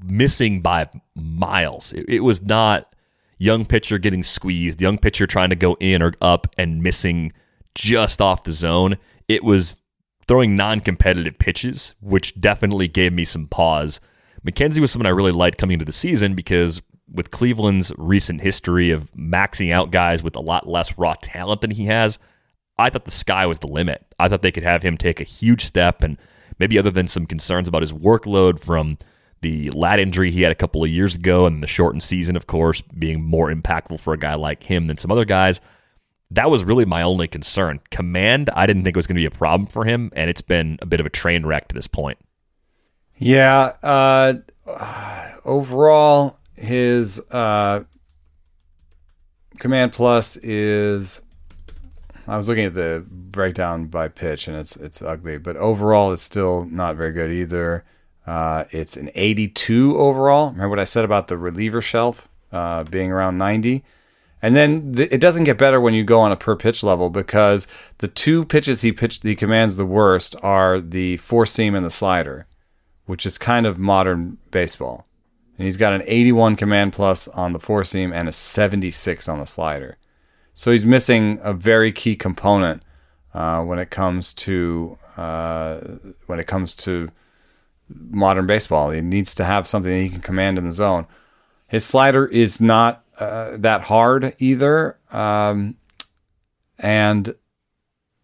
missing 0.03 0.61
by 0.61 0.89
miles. 1.15 1.93
It, 1.93 2.09
it 2.09 2.19
was 2.21 2.41
not 2.41 2.93
young 3.37 3.65
pitcher 3.65 3.97
getting 3.97 4.23
squeezed, 4.23 4.81
young 4.81 4.97
pitcher 4.97 5.27
trying 5.27 5.49
to 5.49 5.55
go 5.55 5.75
in 5.79 6.01
or 6.01 6.13
up 6.21 6.47
and 6.57 6.81
missing 6.81 7.33
just 7.75 8.21
off 8.21 8.43
the 8.43 8.51
zone. 8.51 8.97
It 9.27 9.43
was 9.43 9.77
throwing 10.27 10.55
non 10.55 10.79
competitive 10.79 11.37
pitches, 11.37 11.95
which 12.01 12.39
definitely 12.39 12.87
gave 12.87 13.13
me 13.13 13.25
some 13.25 13.47
pause. 13.47 13.99
McKenzie 14.45 14.79
was 14.79 14.91
someone 14.91 15.07
I 15.07 15.09
really 15.09 15.31
liked 15.31 15.57
coming 15.57 15.75
into 15.75 15.85
the 15.85 15.93
season 15.93 16.33
because 16.33 16.81
with 17.11 17.31
Cleveland's 17.31 17.91
recent 17.97 18.41
history 18.41 18.91
of 18.91 19.11
maxing 19.11 19.71
out 19.71 19.91
guys 19.91 20.23
with 20.23 20.35
a 20.35 20.41
lot 20.41 20.67
less 20.67 20.97
raw 20.97 21.15
talent 21.21 21.61
than 21.61 21.71
he 21.71 21.85
has, 21.85 22.19
I 22.77 22.89
thought 22.89 23.05
the 23.05 23.11
sky 23.11 23.45
was 23.45 23.59
the 23.59 23.67
limit. 23.67 24.05
I 24.19 24.27
thought 24.27 24.41
they 24.41 24.51
could 24.51 24.63
have 24.63 24.83
him 24.83 24.97
take 24.97 25.19
a 25.19 25.25
huge 25.25 25.65
step 25.65 26.03
and 26.03 26.17
maybe 26.59 26.77
other 26.77 26.91
than 26.91 27.07
some 27.07 27.25
concerns 27.25 27.67
about 27.67 27.81
his 27.81 27.93
workload 27.93 28.59
from 28.59 28.97
the 29.47 29.71
lat 29.71 29.99
injury 29.99 30.29
he 30.29 30.41
had 30.41 30.51
a 30.51 30.55
couple 30.55 30.83
of 30.83 30.89
years 30.89 31.15
ago 31.15 31.45
and 31.45 31.63
the 31.63 31.67
shortened 31.67 32.03
season, 32.03 32.35
of 32.35 32.47
course, 32.47 32.81
being 32.81 33.23
more 33.23 33.49
impactful 33.49 33.99
for 33.99 34.13
a 34.13 34.17
guy 34.17 34.35
like 34.35 34.63
him 34.63 34.87
than 34.87 34.97
some 34.97 35.09
other 35.09 35.23
guys. 35.23 35.61
That 36.31 36.51
was 36.51 36.65
really 36.65 36.83
my 36.83 37.01
only 37.01 37.29
concern. 37.29 37.79
Command, 37.89 38.49
I 38.53 38.65
didn't 38.65 38.83
think 38.83 38.97
it 38.97 38.99
was 38.99 39.07
going 39.07 39.15
to 39.15 39.21
be 39.21 39.25
a 39.25 39.31
problem 39.31 39.67
for 39.67 39.85
him, 39.85 40.11
and 40.13 40.29
it's 40.29 40.41
been 40.41 40.77
a 40.81 40.85
bit 40.85 40.99
of 40.99 41.05
a 41.05 41.09
train 41.09 41.45
wreck 41.45 41.69
to 41.69 41.75
this 41.75 41.87
point. 41.87 42.17
Yeah. 43.15 43.73
Uh, 43.81 44.33
overall, 45.45 46.37
his 46.55 47.21
uh, 47.31 47.85
command 49.59 49.93
plus 49.93 50.35
is. 50.37 51.21
I 52.27 52.35
was 52.35 52.49
looking 52.49 52.65
at 52.65 52.73
the 52.73 53.05
breakdown 53.09 53.85
by 53.85 54.09
pitch, 54.09 54.49
and 54.49 54.57
it's 54.57 54.75
it's 54.75 55.01
ugly, 55.01 55.37
but 55.37 55.55
overall, 55.55 56.11
it's 56.11 56.23
still 56.23 56.65
not 56.65 56.97
very 56.97 57.13
good 57.13 57.31
either. 57.31 57.85
Uh, 58.27 58.65
it's 58.71 58.97
an 58.97 59.09
82 59.15 59.97
overall. 59.97 60.47
Remember 60.47 60.69
what 60.69 60.79
I 60.79 60.83
said 60.83 61.05
about 61.05 61.29
the 61.29 61.37
reliever 61.37 61.81
shelf 61.81 62.27
uh, 62.51 62.83
being 62.83 63.09
around 63.09 63.37
90? 63.37 63.83
And 64.41 64.55
then 64.55 64.93
th- 64.93 65.09
it 65.11 65.21
doesn't 65.21 65.45
get 65.45 65.57
better 65.57 65.79
when 65.79 65.93
you 65.93 66.03
go 66.03 66.19
on 66.19 66.31
a 66.31 66.35
per 66.35 66.55
pitch 66.55 66.83
level 66.83 67.09
because 67.09 67.67
the 67.99 68.07
two 68.07 68.45
pitches 68.45 68.81
he 68.81 68.91
pitched 68.91 69.23
he 69.23 69.35
commands 69.35 69.77
the 69.77 69.85
worst 69.85 70.35
are 70.43 70.81
the 70.81 71.17
four 71.17 71.45
seam 71.45 71.73
and 71.73 71.85
the 71.85 71.89
slider, 71.89 72.45
which 73.05 73.25
is 73.25 73.37
kind 73.37 73.65
of 73.65 73.79
modern 73.79 74.37
baseball. 74.51 75.07
And 75.57 75.65
he's 75.65 75.77
got 75.77 75.93
an 75.93 76.03
81 76.05 76.55
command 76.55 76.93
plus 76.93 77.27
on 77.29 77.53
the 77.53 77.59
four 77.59 77.83
seam 77.83 78.13
and 78.13 78.27
a 78.27 78.31
76 78.31 79.27
on 79.27 79.39
the 79.39 79.45
slider. 79.45 79.97
So 80.53 80.71
he's 80.71 80.85
missing 80.85 81.39
a 81.41 81.53
very 81.53 81.91
key 81.91 82.15
component 82.15 82.83
uh, 83.33 83.63
when 83.63 83.79
it 83.79 83.89
comes 83.89 84.33
to 84.33 84.97
uh, 85.15 85.79
when 86.27 86.39
it 86.39 86.45
comes 86.45 86.75
to 86.75 87.09
modern 87.89 88.47
baseball. 88.47 88.91
He 88.91 89.01
needs 89.01 89.33
to 89.35 89.43
have 89.43 89.67
something 89.67 89.99
he 89.99 90.09
can 90.09 90.21
command 90.21 90.57
in 90.57 90.65
the 90.65 90.71
zone. 90.71 91.07
His 91.67 91.85
slider 91.85 92.25
is 92.25 92.61
not 92.61 93.03
uh, 93.17 93.57
that 93.57 93.81
hard 93.83 94.35
either, 94.39 94.97
um, 95.11 95.77
and 96.79 97.35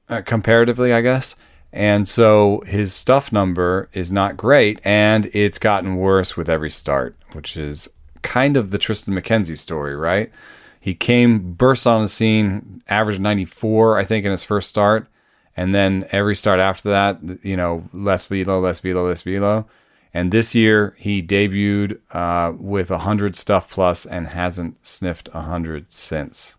uh, 0.09 0.21
comparatively, 0.21 0.93
I 0.93 1.01
guess. 1.01 1.35
And 1.71 2.07
so 2.07 2.61
his 2.67 2.93
stuff 2.93 3.31
number 3.31 3.89
is 3.93 4.11
not 4.11 4.37
great, 4.37 4.79
and 4.83 5.25
it's 5.33 5.57
gotten 5.57 5.95
worse 5.95 6.37
with 6.37 6.47
every 6.47 6.69
start, 6.69 7.17
which 7.31 7.57
is 7.57 7.89
kind 8.21 8.55
of 8.55 8.69
the 8.69 8.77
Tristan 8.77 9.15
McKenzie 9.15 9.57
story, 9.57 9.95
right? 9.95 10.31
He 10.79 10.93
came, 10.93 11.53
burst 11.53 11.87
on 11.87 12.01
the 12.01 12.07
scene, 12.07 12.83
averaged 12.89 13.21
94, 13.21 13.97
I 13.97 14.03
think, 14.03 14.25
in 14.25 14.31
his 14.31 14.43
first 14.43 14.69
start. 14.69 15.07
And 15.55 15.73
then 15.73 16.07
every 16.11 16.35
start 16.35 16.59
after 16.59 16.89
that, 16.89 17.19
you 17.43 17.55
know, 17.55 17.87
less 17.93 18.25
velo, 18.25 18.59
less 18.59 18.79
velo, 18.79 19.07
less 19.07 19.21
velo. 19.21 19.67
And 20.13 20.31
this 20.31 20.53
year 20.53 20.95
he 20.97 21.23
debuted 21.23 21.99
uh, 22.11 22.53
with 22.57 22.91
100 22.91 23.35
stuff 23.35 23.69
plus 23.69 24.05
and 24.05 24.27
hasn't 24.27 24.85
sniffed 24.85 25.29
100 25.33 25.91
since. 25.91 26.57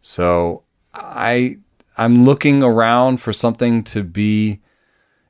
So 0.00 0.62
I 0.94 1.58
I'm 1.96 2.24
looking 2.24 2.62
around 2.62 3.20
for 3.20 3.32
something 3.32 3.84
to 3.84 4.02
be 4.02 4.60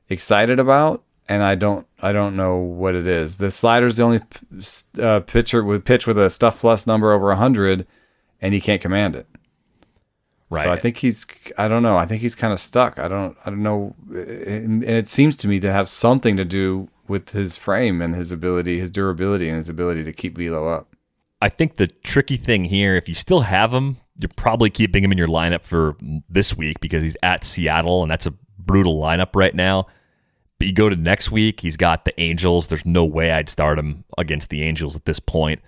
excited 0.09 0.59
about, 0.59 1.03
and 1.27 1.43
I 1.43 1.55
don't 1.55 1.85
I 2.01 2.11
don't 2.11 2.35
know 2.35 2.57
what 2.57 2.95
it 2.95 3.07
is. 3.07 3.37
The 3.37 3.51
slider's 3.51 3.97
the 3.97 4.03
only 4.03 4.21
uh, 5.01 5.21
pitcher 5.21 5.63
with 5.63 5.85
pitch 5.85 6.07
with 6.07 6.17
a 6.17 6.29
stuff 6.29 6.59
plus 6.59 6.87
number 6.87 7.11
over 7.11 7.27
100, 7.27 7.85
and 8.41 8.53
he 8.53 8.61
can't 8.61 8.81
command 8.81 9.15
it. 9.15 9.27
Right. 10.51 10.63
So 10.63 10.71
I 10.71 10.77
think 10.77 10.97
he's 10.97 11.25
I 11.57 11.69
don't 11.69 11.81
know. 11.81 11.95
I 11.95 12.05
think 12.05 12.21
he's 12.21 12.35
kind 12.35 12.51
of 12.51 12.59
stuck. 12.59 12.99
I 12.99 13.07
don't 13.07 13.37
I 13.45 13.49
don't 13.49 13.63
know 13.63 13.95
and 14.09 14.83
it 14.83 15.07
seems 15.07 15.37
to 15.37 15.47
me 15.47 15.61
to 15.61 15.71
have 15.71 15.87
something 15.87 16.35
to 16.35 16.43
do 16.43 16.89
with 17.07 17.29
his 17.29 17.55
frame 17.55 18.01
and 18.01 18.13
his 18.13 18.33
ability, 18.33 18.77
his 18.77 18.89
durability 18.89 19.47
and 19.47 19.55
his 19.55 19.69
ability 19.69 20.03
to 20.03 20.11
keep 20.11 20.37
velo 20.37 20.67
up. 20.67 20.93
I 21.41 21.47
think 21.47 21.77
the 21.77 21.87
tricky 21.87 22.35
thing 22.35 22.65
here, 22.65 22.95
if 22.95 23.07
you 23.07 23.15
still 23.15 23.39
have 23.39 23.73
him, 23.73 23.95
you're 24.17 24.29
probably 24.35 24.69
keeping 24.69 25.05
him 25.05 25.13
in 25.13 25.17
your 25.17 25.29
lineup 25.29 25.63
for 25.63 25.95
this 26.29 26.55
week 26.55 26.81
because 26.81 27.01
he's 27.01 27.17
at 27.23 27.45
Seattle 27.45 28.03
and 28.03 28.11
that's 28.11 28.27
a 28.27 28.33
brutal 28.59 29.01
lineup 29.01 29.35
right 29.35 29.55
now. 29.55 29.87
But 30.59 30.67
you 30.67 30.73
go 30.73 30.89
to 30.89 30.97
next 30.97 31.31
week, 31.31 31.61
he's 31.61 31.77
got 31.77 32.03
the 32.03 32.19
Angels. 32.19 32.67
There's 32.67 32.85
no 32.85 33.05
way 33.05 33.31
I'd 33.31 33.47
start 33.47 33.79
him 33.79 34.03
against 34.17 34.49
the 34.49 34.63
Angels 34.63 34.97
at 34.97 35.05
this 35.05 35.19
point. 35.21 35.61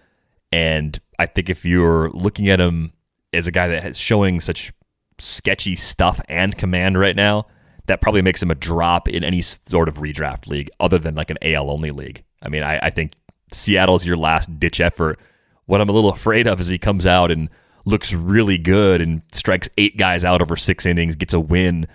And 0.51 0.99
I 1.17 1.25
think 1.25 1.49
if 1.49 1.63
you're 1.63 2.09
looking 2.09 2.49
at 2.49 2.59
him 2.59 2.91
as 3.33 3.47
a 3.47 3.51
guy 3.51 3.67
that 3.67 3.85
is 3.85 3.97
showing 3.97 4.39
such 4.39 4.71
sketchy 5.19 5.75
stuff 5.75 6.19
and 6.27 6.57
command 6.57 6.99
right 6.99 7.15
now, 7.15 7.47
that 7.87 8.01
probably 8.01 8.21
makes 8.21 8.41
him 8.41 8.51
a 8.51 8.55
drop 8.55 9.07
in 9.07 9.23
any 9.23 9.41
sort 9.41 9.89
of 9.89 9.97
redraft 9.97 10.47
league 10.47 10.69
other 10.79 10.97
than 10.97 11.15
like 11.15 11.29
an 11.29 11.37
AL 11.41 11.69
only 11.69 11.91
league. 11.91 12.23
I 12.41 12.49
mean, 12.49 12.63
I, 12.63 12.79
I 12.79 12.89
think 12.89 13.13
Seattle's 13.51 14.05
your 14.05 14.17
last 14.17 14.59
ditch 14.59 14.79
effort. 14.79 15.19
What 15.65 15.81
I'm 15.81 15.89
a 15.89 15.93
little 15.93 16.11
afraid 16.11 16.47
of 16.47 16.59
is 16.59 16.67
he 16.67 16.77
comes 16.77 17.05
out 17.05 17.31
and 17.31 17.49
looks 17.85 18.13
really 18.13 18.57
good 18.57 19.01
and 19.01 19.21
strikes 19.31 19.69
eight 19.77 19.97
guys 19.97 20.23
out 20.23 20.41
over 20.41 20.55
six 20.55 20.85
innings, 20.85 21.15
gets 21.15 21.33
a 21.33 21.39
win. 21.39 21.87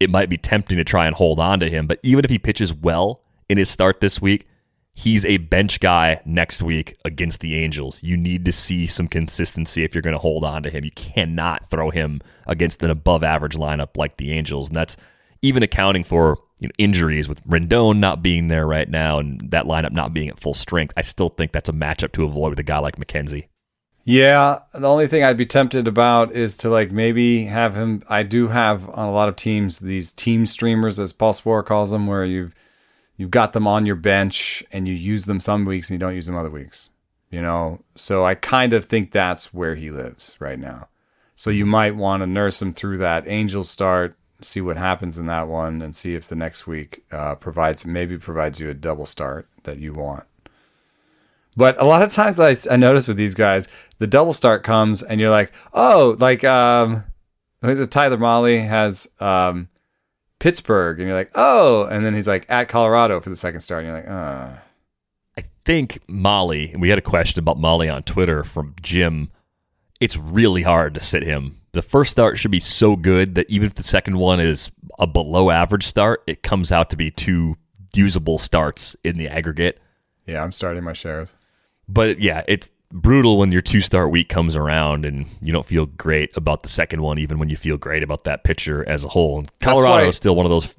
It 0.00 0.10
might 0.10 0.28
be 0.28 0.38
tempting 0.38 0.78
to 0.78 0.84
try 0.84 1.06
and 1.06 1.14
hold 1.14 1.38
on 1.40 1.60
to 1.60 1.70
him. 1.70 1.86
But 1.86 2.00
even 2.02 2.24
if 2.24 2.30
he 2.30 2.38
pitches 2.38 2.72
well 2.72 3.22
in 3.48 3.58
his 3.58 3.68
start 3.68 4.00
this 4.00 4.20
week, 4.20 4.46
he's 4.94 5.24
a 5.24 5.38
bench 5.38 5.80
guy 5.80 6.20
next 6.24 6.62
week 6.62 6.96
against 7.04 7.40
the 7.40 7.56
Angels. 7.56 8.02
You 8.02 8.16
need 8.16 8.44
to 8.44 8.52
see 8.52 8.86
some 8.86 9.08
consistency 9.08 9.84
if 9.84 9.94
you're 9.94 10.02
going 10.02 10.14
to 10.14 10.18
hold 10.18 10.44
on 10.44 10.62
to 10.62 10.70
him. 10.70 10.84
You 10.84 10.92
cannot 10.92 11.68
throw 11.68 11.90
him 11.90 12.20
against 12.46 12.82
an 12.82 12.90
above 12.90 13.22
average 13.22 13.56
lineup 13.56 13.96
like 13.96 14.16
the 14.16 14.32
Angels. 14.32 14.68
And 14.68 14.76
that's 14.76 14.96
even 15.42 15.62
accounting 15.62 16.04
for 16.04 16.38
you 16.60 16.68
know, 16.68 16.72
injuries 16.78 17.28
with 17.28 17.44
Rendon 17.46 17.98
not 17.98 18.22
being 18.22 18.48
there 18.48 18.66
right 18.66 18.88
now 18.88 19.18
and 19.18 19.40
that 19.50 19.66
lineup 19.66 19.92
not 19.92 20.14
being 20.14 20.28
at 20.28 20.40
full 20.40 20.54
strength. 20.54 20.94
I 20.96 21.02
still 21.02 21.28
think 21.28 21.52
that's 21.52 21.68
a 21.68 21.72
matchup 21.72 22.12
to 22.12 22.24
avoid 22.24 22.50
with 22.50 22.58
a 22.60 22.64
guy 22.64 22.78
like 22.78 22.96
McKenzie. 22.96 23.48
Yeah, 24.06 24.58
the 24.74 24.86
only 24.86 25.06
thing 25.06 25.24
I'd 25.24 25.38
be 25.38 25.46
tempted 25.46 25.88
about 25.88 26.32
is 26.32 26.58
to 26.58 26.68
like 26.68 26.92
maybe 26.92 27.46
have 27.46 27.74
him. 27.74 28.02
I 28.06 28.22
do 28.22 28.48
have 28.48 28.88
on 28.90 29.08
a 29.08 29.12
lot 29.12 29.30
of 29.30 29.36
teams 29.36 29.80
these 29.80 30.12
team 30.12 30.44
streamers, 30.44 31.00
as 31.00 31.14
Paul 31.14 31.32
Sporer 31.32 31.64
calls 31.64 31.90
them, 31.90 32.06
where 32.06 32.24
you've 32.24 32.54
you've 33.16 33.30
got 33.30 33.52
them 33.52 33.66
on 33.66 33.86
your 33.86 33.96
bench 33.96 34.64
and 34.72 34.88
you 34.88 34.94
use 34.94 35.26
them 35.26 35.40
some 35.40 35.64
weeks 35.64 35.90
and 35.90 35.94
you 35.94 36.06
don't 36.06 36.14
use 36.14 36.26
them 36.26 36.36
other 36.36 36.50
weeks. 36.50 36.90
You 37.30 37.42
know, 37.42 37.80
so 37.96 38.24
I 38.24 38.36
kind 38.36 38.72
of 38.72 38.84
think 38.84 39.10
that's 39.10 39.52
where 39.52 39.74
he 39.74 39.90
lives 39.90 40.36
right 40.38 40.58
now. 40.58 40.88
So 41.34 41.50
you 41.50 41.66
might 41.66 41.96
want 41.96 42.22
to 42.22 42.28
nurse 42.28 42.62
him 42.62 42.72
through 42.72 42.98
that 42.98 43.26
Angels 43.26 43.68
start, 43.68 44.16
see 44.40 44.60
what 44.60 44.76
happens 44.76 45.18
in 45.18 45.26
that 45.26 45.48
one, 45.48 45.82
and 45.82 45.96
see 45.96 46.14
if 46.14 46.28
the 46.28 46.36
next 46.36 46.66
week 46.66 47.04
uh, 47.10 47.34
provides 47.34 47.84
maybe 47.84 48.18
provides 48.18 48.60
you 48.60 48.70
a 48.70 48.74
double 48.74 49.06
start 49.06 49.48
that 49.64 49.78
you 49.78 49.92
want. 49.92 50.24
But 51.56 51.80
a 51.80 51.84
lot 51.84 52.02
of 52.02 52.12
times 52.12 52.38
I, 52.38 52.56
I 52.72 52.76
notice 52.76 53.08
with 53.08 53.16
these 53.16 53.34
guys, 53.34 53.68
the 53.98 54.06
double 54.06 54.32
start 54.32 54.62
comes 54.62 55.02
and 55.02 55.20
you're 55.20 55.30
like, 55.30 55.52
oh, 55.72 56.16
like 56.18 56.44
um, 56.44 57.04
who's 57.62 57.80
it? 57.80 57.90
Tyler 57.90 58.16
Mahle 58.16 58.64
has 58.66 59.08
um, 59.20 59.68
Pittsburgh, 60.44 61.00
and 61.00 61.08
you're 61.08 61.16
like, 61.16 61.30
oh, 61.36 61.84
and 61.86 62.04
then 62.04 62.14
he's 62.14 62.28
like 62.28 62.44
at 62.50 62.68
Colorado 62.68 63.18
for 63.18 63.30
the 63.30 63.36
second 63.36 63.62
start, 63.62 63.82
and 63.82 63.86
you're 63.86 63.96
like, 63.96 64.10
ah. 64.10 64.60
I 65.38 65.44
think 65.64 66.00
Mahle, 66.06 66.70
and 66.70 66.82
we 66.82 66.90
had 66.90 66.98
a 66.98 67.00
question 67.00 67.38
about 67.40 67.56
Mahle 67.56 67.90
on 67.90 68.02
Twitter 68.02 68.44
from 68.44 68.74
Jim. 68.82 69.30
It's 70.02 70.18
really 70.18 70.60
hard 70.60 70.92
to 70.96 71.00
sit 71.00 71.22
him. 71.22 71.62
The 71.72 71.80
first 71.80 72.10
start 72.10 72.36
should 72.36 72.50
be 72.50 72.60
so 72.60 72.94
good 72.94 73.36
that 73.36 73.48
even 73.48 73.64
if 73.64 73.76
the 73.76 73.82
second 73.82 74.18
one 74.18 74.38
is 74.38 74.70
a 74.98 75.06
below 75.06 75.48
average 75.48 75.86
start, 75.86 76.22
it 76.26 76.42
comes 76.42 76.70
out 76.70 76.90
to 76.90 76.96
be 76.98 77.10
two 77.10 77.56
usable 77.94 78.38
starts 78.38 78.96
in 79.02 79.16
the 79.16 79.28
aggregate. 79.28 79.80
Yeah, 80.26 80.42
I'm 80.42 80.52
starting 80.52 80.84
my 80.84 80.92
shares. 80.92 81.32
But 81.88 82.20
yeah, 82.20 82.42
it's 82.46 82.68
brutal 82.94 83.36
when 83.36 83.50
your 83.50 83.60
two 83.60 83.80
start 83.80 84.10
week 84.10 84.28
comes 84.28 84.54
around 84.54 85.04
and 85.04 85.26
you 85.42 85.52
don't 85.52 85.66
feel 85.66 85.86
great 85.86 86.34
about 86.36 86.62
the 86.62 86.68
second 86.68 87.02
one, 87.02 87.18
even 87.18 87.38
when 87.38 87.50
you 87.50 87.56
feel 87.56 87.76
great 87.76 88.02
about 88.02 88.24
that 88.24 88.44
pitcher 88.44 88.88
as 88.88 89.04
a 89.04 89.08
whole. 89.08 89.38
And 89.38 89.58
Colorado 89.60 90.08
is 90.08 90.16
still 90.16 90.36
one 90.36 90.46
of 90.46 90.50
those 90.50 90.74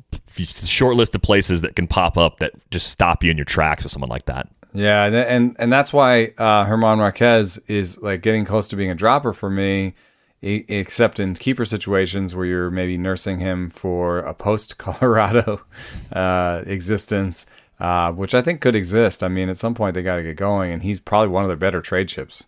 short 0.68 0.95
list 0.95 1.13
of 1.13 1.22
places 1.22 1.61
that 1.61 1.76
can 1.76 1.88
pop 1.88 2.18
up 2.18 2.39
that 2.39 2.53
just 2.72 2.89
stop 2.89 3.24
you 3.24 3.30
in 3.30 3.38
your 3.38 3.45
tracks 3.45 3.84
with 3.84 3.91
someone 3.91 4.09
like 4.09 4.26
that. 4.26 4.47
Yeah, 4.74 5.05
and 5.05 5.16
and, 5.16 5.55
and 5.59 5.72
that's 5.72 5.93
why 5.93 6.34
uh, 6.38 6.66
German 6.66 6.97
Marquez 6.97 7.57
is 7.68 8.01
like 8.01 8.22
getting 8.22 8.45
close 8.45 8.68
to 8.70 8.76
being 8.76 8.89
a 8.89 8.95
dropper 8.95 9.32
for 9.32 9.49
me, 9.49 9.93
except 10.41 11.20
in 11.20 11.36
keeper 11.36 11.66
situations 11.66 12.36
where 12.36 12.45
you're 12.45 12.72
maybe 12.72 12.97
nursing 12.97 13.39
him 13.39 13.70
for 13.70 14.20
a 14.20 14.34
post 14.34 14.78
Colorado 14.78 15.61
uh, 16.13 16.61
existence 16.66 17.45
uh, 17.80 18.11
which 18.11 18.34
I 18.34 18.41
think 18.41 18.61
could 18.61 18.76
exist. 18.76 19.23
I 19.23 19.28
mean, 19.28 19.49
at 19.49 19.57
some 19.57 19.73
point 19.73 19.93
they 19.93 20.03
got 20.03 20.17
to 20.17 20.23
get 20.23 20.38
going, 20.38 20.71
and 20.71 20.84
he's 20.84 20.99
probably 20.99 21.30
one 21.30 21.43
of 21.43 21.49
their 21.49 21.57
better 21.57 21.82
trade 21.82 22.07
chips, 22.07 22.47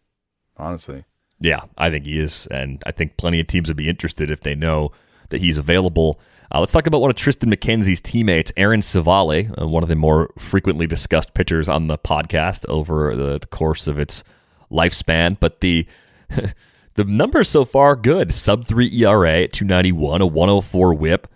honestly. 0.58 1.06
Yeah, 1.40 1.64
I 1.78 1.90
think 1.90 2.06
he 2.06 2.20
is, 2.20 2.48
and 2.48 2.82
I 2.86 2.92
think 2.92 3.18
plenty 3.18 3.40
of 3.40 3.48
teams 3.48 3.70
would 3.70 3.78
be 3.78 3.90
interested 3.90 4.32
if 4.32 4.42
they 4.42 4.56
know 4.56 4.92
that 5.30 5.42
he's 5.42 5.58
available. 5.58 6.20
Uh, 6.52 6.62
let's 6.62 6.72
talk 6.72 6.88
about 6.88 7.02
one 7.02 7.10
of 7.10 7.16
Tristan 7.18 7.52
McKenzie's 7.52 8.02
teammates, 8.02 8.54
Aaron 8.56 8.82
Civale, 8.82 9.62
uh, 9.62 9.68
one 9.68 9.84
of 9.84 9.90
the 9.90 9.96
more 9.96 10.32
frequently 10.38 10.88
discussed 10.88 11.34
pitchers 11.34 11.68
on 11.68 11.88
the 11.88 11.98
podcast 11.98 12.66
over 12.70 13.16
the, 13.16 13.38
the 13.40 13.48
course 13.48 13.88
of 13.88 14.00
its 14.00 14.24
lifespan. 14.72 15.38
But 15.40 15.60
the 15.60 15.86
the 16.94 17.04
numbers 17.04 17.50
so 17.50 17.66
far 17.66 17.96
good: 17.96 18.34
sub 18.34 18.66
three 18.66 18.90
ERA 19.04 19.44
at 19.44 19.54
two 19.54 19.66
ninety 19.66 19.92
one, 19.92 20.22
a 20.22 20.26
one 20.26 20.48
hundred 20.48 20.60
oh 20.60 20.62
four 20.62 20.94
WHIP. 20.94 21.28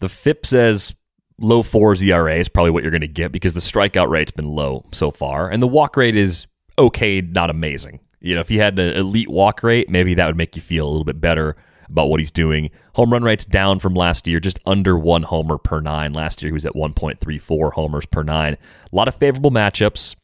The 0.00 0.08
FIP 0.08 0.46
says 0.46 0.94
low 1.38 1.62
fours 1.62 2.02
ERA 2.02 2.36
is 2.36 2.48
probably 2.48 2.70
what 2.70 2.82
you're 2.82 2.90
going 2.90 3.00
to 3.00 3.08
get 3.08 3.32
because 3.32 3.54
the 3.54 3.60
strikeout 3.60 4.08
rate's 4.08 4.30
been 4.30 4.48
low 4.48 4.84
so 4.92 5.10
far, 5.10 5.48
and 5.48 5.62
the 5.62 5.68
walk 5.68 5.96
rate 5.96 6.16
is 6.16 6.46
okay, 6.78 7.20
not 7.20 7.50
amazing. 7.50 8.00
You 8.20 8.34
know, 8.34 8.40
if 8.40 8.48
he 8.48 8.56
had 8.56 8.78
an 8.78 8.96
elite 8.96 9.28
walk 9.28 9.62
rate, 9.62 9.90
maybe 9.90 10.14
that 10.14 10.26
would 10.26 10.36
make 10.36 10.56
you 10.56 10.62
feel 10.62 10.86
a 10.86 10.90
little 10.90 11.04
bit 11.04 11.20
better 11.20 11.56
about 11.88 12.08
what 12.08 12.20
he's 12.20 12.30
doing. 12.30 12.70
Home 12.94 13.12
run 13.12 13.22
rate's 13.22 13.44
down 13.44 13.78
from 13.78 13.94
last 13.94 14.26
year, 14.26 14.40
just 14.40 14.58
under 14.66 14.98
one 14.98 15.22
homer 15.22 15.58
per 15.58 15.80
nine. 15.80 16.12
Last 16.12 16.42
year 16.42 16.48
he 16.48 16.54
was 16.54 16.64
at 16.64 16.74
1.34 16.74 17.72
homers 17.72 18.06
per 18.06 18.22
nine. 18.22 18.54
A 18.54 18.96
lot 18.96 19.08
of 19.08 19.14
favorable 19.16 19.50
matchups. 19.50 20.16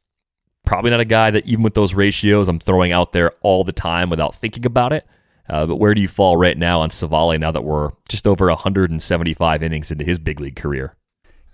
Probably 0.65 0.91
not 0.91 1.01
a 1.01 1.05
guy 1.05 1.31
that 1.31 1.47
even 1.47 1.63
with 1.63 1.75
those 1.75 1.95
ratios 1.95 2.49
I'm 2.49 2.59
throwing 2.59 2.93
out 2.93 3.13
there 3.13 3.33
all 3.43 3.65
the 3.65 3.73
time 3.73 4.11
without 4.11 4.35
thinking 4.35 4.67
about 4.67 4.93
it. 4.93 5.07
Uh, 5.49 5.67
but 5.67 5.77
where 5.77 5.95
do 5.95 6.01
you 6.01 6.09
fall 6.09 6.37
right 6.37 6.57
now 6.57 6.81
on 6.81 6.91
Civale 6.91 7.39
now 7.39 7.51
that 7.51 7.65
we're 7.65 7.91
just 8.09 8.27
over 8.27 8.47
175 8.47 9.63
innings 9.63 9.91
into 9.91 10.05
his 10.05 10.19
big 10.19 10.39
league 10.39 10.57
career? 10.57 10.95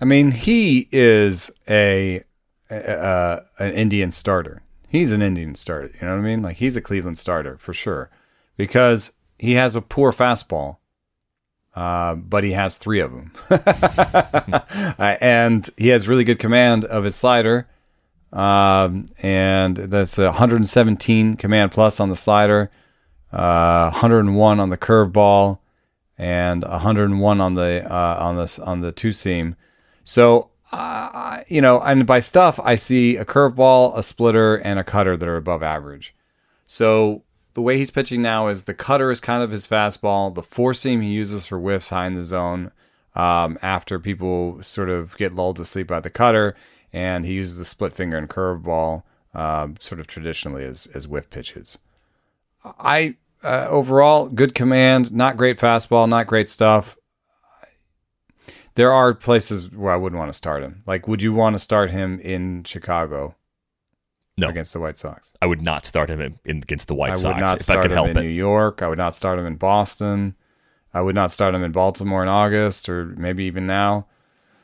I 0.01 0.05
mean, 0.05 0.33
he 0.33 0.89
is 0.93 1.51
a, 1.69 2.23
a 2.71 3.41
an 3.59 3.73
Indian 3.73 4.11
starter. 4.11 4.63
He's 4.89 5.13
an 5.13 5.23
Indian 5.23 5.55
starter. 5.55 5.91
You 6.01 6.07
know 6.07 6.15
what 6.15 6.21
I 6.21 6.25
mean? 6.25 6.43
Like 6.43 6.57
he's 6.57 6.77
a 6.77 6.81
Cleveland 6.81 7.19
starter 7.19 7.57
for 7.59 7.73
sure 7.73 8.11
because 8.57 9.13
he 9.39 9.53
has 9.53 9.77
a 9.77 9.83
poor 9.83 10.13
fastball, 10.13 10.77
uh, 11.75 12.15
but 12.15 12.45
he 12.45 12.53
has 12.53 12.79
three 12.79 13.01
of 13.01 13.13
them, 13.13 13.33
uh, 13.51 15.17
and 15.21 15.69
he 15.77 15.89
has 15.89 16.09
really 16.09 16.25
good 16.25 16.39
command 16.39 16.85
of 16.85 17.05
his 17.05 17.15
slider. 17.15 17.67
Um, 18.33 19.07
and 19.23 19.77
that's 19.77 20.19
117 20.19 21.37
command 21.37 21.73
plus 21.73 22.01
on 22.01 22.11
the 22.11 22.17
slider, 22.17 22.71
uh, 23.33 23.91
101 23.91 24.61
on 24.61 24.69
the 24.69 24.77
curveball, 24.77 25.59
and 26.19 26.63
101 26.65 27.41
on 27.41 27.55
the 27.55 27.87
uh, 27.91 28.17
on 28.21 28.37
this 28.37 28.59
on 28.59 28.81
the 28.81 28.93
two 28.93 29.13
seam. 29.13 29.57
So, 30.07 30.51
uh, 30.71 31.39
you 31.49 31.61
know, 31.61 31.81
and 31.81 32.07
by 32.07 32.21
stuff, 32.21 32.61
I 32.63 32.77
see 32.77 33.17
a 33.17 33.25
curveball, 33.25 33.99
a 33.99 34.05
splitter, 34.05 34.55
and 34.55 34.79
a 34.79 34.85
cutter 34.85 35.17
that 35.17 35.29
are 35.29 35.37
above 35.37 35.65
average. 35.65 36.15
So 36.65 37.25
the 37.55 37.61
way 37.61 37.77
he's 37.77 37.91
pitching 37.91 38.23
now 38.23 38.47
is 38.47 38.65
the 38.65 38.75
cutter 38.75 39.11
is 39.11 39.21
kind 39.21 39.43
of 39.43 39.51
his 39.51 39.67
fastball. 39.67 40.33
The 40.33 40.45
four 40.45 40.75
seam 40.75 41.01
he 41.01 41.11
uses 41.13 41.49
for 41.49 41.59
whiffs 41.59 41.91
high 41.91 42.07
in 42.07 42.15
the 42.15 42.23
zone 42.23 42.71
um, 43.17 43.59
after 43.63 43.99
people 43.99 44.63
sort 44.63 44.91
of 44.91 45.17
get 45.17 45.35
lulled 45.35 45.57
to 45.57 45.65
sleep 45.65 45.89
by 45.89 45.99
the 45.99 46.09
cutter, 46.09 46.55
and 46.93 47.27
he 47.27 47.33
uses 47.35 47.59
the 47.59 47.65
split 47.65 47.93
finger 47.93 48.17
and 48.17 48.31
curveball 48.31 49.03
um, 49.35 49.75
sort 49.81 50.01
of 50.01 50.07
traditionally 50.07 50.65
as 50.65 50.87
as 50.95 51.09
whiff 51.09 51.31
pitches. 51.31 51.79
I 52.65 53.17
uh, 53.43 53.67
overall 53.69 54.29
good 54.29 54.55
command, 54.55 55.13
not 55.13 55.37
great 55.37 55.59
fastball, 55.59 56.09
not 56.09 56.29
great 56.29 56.49
stuff 56.49 56.97
there 58.77 58.93
are 58.93 59.13
places 59.13 59.73
where 59.73 59.93
I 59.93 59.97
wouldn't 59.97 60.19
want 60.19 60.29
to 60.29 60.37
start 60.37 60.63
him. 60.63 60.83
Like, 60.87 61.09
would 61.09 61.23
you 61.23 61.33
want 61.33 61.55
to 61.55 61.59
start 61.59 61.91
him 61.91 62.21
in 62.21 62.63
Chicago? 62.65 63.35
No, 64.39 64.49
against 64.49 64.75
the 64.75 64.81
White 64.81 64.99
Sox. 64.99 65.33
I 65.41 65.47
would 65.47 65.63
not 65.63 65.87
start 65.87 66.11
him 66.11 66.21
in, 66.21 66.39
in 66.45 66.59
against 66.59 66.89
the 66.89 66.95
White 66.95 67.13
I 67.13 67.15
Sox. 67.15 67.35
would 67.35 67.41
not 67.41 67.63
start 67.63 67.91
him 67.91 67.99
in 67.99 68.17
it. 68.19 68.21
New 68.21 68.29
York. 68.29 68.83
I 68.83 68.89
would 68.89 68.99
not 68.99 69.15
start 69.15 69.39
him 69.39 69.47
in 69.47 69.57
Boston. 69.57 70.37
I 70.93 71.01
would 71.01 71.15
not 71.15 71.31
start 71.31 71.55
him 71.55 71.63
in 71.63 71.73
Baltimore 71.73 72.23
in 72.23 72.29
August 72.29 72.89
or 72.89 73.07
maybe 73.07 73.45
even 73.45 73.67
now. 73.67 74.07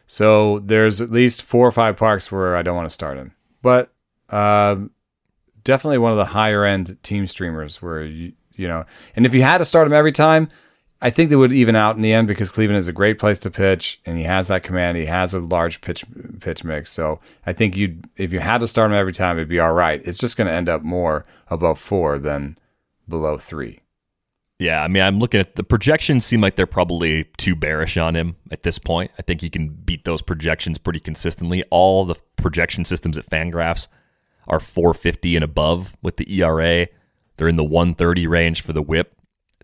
So 0.06 0.58
there's 0.58 1.00
at 1.00 1.10
least 1.10 1.42
four 1.42 1.66
or 1.66 1.72
five 1.72 1.96
parks 1.96 2.30
where 2.30 2.54
I 2.54 2.60
don't 2.60 2.76
want 2.76 2.86
to 2.86 2.92
start 2.92 3.16
him. 3.16 3.32
But 3.62 3.92
uh, 4.28 4.76
definitely 5.64 5.98
one 5.98 6.10
of 6.10 6.18
the 6.18 6.26
higher 6.26 6.64
end 6.64 7.02
team 7.02 7.26
streamers 7.26 7.80
where 7.80 8.04
you 8.04 8.34
you 8.54 8.68
know, 8.68 8.84
and 9.16 9.24
if 9.24 9.32
you 9.32 9.42
had 9.42 9.58
to 9.58 9.64
start 9.64 9.86
him 9.86 9.94
every 9.94 10.12
time, 10.12 10.50
I 11.04 11.10
think 11.10 11.30
they 11.30 11.36
would 11.36 11.52
even 11.52 11.74
out 11.74 11.96
in 11.96 12.00
the 12.00 12.12
end 12.12 12.28
because 12.28 12.52
Cleveland 12.52 12.78
is 12.78 12.86
a 12.86 12.92
great 12.92 13.18
place 13.18 13.40
to 13.40 13.50
pitch, 13.50 14.00
and 14.06 14.16
he 14.16 14.22
has 14.22 14.46
that 14.48 14.62
command. 14.62 14.96
He 14.96 15.06
has 15.06 15.34
a 15.34 15.40
large 15.40 15.80
pitch 15.80 16.04
pitch 16.38 16.62
mix, 16.62 16.92
so 16.92 17.18
I 17.44 17.52
think 17.52 17.76
you 17.76 17.98
if 18.16 18.32
you 18.32 18.38
had 18.38 18.58
to 18.58 18.68
start 18.68 18.92
him 18.92 18.96
every 18.96 19.12
time, 19.12 19.36
it'd 19.36 19.48
be 19.48 19.58
all 19.58 19.72
right. 19.72 20.00
It's 20.04 20.16
just 20.16 20.36
going 20.36 20.46
to 20.46 20.52
end 20.52 20.68
up 20.68 20.82
more 20.82 21.26
above 21.48 21.80
four 21.80 22.20
than 22.20 22.56
below 23.08 23.36
three. 23.36 23.80
Yeah, 24.60 24.84
I 24.84 24.86
mean, 24.86 25.02
I'm 25.02 25.18
looking 25.18 25.40
at 25.40 25.56
the 25.56 25.64
projections. 25.64 26.24
Seem 26.24 26.40
like 26.40 26.54
they're 26.54 26.66
probably 26.66 27.24
too 27.36 27.56
bearish 27.56 27.96
on 27.96 28.14
him 28.14 28.36
at 28.52 28.62
this 28.62 28.78
point. 28.78 29.10
I 29.18 29.22
think 29.22 29.40
he 29.40 29.50
can 29.50 29.70
beat 29.70 30.04
those 30.04 30.22
projections 30.22 30.78
pretty 30.78 31.00
consistently. 31.00 31.64
All 31.70 32.04
the 32.04 32.14
projection 32.36 32.84
systems 32.84 33.18
at 33.18 33.28
Fangraphs 33.28 33.88
are 34.46 34.60
450 34.60 35.34
and 35.34 35.44
above 35.44 35.96
with 36.00 36.16
the 36.16 36.32
ERA. 36.40 36.86
They're 37.36 37.48
in 37.48 37.56
the 37.56 37.64
130 37.64 38.28
range 38.28 38.62
for 38.62 38.72
the 38.72 38.82
WHIP 38.82 39.16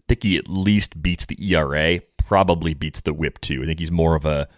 think 0.09 0.23
he 0.23 0.37
at 0.37 0.49
least 0.49 1.01
beats 1.01 1.27
the 1.27 1.37
ERA, 1.55 2.01
probably 2.17 2.75
beats 2.75 3.01
the 3.03 3.15
whip 3.15 3.41
too. 3.41 3.63
I 3.63 3.67
think 3.67 3.79
he's 3.79 3.93
more 3.93 4.17
of 4.17 4.25
a 4.25 4.49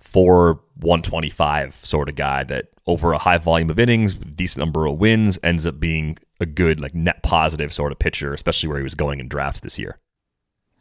4 0.00 0.60
125 0.76 1.80
sort 1.82 2.08
of 2.08 2.14
guy 2.14 2.44
that 2.44 2.66
over 2.86 3.12
a 3.12 3.18
high 3.18 3.38
volume 3.38 3.70
of 3.70 3.78
innings, 3.78 4.14
decent 4.14 4.64
number 4.64 4.86
of 4.86 4.98
wins, 4.98 5.38
ends 5.42 5.66
up 5.66 5.80
being 5.80 6.18
a 6.40 6.46
good, 6.46 6.80
like 6.80 6.94
net 6.94 7.22
positive 7.22 7.72
sort 7.72 7.92
of 7.92 7.98
pitcher, 7.98 8.32
especially 8.32 8.68
where 8.68 8.78
he 8.78 8.84
was 8.84 8.94
going 8.94 9.20
in 9.20 9.28
drafts 9.28 9.60
this 9.60 9.78
year. 9.78 9.98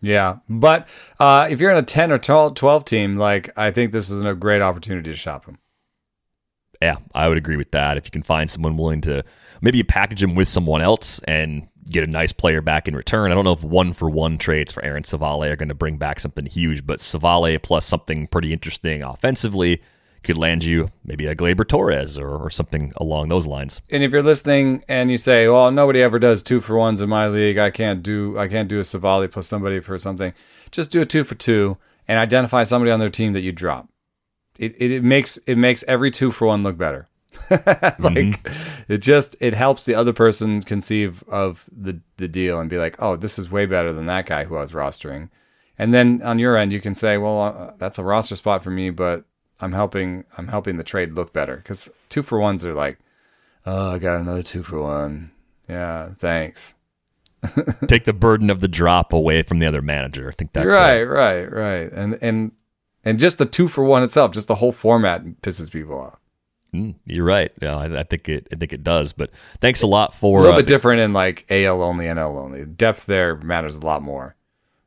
Yeah. 0.01 0.37
But 0.47 0.87
uh, 1.19 1.47
if 1.49 1.59
you're 1.59 1.71
in 1.71 1.77
a 1.77 1.83
10 1.83 2.11
or 2.11 2.19
12 2.19 2.85
team, 2.85 3.17
like, 3.17 3.49
I 3.57 3.71
think 3.71 3.91
this 3.91 4.09
is 4.09 4.21
a 4.21 4.33
great 4.35 4.61
opportunity 4.61 5.11
to 5.11 5.17
shop 5.17 5.45
him. 5.45 5.57
Yeah, 6.81 6.97
I 7.15 7.27
would 7.27 7.37
agree 7.39 7.57
with 7.57 7.71
that. 7.71 7.97
If 7.97 8.05
you 8.05 8.11
can 8.11 8.21
find 8.21 8.49
someone 8.51 8.77
willing 8.77 9.01
to 9.01 9.23
maybe 9.61 9.81
package 9.83 10.21
him 10.21 10.35
with 10.35 10.47
someone 10.47 10.81
else 10.81 11.19
and 11.27 11.67
get 11.91 12.03
a 12.03 12.07
nice 12.07 12.31
player 12.31 12.61
back 12.61 12.87
in 12.87 12.95
return. 12.95 13.31
I 13.31 13.35
don't 13.35 13.45
know 13.45 13.53
if 13.53 13.63
one 13.63 13.93
for 13.93 14.09
one 14.09 14.37
trades 14.37 14.71
for 14.71 14.83
Aaron 14.83 15.03
Civale 15.03 15.49
are 15.51 15.55
going 15.55 15.69
to 15.69 15.75
bring 15.75 15.97
back 15.97 16.19
something 16.19 16.45
huge, 16.45 16.85
but 16.85 16.99
Civale 16.99 17.61
plus 17.61 17.85
something 17.85 18.27
pretty 18.27 18.53
interesting 18.53 19.01
offensively 19.03 19.81
could 20.23 20.37
land 20.37 20.65
you 20.65 20.89
maybe 21.05 21.25
a 21.25 21.35
Gleyber 21.35 21.65
Torres 21.67 22.17
or, 22.17 22.29
or 22.29 22.49
something 22.49 22.91
along 22.97 23.29
those 23.29 23.47
lines. 23.47 23.81
And 23.89 24.03
if 24.03 24.11
you're 24.11 24.23
listening 24.23 24.83
and 24.87 25.09
you 25.09 25.17
say, 25.17 25.47
"Well, 25.47 25.71
nobody 25.71 26.01
ever 26.01 26.19
does 26.19 26.43
two 26.43 26.59
for 26.59 26.77
ones 26.77 27.01
in 27.01 27.09
my 27.09 27.27
league. 27.27 27.57
I 27.57 27.71
can't 27.71 28.03
do 28.03 28.37
I 28.37 28.47
can't 28.47 28.67
do 28.67 28.79
a 28.79 28.83
Civale 28.83 29.31
plus 29.31 29.47
somebody 29.47 29.79
for 29.79 29.97
something," 29.97 30.33
just 30.71 30.91
do 30.91 31.01
a 31.01 31.05
two 31.05 31.23
for 31.23 31.35
two 31.35 31.77
and 32.07 32.19
identify 32.19 32.63
somebody 32.63 32.91
on 32.91 32.99
their 32.99 33.09
team 33.09 33.33
that 33.33 33.41
you 33.41 33.51
drop. 33.51 33.89
It, 34.59 34.75
it, 34.81 34.91
it 34.91 35.03
makes 35.03 35.37
it 35.47 35.57
makes 35.57 35.83
every 35.87 36.11
two 36.11 36.31
for 36.31 36.47
one 36.47 36.63
look 36.63 36.77
better. 36.77 37.07
like 37.49 37.59
mm-hmm. 37.99 38.91
it 38.91 38.99
just 38.99 39.35
it 39.39 39.53
helps 39.53 39.85
the 39.85 39.95
other 39.95 40.13
person 40.13 40.61
conceive 40.61 41.23
of 41.29 41.69
the 41.75 41.99
the 42.17 42.27
deal 42.27 42.59
and 42.59 42.69
be 42.69 42.77
like, 42.77 42.95
oh, 43.01 43.15
this 43.15 43.39
is 43.39 43.51
way 43.51 43.65
better 43.65 43.93
than 43.93 44.05
that 44.07 44.25
guy 44.25 44.45
who 44.45 44.55
I 44.55 44.61
was 44.61 44.71
rostering. 44.71 45.29
And 45.77 45.93
then 45.93 46.21
on 46.23 46.39
your 46.39 46.57
end, 46.57 46.71
you 46.71 46.81
can 46.81 46.95
say, 46.95 47.17
well, 47.17 47.41
uh, 47.41 47.71
that's 47.77 47.99
a 47.99 48.03
roster 48.03 48.35
spot 48.35 48.63
for 48.63 48.71
me, 48.71 48.89
but 48.89 49.25
I'm 49.59 49.73
helping 49.73 50.25
I'm 50.37 50.47
helping 50.47 50.77
the 50.77 50.83
trade 50.83 51.13
look 51.13 51.33
better 51.33 51.57
because 51.57 51.89
two 52.09 52.23
for 52.23 52.39
ones 52.39 52.65
are 52.65 52.73
like, 52.73 52.99
oh, 53.65 53.93
I 53.93 53.99
got 53.99 54.19
another 54.19 54.43
two 54.43 54.63
for 54.63 54.81
one. 54.81 55.31
Yeah, 55.67 56.11
thanks. 56.17 56.75
Take 57.87 58.05
the 58.05 58.13
burden 58.13 58.49
of 58.49 58.61
the 58.61 58.67
drop 58.67 59.13
away 59.13 59.43
from 59.43 59.59
the 59.59 59.67
other 59.67 59.81
manager. 59.81 60.29
I 60.29 60.33
think 60.33 60.53
that's 60.53 60.65
right, 60.65 61.03
right, 61.03 61.51
right. 61.51 61.91
And 61.91 62.17
and 62.21 62.51
and 63.03 63.19
just 63.19 63.37
the 63.37 63.45
two 63.45 63.67
for 63.67 63.83
one 63.83 64.03
itself, 64.03 64.31
just 64.31 64.47
the 64.47 64.55
whole 64.55 64.71
format 64.71 65.23
pisses 65.41 65.71
people 65.71 65.99
off. 65.99 66.19
Mm, 66.73 66.95
you're 67.05 67.25
right. 67.25 67.51
Yeah, 67.61 67.77
I, 67.77 67.99
I, 67.99 68.03
think 68.03 68.27
it. 68.29 68.47
I 68.51 68.55
think 68.55 68.73
it 68.73 68.83
does. 68.83 69.13
But 69.13 69.31
thanks 69.61 69.81
a 69.81 69.87
lot 69.87 70.13
for 70.13 70.39
a 70.39 70.41
little 70.41 70.55
uh, 70.55 70.59
bit 70.59 70.67
different 70.67 71.01
in 71.01 71.13
like 71.13 71.45
AL 71.49 71.81
only, 71.81 72.05
NL 72.05 72.37
only. 72.37 72.65
Depth 72.65 73.05
there 73.05 73.35
matters 73.35 73.75
a 73.77 73.85
lot 73.85 74.01
more. 74.01 74.35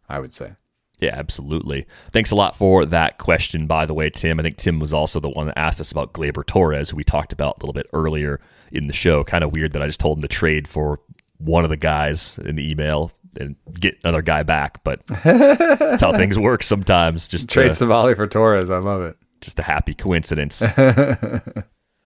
I 0.09 0.19
would 0.19 0.35
say. 0.35 0.55
Yeah, 1.01 1.15
absolutely. 1.17 1.87
Thanks 2.13 2.31
a 2.31 2.35
lot 2.35 2.57
for 2.57 2.85
that 2.85 3.17
question, 3.17 3.67
by 3.67 3.87
the 3.87 3.95
way, 3.95 4.11
Tim. 4.11 4.39
I 4.39 4.43
think 4.43 4.59
Tim 4.59 4.79
was 4.79 4.93
also 4.93 5.19
the 5.19 5.31
one 5.31 5.47
that 5.47 5.59
asked 5.59 5.81
us 5.81 5.91
about 5.91 6.13
Gleyber 6.13 6.45
Torres, 6.45 6.91
who 6.91 6.97
we 6.97 7.05
talked 7.05 7.33
about 7.33 7.57
a 7.57 7.61
little 7.61 7.73
bit 7.73 7.87
earlier 7.95 8.39
in 8.71 8.87
the 8.87 8.93
show. 8.93 9.25
Kind 9.25 9.43
of 9.43 9.53
weird 9.53 9.73
that 9.73 9.83
I 9.83 9.87
just 9.87 10.01
told 10.01 10.19
him 10.19 10.23
to 10.23 10.29
trade 10.29 10.69
for 10.69 11.01
one 11.39 11.65
of 11.65 11.71
the 11.71 11.77
guys 11.79 12.39
in 12.45 12.57
the 12.57 12.71
email 12.71 13.13
and 13.39 13.57
get 13.73 13.97
another 14.05 14.21
guy 14.21 14.43
back, 14.43 14.85
but 14.85 15.07
that's 15.25 16.03
how 16.03 16.13
things 16.13 16.39
work 16.39 16.63
sometimes. 16.63 17.29
Just 17.29 17.49
trade 17.49 17.73
Civale 17.73 18.15
for 18.15 18.27
Torres. 18.27 18.69
I 18.69 18.79
love 18.79 19.03
it. 19.03 19.17
Just 19.41 19.59
a 19.59 19.63
happy 19.63 19.95
coincidence. 19.95 20.63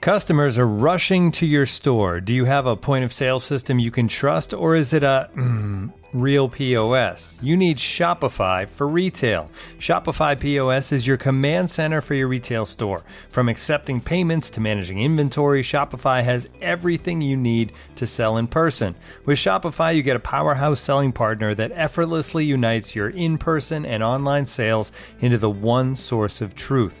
Customers 0.00 0.58
are 0.58 0.66
rushing 0.66 1.30
to 1.32 1.46
your 1.46 1.66
store. 1.66 2.20
Do 2.20 2.32
you 2.32 2.44
have 2.44 2.66
a 2.66 2.76
point 2.76 3.04
of 3.04 3.12
sale 3.12 3.40
system 3.40 3.78
you 3.78 3.90
can 3.90 4.08
trust, 4.08 4.54
or 4.54 4.74
is 4.74 4.92
it 4.92 5.02
a 5.02 5.28
mm, 5.34 5.92
real 6.12 6.48
POS. 6.48 7.38
You 7.42 7.56
need 7.56 7.76
Shopify 7.76 8.66
for 8.66 8.88
retail. 8.88 9.50
Shopify 9.78 10.38
POS 10.38 10.92
is 10.92 11.06
your 11.06 11.16
command 11.16 11.68
center 11.68 12.00
for 12.00 12.14
your 12.14 12.28
retail 12.28 12.64
store. 12.64 13.04
From 13.28 13.48
accepting 13.48 14.00
payments 14.00 14.48
to 14.50 14.60
managing 14.60 15.00
inventory, 15.00 15.62
Shopify 15.62 16.24
has 16.24 16.48
everything 16.62 17.20
you 17.20 17.36
need 17.36 17.72
to 17.96 18.06
sell 18.06 18.38
in 18.38 18.46
person. 18.46 18.94
With 19.26 19.38
Shopify, 19.38 19.94
you 19.94 20.02
get 20.02 20.16
a 20.16 20.20
powerhouse 20.20 20.80
selling 20.80 21.12
partner 21.12 21.54
that 21.54 21.72
effortlessly 21.74 22.44
unites 22.44 22.94
your 22.94 23.10
in 23.10 23.36
person 23.38 23.84
and 23.84 24.02
online 24.02 24.46
sales 24.46 24.92
into 25.20 25.38
the 25.38 25.50
one 25.50 25.94
source 25.94 26.40
of 26.40 26.54
truth. 26.54 27.00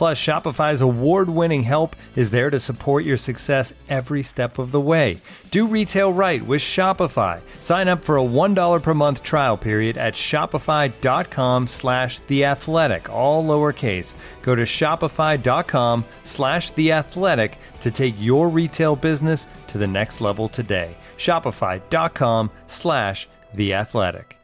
Plus, 0.00 0.18
Shopify's 0.18 0.80
award 0.80 1.28
winning 1.28 1.62
help 1.62 1.94
is 2.16 2.30
there 2.30 2.48
to 2.48 2.58
support 2.58 3.04
your 3.04 3.18
success 3.18 3.74
every 3.90 4.22
step 4.22 4.58
of 4.58 4.72
the 4.72 4.80
way. 4.80 5.18
Do 5.50 5.66
retail 5.66 6.10
right 6.10 6.40
with 6.42 6.62
Shopify. 6.62 7.42
Sign 7.58 7.86
up 7.86 8.02
for 8.02 8.16
a 8.16 8.22
$1 8.22 8.82
per 8.82 8.94
month 8.94 9.22
trial 9.22 9.58
period 9.58 9.98
at 9.98 10.14
shopify.com 10.14 11.66
slash 11.66 12.18
the 12.28 12.46
athletic, 12.46 13.10
all 13.10 13.44
lowercase. 13.44 14.14
Go 14.40 14.54
to 14.54 14.62
shopify.com 14.62 16.06
slash 16.22 16.70
the 16.70 16.92
athletic 16.92 17.58
to 17.82 17.90
take 17.90 18.14
your 18.16 18.48
retail 18.48 18.96
business 18.96 19.46
to 19.66 19.76
the 19.76 19.86
next 19.86 20.22
level 20.22 20.48
today. 20.48 20.96
Shopify.com 21.18 22.50
slash 22.68 23.28
the 23.52 23.74
athletic. 23.74 24.38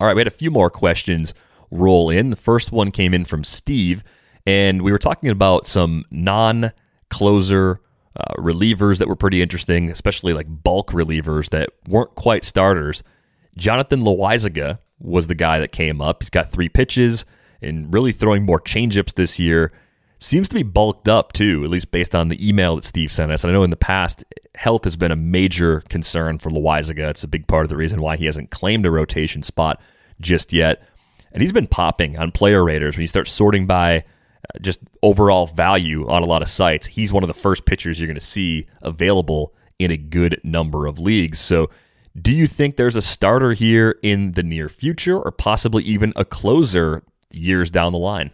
All 0.00 0.06
right, 0.06 0.16
we 0.16 0.20
had 0.20 0.28
a 0.28 0.30
few 0.30 0.50
more 0.50 0.70
questions 0.70 1.34
roll 1.70 2.08
in. 2.08 2.30
The 2.30 2.36
first 2.36 2.72
one 2.72 2.90
came 2.90 3.12
in 3.12 3.26
from 3.26 3.44
Steve 3.44 4.02
and 4.46 4.82
we 4.82 4.92
were 4.92 4.98
talking 4.98 5.30
about 5.30 5.66
some 5.66 6.04
non 6.10 6.72
closer 7.10 7.80
uh, 8.16 8.34
relievers 8.38 8.98
that 8.98 9.08
were 9.08 9.16
pretty 9.16 9.42
interesting, 9.42 9.90
especially 9.90 10.32
like 10.32 10.46
bulk 10.48 10.90
relievers 10.90 11.50
that 11.50 11.70
weren't 11.88 12.14
quite 12.14 12.44
starters. 12.44 13.02
Jonathan 13.56 14.02
Loaisiga 14.02 14.78
was 14.98 15.26
the 15.26 15.34
guy 15.34 15.58
that 15.58 15.72
came 15.72 16.00
up. 16.00 16.22
He's 16.22 16.30
got 16.30 16.50
three 16.50 16.68
pitches 16.68 17.24
and 17.62 17.92
really 17.92 18.12
throwing 18.12 18.44
more 18.44 18.60
changeups 18.60 19.14
this 19.14 19.38
year. 19.38 19.72
Seems 20.18 20.48
to 20.50 20.54
be 20.54 20.62
bulked 20.62 21.08
up 21.08 21.32
too, 21.32 21.64
at 21.64 21.70
least 21.70 21.90
based 21.90 22.14
on 22.14 22.28
the 22.28 22.46
email 22.46 22.76
that 22.76 22.84
Steve 22.84 23.10
sent 23.10 23.32
us. 23.32 23.44
I 23.44 23.52
know 23.52 23.62
in 23.62 23.70
the 23.70 23.76
past, 23.76 24.24
health 24.54 24.84
has 24.84 24.96
been 24.96 25.12
a 25.12 25.16
major 25.16 25.80
concern 25.88 26.38
for 26.38 26.50
Loaisiga. 26.50 27.08
It's 27.08 27.24
a 27.24 27.28
big 27.28 27.46
part 27.46 27.64
of 27.64 27.70
the 27.70 27.76
reason 27.76 28.02
why 28.02 28.16
he 28.16 28.26
hasn't 28.26 28.50
claimed 28.50 28.84
a 28.84 28.90
rotation 28.90 29.42
spot 29.42 29.80
just 30.20 30.52
yet. 30.52 30.82
And 31.32 31.42
he's 31.42 31.52
been 31.52 31.66
popping 31.66 32.18
on 32.18 32.32
player 32.32 32.62
raters 32.62 32.96
when 32.96 33.02
you 33.02 33.08
start 33.08 33.28
sorting 33.28 33.66
by 33.66 34.04
just 34.60 34.80
overall 35.02 35.46
value 35.46 36.08
on 36.08 36.22
a 36.22 36.26
lot 36.26 36.42
of 36.42 36.48
sites, 36.48 36.86
he's 36.86 37.12
one 37.12 37.22
of 37.22 37.28
the 37.28 37.34
first 37.34 37.64
pitchers 37.64 38.00
you're 38.00 38.06
going 38.06 38.14
to 38.14 38.20
see 38.20 38.66
available 38.82 39.54
in 39.78 39.90
a 39.90 39.96
good 39.96 40.40
number 40.44 40.86
of 40.86 40.98
leagues. 40.98 41.40
So, 41.40 41.70
do 42.20 42.32
you 42.32 42.46
think 42.46 42.76
there's 42.76 42.96
a 42.96 43.02
starter 43.02 43.52
here 43.52 43.96
in 44.02 44.32
the 44.32 44.42
near 44.42 44.68
future 44.68 45.16
or 45.16 45.30
possibly 45.30 45.84
even 45.84 46.12
a 46.16 46.24
closer 46.24 47.04
years 47.30 47.70
down 47.70 47.92
the 47.92 47.98
line? 47.98 48.30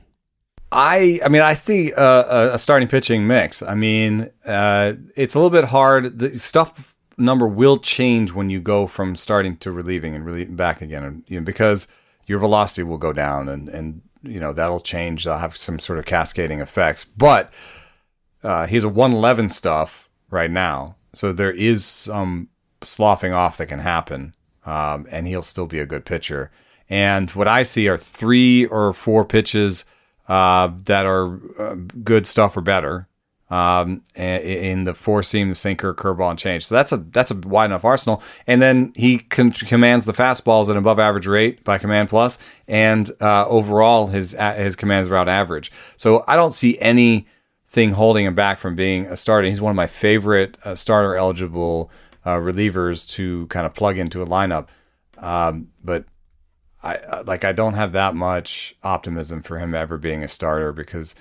I 0.73 1.21
I 1.25 1.29
mean 1.29 1.43
I 1.43 1.53
see 1.53 1.93
a, 1.93 2.55
a 2.55 2.59
starting 2.59 2.89
pitching 2.89 3.27
mix. 3.27 3.63
I 3.63 3.75
mean 3.75 4.31
uh, 4.45 4.95
it's 5.15 5.35
a 5.35 5.39
little 5.39 5.51
bit 5.51 5.67
hard. 5.67 6.19
The 6.19 6.39
stuff 6.39 6.97
number 7.19 7.47
will 7.47 7.79
change 7.79 8.33
when 8.33 8.51
you 8.51 8.61
go 8.61 8.87
from 8.87 9.17
starting 9.17 9.57
to 9.59 9.71
relieving 9.71 10.15
and 10.15 10.25
relieving 10.25 10.57
back 10.57 10.83
again, 10.83 11.03
and, 11.03 11.25
you 11.29 11.39
know, 11.39 11.45
because 11.45 11.89
your 12.27 12.39
velocity 12.39 12.83
will 12.83 12.99
go 12.99 13.13
down 13.13 13.49
and 13.49 13.69
and 13.69 14.03
you 14.27 14.41
know 14.41 14.53
that'll 14.53 14.81
change. 14.81 15.25
They'll 15.25 15.39
have 15.39 15.57
some 15.57 15.79
sort 15.79 15.99
of 15.99 16.05
cascading 16.05 16.61
effects. 16.61 17.05
But 17.05 17.53
uh, 18.43 18.67
he's 18.67 18.85
a 18.85 18.89
111 18.89 19.49
stuff 19.49 20.09
right 20.31 20.51
now, 20.51 20.97
so 21.13 21.33
there 21.33 21.51
is 21.51 21.85
some 21.85 22.49
sloughing 22.83 23.33
off 23.33 23.57
that 23.57 23.67
can 23.67 23.81
happen, 23.81 24.35
um, 24.65 25.07
and 25.11 25.27
he'll 25.27 25.43
still 25.43 25.67
be 25.67 25.79
a 25.79 25.87
good 25.87 26.05
pitcher. 26.05 26.51
And 26.89 27.31
what 27.31 27.49
I 27.49 27.63
see 27.65 27.89
are 27.89 27.97
three 27.97 28.67
or 28.67 28.93
four 28.93 29.25
pitches 29.25 29.85
uh, 30.29 30.71
that 30.85 31.07
are 31.07 31.41
uh, 31.59 31.77
good 32.03 32.27
stuff 32.27 32.57
or 32.57 32.61
better 32.61 33.09
um, 33.49 34.03
in 34.17 34.85
the 34.85 34.95
four 34.95 35.23
seam, 35.23 35.49
the 35.49 35.55
sinker, 35.55 35.95
curveball, 35.95 36.31
and 36.31 36.39
change. 36.39 36.67
So 36.67 36.75
that's 36.75 36.93
a 36.93 36.97
that's 36.97 37.31
a 37.31 37.37
wide 37.37 37.67
enough 37.67 37.85
arsenal. 37.85 38.23
And 38.47 38.61
then 38.61 38.93
he 38.97 39.19
con- 39.19 39.53
commands 39.53 40.05
the 40.05 40.13
fastballs 40.13 40.65
at 40.65 40.73
an 40.73 40.79
above 40.79 40.99
average 40.99 41.27
rate 41.27 41.63
by 41.63 41.79
command 41.79 42.09
plus, 42.09 42.39
and 42.67 43.11
uh, 43.21 43.47
overall 43.47 44.09
his 44.09 44.33
his 44.57 44.75
commands 44.75 45.09
are 45.09 45.15
about 45.15 45.29
average. 45.29 45.71
So 45.97 46.25
I 46.27 46.35
don't 46.37 46.55
see 46.55 46.79
anything 46.81 47.93
holding 47.93 48.27
him 48.27 48.35
back 48.35 48.59
from 48.59 48.75
being 48.75 49.07
a 49.07 49.17
starter. 49.17 49.47
He's 49.47 49.61
one 49.61 49.71
of 49.71 49.77
my 49.77 49.87
favorite 49.87 50.59
uh, 50.65 50.75
starter 50.75 51.15
eligible 51.15 51.91
uh, 52.25 52.37
relievers 52.37 53.09
to 53.11 53.47
kind 53.47 53.65
of 53.65 53.75
plug 53.75 53.97
into 53.97 54.23
a 54.23 54.27
lineup. 54.27 54.69
Um, 55.19 55.69
but 55.85 56.05
I 56.83 57.23
like 57.27 57.45
I 57.45 57.53
don't 57.53 57.75
have 57.75 57.93
that 57.93 58.15
much 58.15 58.75
optimism 58.83 59.43
for 59.43 59.59
him 59.59 59.75
ever 59.75 59.99
being 59.99 60.23
a 60.23 60.29
starter 60.29 60.73
because 60.73 61.15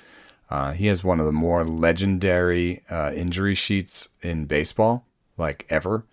uh, 0.49 0.73
he 0.73 0.87
has 0.87 1.03
one 1.03 1.19
of 1.19 1.25
the 1.25 1.31
more 1.31 1.65
legendary 1.65 2.83
uh, 2.89 3.11
injury 3.13 3.55
sheets 3.55 4.09
in 4.21 4.45
baseball, 4.45 5.05
like 5.37 5.65
ever. 5.69 6.05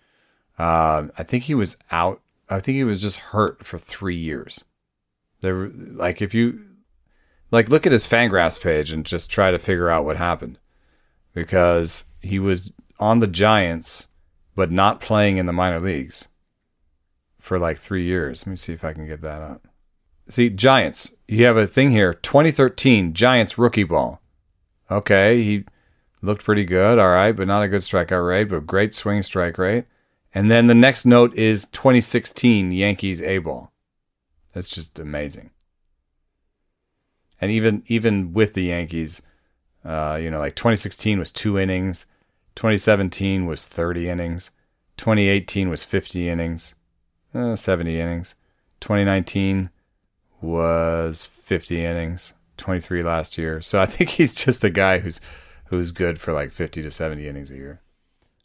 Uh, 0.58 1.08
I 1.18 1.22
think 1.22 1.44
he 1.44 1.54
was 1.54 1.76
out. 1.90 2.20
I 2.48 2.60
think 2.60 2.76
he 2.76 2.84
was 2.84 3.02
just 3.02 3.18
hurt 3.18 3.64
for 3.64 3.78
three 3.78 4.16
years. 4.16 4.64
There, 5.40 5.68
like, 5.68 6.22
if 6.22 6.34
you 6.34 6.60
like 7.50 7.68
look 7.68 7.84
at 7.84 7.92
his 7.92 8.06
Fangraphs 8.06 8.60
page 8.60 8.92
and 8.92 9.04
just 9.04 9.30
try 9.30 9.50
to 9.50 9.58
figure 9.58 9.90
out 9.90 10.04
what 10.04 10.16
happened, 10.16 10.58
because 11.34 12.06
he 12.20 12.38
was 12.38 12.72
on 12.98 13.18
the 13.18 13.26
Giants, 13.26 14.08
but 14.54 14.70
not 14.70 15.00
playing 15.00 15.36
in 15.36 15.46
the 15.46 15.52
minor 15.52 15.80
leagues 15.80 16.28
for 17.38 17.58
like 17.58 17.76
three 17.76 18.04
years. 18.04 18.46
Let 18.46 18.50
me 18.50 18.56
see 18.56 18.72
if 18.72 18.84
I 18.84 18.92
can 18.92 19.06
get 19.06 19.20
that 19.22 19.42
up. 19.42 19.66
See, 20.28 20.48
Giants. 20.48 21.14
You 21.28 21.44
have 21.44 21.56
a 21.56 21.66
thing 21.66 21.90
here. 21.90 22.14
2013 22.14 23.12
Giants 23.12 23.58
rookie 23.58 23.84
ball. 23.84 24.21
Okay, 24.92 25.42
he 25.42 25.64
looked 26.20 26.44
pretty 26.44 26.64
good, 26.64 26.98
all 26.98 27.08
right, 27.08 27.32
but 27.32 27.46
not 27.46 27.62
a 27.62 27.68
good 27.68 27.80
strikeout 27.80 28.26
rate, 28.26 28.44
but 28.44 28.66
great 28.66 28.92
swing 28.92 29.22
strike 29.22 29.56
rate. 29.56 29.86
And 30.34 30.50
then 30.50 30.66
the 30.66 30.74
next 30.74 31.06
note 31.06 31.34
is 31.34 31.66
2016 31.68 32.72
Yankees 32.72 33.22
A 33.22 33.38
ball. 33.38 33.72
That's 34.52 34.68
just 34.68 34.98
amazing. 34.98 35.50
And 37.40 37.50
even 37.50 37.82
even 37.86 38.34
with 38.34 38.52
the 38.52 38.64
Yankees, 38.64 39.22
uh, 39.84 40.18
you 40.20 40.30
know, 40.30 40.38
like 40.38 40.54
2016 40.54 41.18
was 41.18 41.32
two 41.32 41.58
innings, 41.58 42.06
2017 42.54 43.46
was 43.46 43.64
30 43.64 44.10
innings, 44.10 44.50
2018 44.98 45.70
was 45.70 45.82
50 45.82 46.28
innings, 46.28 46.74
uh, 47.34 47.56
70 47.56 47.98
innings, 47.98 48.34
2019 48.80 49.70
was 50.42 51.24
50 51.24 51.84
innings. 51.84 52.34
23 52.62 53.02
last 53.02 53.36
year. 53.36 53.60
So 53.60 53.80
I 53.80 53.86
think 53.86 54.10
he's 54.18 54.34
just 54.34 54.64
a 54.64 54.70
guy 54.70 55.00
who's 55.00 55.20
who's 55.66 55.90
good 55.90 56.20
for 56.20 56.32
like 56.32 56.52
50 56.52 56.82
to 56.82 56.90
70 56.90 57.26
innings 57.26 57.50
a 57.50 57.56
year. 57.56 57.80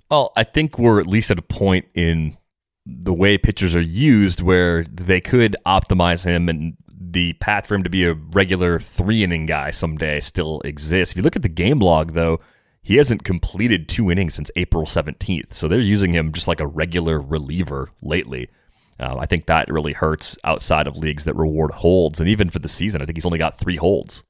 Well, 0.10 0.32
I 0.38 0.44
think 0.44 0.80
we're 0.80 1.02
at 1.02 1.08
least 1.08 1.30
at 1.30 1.40
a 1.40 1.42
point 1.42 1.86
in 1.94 2.38
the 2.86 3.14
way 3.14 3.38
pitchers 3.38 3.76
are 3.76 3.82
used 3.82 4.42
where 4.42 4.86
they 4.86 5.20
could 5.20 5.58
optimize 5.66 6.24
him 6.24 6.48
and 6.48 6.78
the 6.90 7.34
path 7.34 7.68
for 7.68 7.76
him 7.76 7.84
to 7.84 7.90
be 7.90 8.06
a 8.06 8.14
regular 8.14 8.80
three 8.80 9.24
inning 9.24 9.46
guy 9.46 9.72
someday 9.72 10.22
still 10.22 10.62
exists. 10.62 11.14
If 11.14 11.18
you 11.18 11.24
look 11.24 11.36
at 11.36 11.42
the 11.42 11.50
game 11.50 11.80
log, 11.80 12.14
though, 12.14 12.40
he 12.82 12.96
hasn't 12.96 13.26
completed 13.26 13.90
two 13.90 14.10
innings 14.10 14.36
since 14.36 14.50
April 14.56 14.86
17th. 14.86 15.54
So 15.54 15.68
they're 15.68 15.80
using 15.80 16.14
him 16.14 16.32
just 16.32 16.48
like 16.48 16.62
a 16.62 16.68
regular 16.68 17.20
reliever 17.20 17.90
lately. 18.02 18.50
Uh, 19.00 19.18
I 19.18 19.26
think 19.26 19.46
that 19.46 19.72
really 19.72 19.94
hurts 19.94 20.38
outside 20.44 20.88
of 20.88 20.98
leagues 20.98 21.26
that 21.26 21.36
reward 21.36 21.72
holds. 21.72 22.20
And 22.20 22.28
even 22.28 22.50
for 22.50 22.60
the 22.60 22.68
season, 22.70 23.02
I 23.02 23.06
think 23.06 23.18
he's 23.18 23.26
only 23.26 23.38
got 23.38 23.58
three 23.58 23.76
holds. 23.76 24.24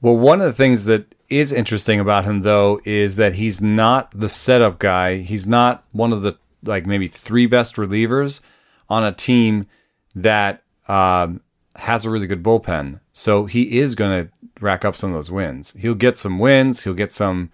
Well, 0.00 0.16
one 0.16 0.40
of 0.40 0.46
the 0.46 0.52
things 0.52 0.86
that 0.86 1.14
is 1.28 1.52
interesting 1.52 2.00
about 2.00 2.24
him, 2.24 2.40
though, 2.40 2.80
is 2.84 3.16
that 3.16 3.34
he's 3.34 3.62
not 3.62 4.10
the 4.12 4.28
setup 4.28 4.78
guy. 4.78 5.18
He's 5.18 5.46
not 5.46 5.84
one 5.92 6.12
of 6.12 6.22
the, 6.22 6.38
like, 6.64 6.86
maybe 6.86 7.06
three 7.06 7.46
best 7.46 7.76
relievers 7.76 8.40
on 8.88 9.04
a 9.04 9.12
team 9.12 9.66
that 10.14 10.62
um, 10.88 11.40
has 11.76 12.04
a 12.04 12.10
really 12.10 12.26
good 12.26 12.42
bullpen. 12.42 13.00
So 13.12 13.44
he 13.46 13.78
is 13.78 13.94
going 13.94 14.26
to 14.26 14.32
rack 14.60 14.84
up 14.84 14.96
some 14.96 15.10
of 15.10 15.14
those 15.14 15.30
wins. 15.30 15.74
He'll 15.78 15.94
get 15.94 16.18
some 16.18 16.38
wins. 16.38 16.82
He'll 16.82 16.94
get 16.94 17.12
some, 17.12 17.50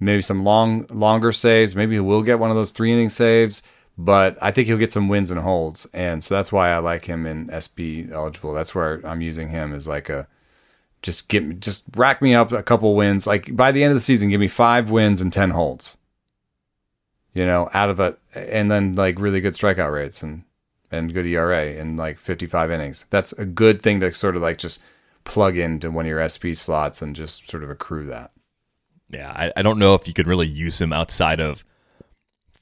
maybe 0.00 0.22
some 0.22 0.42
long, 0.42 0.86
longer 0.90 1.32
saves. 1.32 1.76
Maybe 1.76 1.94
he 1.94 2.00
will 2.00 2.22
get 2.22 2.38
one 2.38 2.50
of 2.50 2.56
those 2.56 2.72
three 2.72 2.92
inning 2.92 3.10
saves 3.10 3.62
but 3.98 4.38
I 4.40 4.50
think 4.50 4.68
he'll 4.68 4.78
get 4.78 4.92
some 4.92 5.08
wins 5.08 5.30
and 5.30 5.40
holds, 5.40 5.86
and 5.92 6.22
so 6.22 6.34
that's 6.34 6.52
why 6.52 6.70
I 6.70 6.78
like 6.78 7.04
him 7.04 7.26
in 7.26 7.50
SP 7.52 8.10
eligible. 8.10 8.54
That's 8.54 8.74
where 8.74 9.00
I'm 9.06 9.20
using 9.20 9.48
him 9.48 9.74
as 9.74 9.86
like 9.86 10.08
a 10.08 10.26
just 11.02 11.28
get 11.28 11.44
me, 11.44 11.54
just 11.56 11.84
rack 11.96 12.22
me 12.22 12.34
up 12.34 12.52
a 12.52 12.62
couple 12.62 12.94
wins. 12.94 13.26
Like 13.26 13.54
by 13.54 13.72
the 13.72 13.82
end 13.82 13.90
of 13.90 13.96
the 13.96 14.00
season, 14.00 14.30
give 14.30 14.40
me 14.40 14.48
five 14.48 14.90
wins 14.90 15.20
and 15.20 15.32
ten 15.32 15.50
holds. 15.50 15.98
You 17.34 17.46
know, 17.46 17.70
out 17.72 17.90
of 17.90 17.98
a, 17.98 18.16
and 18.34 18.70
then 18.70 18.92
like 18.92 19.18
really 19.18 19.40
good 19.40 19.54
strikeout 19.54 19.92
rates 19.92 20.22
and 20.22 20.44
and 20.90 21.14
good 21.14 21.26
ERA 21.26 21.72
in 21.72 21.96
like 21.96 22.18
55 22.18 22.70
innings. 22.70 23.06
That's 23.08 23.32
a 23.32 23.46
good 23.46 23.80
thing 23.80 24.00
to 24.00 24.12
sort 24.12 24.36
of 24.36 24.42
like 24.42 24.58
just 24.58 24.80
plug 25.24 25.56
into 25.56 25.90
one 25.90 26.04
of 26.04 26.10
your 26.10 26.28
SP 26.28 26.52
slots 26.52 27.00
and 27.00 27.16
just 27.16 27.48
sort 27.48 27.64
of 27.64 27.70
accrue 27.70 28.06
that. 28.06 28.30
Yeah, 29.08 29.30
I, 29.30 29.52
I 29.56 29.62
don't 29.62 29.78
know 29.78 29.94
if 29.94 30.06
you 30.06 30.14
could 30.14 30.26
really 30.26 30.46
use 30.46 30.80
him 30.80 30.92
outside 30.92 31.40
of 31.40 31.64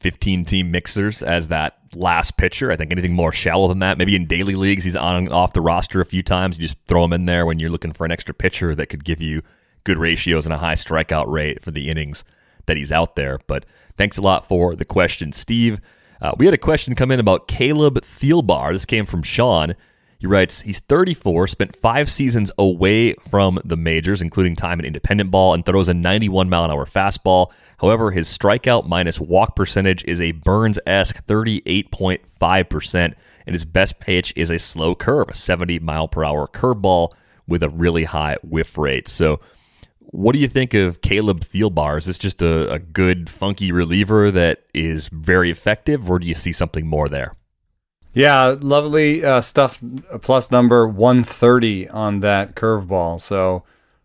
15 0.00 0.44
team 0.46 0.70
mixers 0.70 1.22
as 1.22 1.48
that 1.48 1.78
last 1.94 2.36
pitcher. 2.36 2.72
I 2.72 2.76
think 2.76 2.90
anything 2.90 3.14
more 3.14 3.32
shallow 3.32 3.68
than 3.68 3.80
that, 3.80 3.98
maybe 3.98 4.16
in 4.16 4.26
daily 4.26 4.54
leagues, 4.56 4.84
he's 4.84 4.96
on 4.96 5.16
and 5.16 5.32
off 5.32 5.52
the 5.52 5.60
roster 5.60 6.00
a 6.00 6.06
few 6.06 6.22
times. 6.22 6.58
You 6.58 6.62
just 6.62 6.76
throw 6.86 7.04
him 7.04 7.12
in 7.12 7.26
there 7.26 7.44
when 7.44 7.58
you're 7.58 7.70
looking 7.70 7.92
for 7.92 8.04
an 8.04 8.10
extra 8.10 8.34
pitcher 8.34 8.74
that 8.74 8.86
could 8.86 9.04
give 9.04 9.20
you 9.20 9.42
good 9.84 9.98
ratios 9.98 10.46
and 10.46 10.52
a 10.52 10.58
high 10.58 10.74
strikeout 10.74 11.28
rate 11.28 11.62
for 11.62 11.70
the 11.70 11.90
innings 11.90 12.24
that 12.66 12.76
he's 12.76 12.92
out 12.92 13.14
there. 13.14 13.38
But 13.46 13.66
thanks 13.96 14.16
a 14.16 14.22
lot 14.22 14.48
for 14.48 14.74
the 14.74 14.84
question, 14.84 15.32
Steve. 15.32 15.80
Uh, 16.22 16.32
we 16.38 16.44
had 16.44 16.54
a 16.54 16.58
question 16.58 16.94
come 16.94 17.10
in 17.10 17.20
about 17.20 17.48
Caleb 17.48 18.00
Thielbar. 18.00 18.72
This 18.72 18.84
came 18.84 19.06
from 19.06 19.22
Sean. 19.22 19.74
He 20.20 20.26
writes, 20.26 20.60
he's 20.60 20.80
34, 20.80 21.46
spent 21.46 21.74
five 21.76 22.10
seasons 22.10 22.52
away 22.58 23.14
from 23.14 23.58
the 23.64 23.76
majors, 23.76 24.20
including 24.20 24.54
time 24.54 24.78
in 24.78 24.84
independent 24.84 25.30
ball, 25.30 25.54
and 25.54 25.64
throws 25.64 25.88
a 25.88 25.94
91 25.94 26.50
mile 26.50 26.66
an 26.66 26.70
hour 26.70 26.84
fastball. 26.84 27.50
However, 27.78 28.10
his 28.10 28.28
strikeout 28.28 28.86
minus 28.86 29.18
walk 29.18 29.56
percentage 29.56 30.04
is 30.04 30.20
a 30.20 30.32
Burns 30.32 30.78
esque 30.86 31.24
38.5%, 31.26 33.14
and 33.46 33.54
his 33.54 33.64
best 33.64 33.98
pitch 33.98 34.34
is 34.36 34.50
a 34.50 34.58
slow 34.58 34.94
curve, 34.94 35.30
a 35.30 35.34
70 35.34 35.78
mile 35.78 36.06
per 36.06 36.22
hour 36.22 36.46
curveball 36.46 37.12
with 37.48 37.62
a 37.62 37.70
really 37.70 38.04
high 38.04 38.36
whiff 38.42 38.76
rate. 38.76 39.08
So, 39.08 39.40
what 40.00 40.34
do 40.34 40.38
you 40.38 40.48
think 40.48 40.74
of 40.74 41.00
Caleb 41.00 41.40
Thielbar? 41.40 41.96
Is 41.96 42.04
this 42.04 42.18
just 42.18 42.42
a, 42.42 42.70
a 42.70 42.78
good, 42.78 43.30
funky 43.30 43.72
reliever 43.72 44.30
that 44.32 44.64
is 44.74 45.08
very 45.08 45.50
effective, 45.50 46.10
or 46.10 46.18
do 46.18 46.26
you 46.26 46.34
see 46.34 46.52
something 46.52 46.86
more 46.86 47.08
there? 47.08 47.32
Yeah, 48.12 48.56
lovely 48.60 49.24
uh, 49.24 49.40
stuff. 49.40 49.78
Plus 50.22 50.50
number 50.50 50.86
130 50.86 51.88
on 51.88 52.20
that 52.20 52.54
curveball. 52.54 53.20
So 53.20 53.62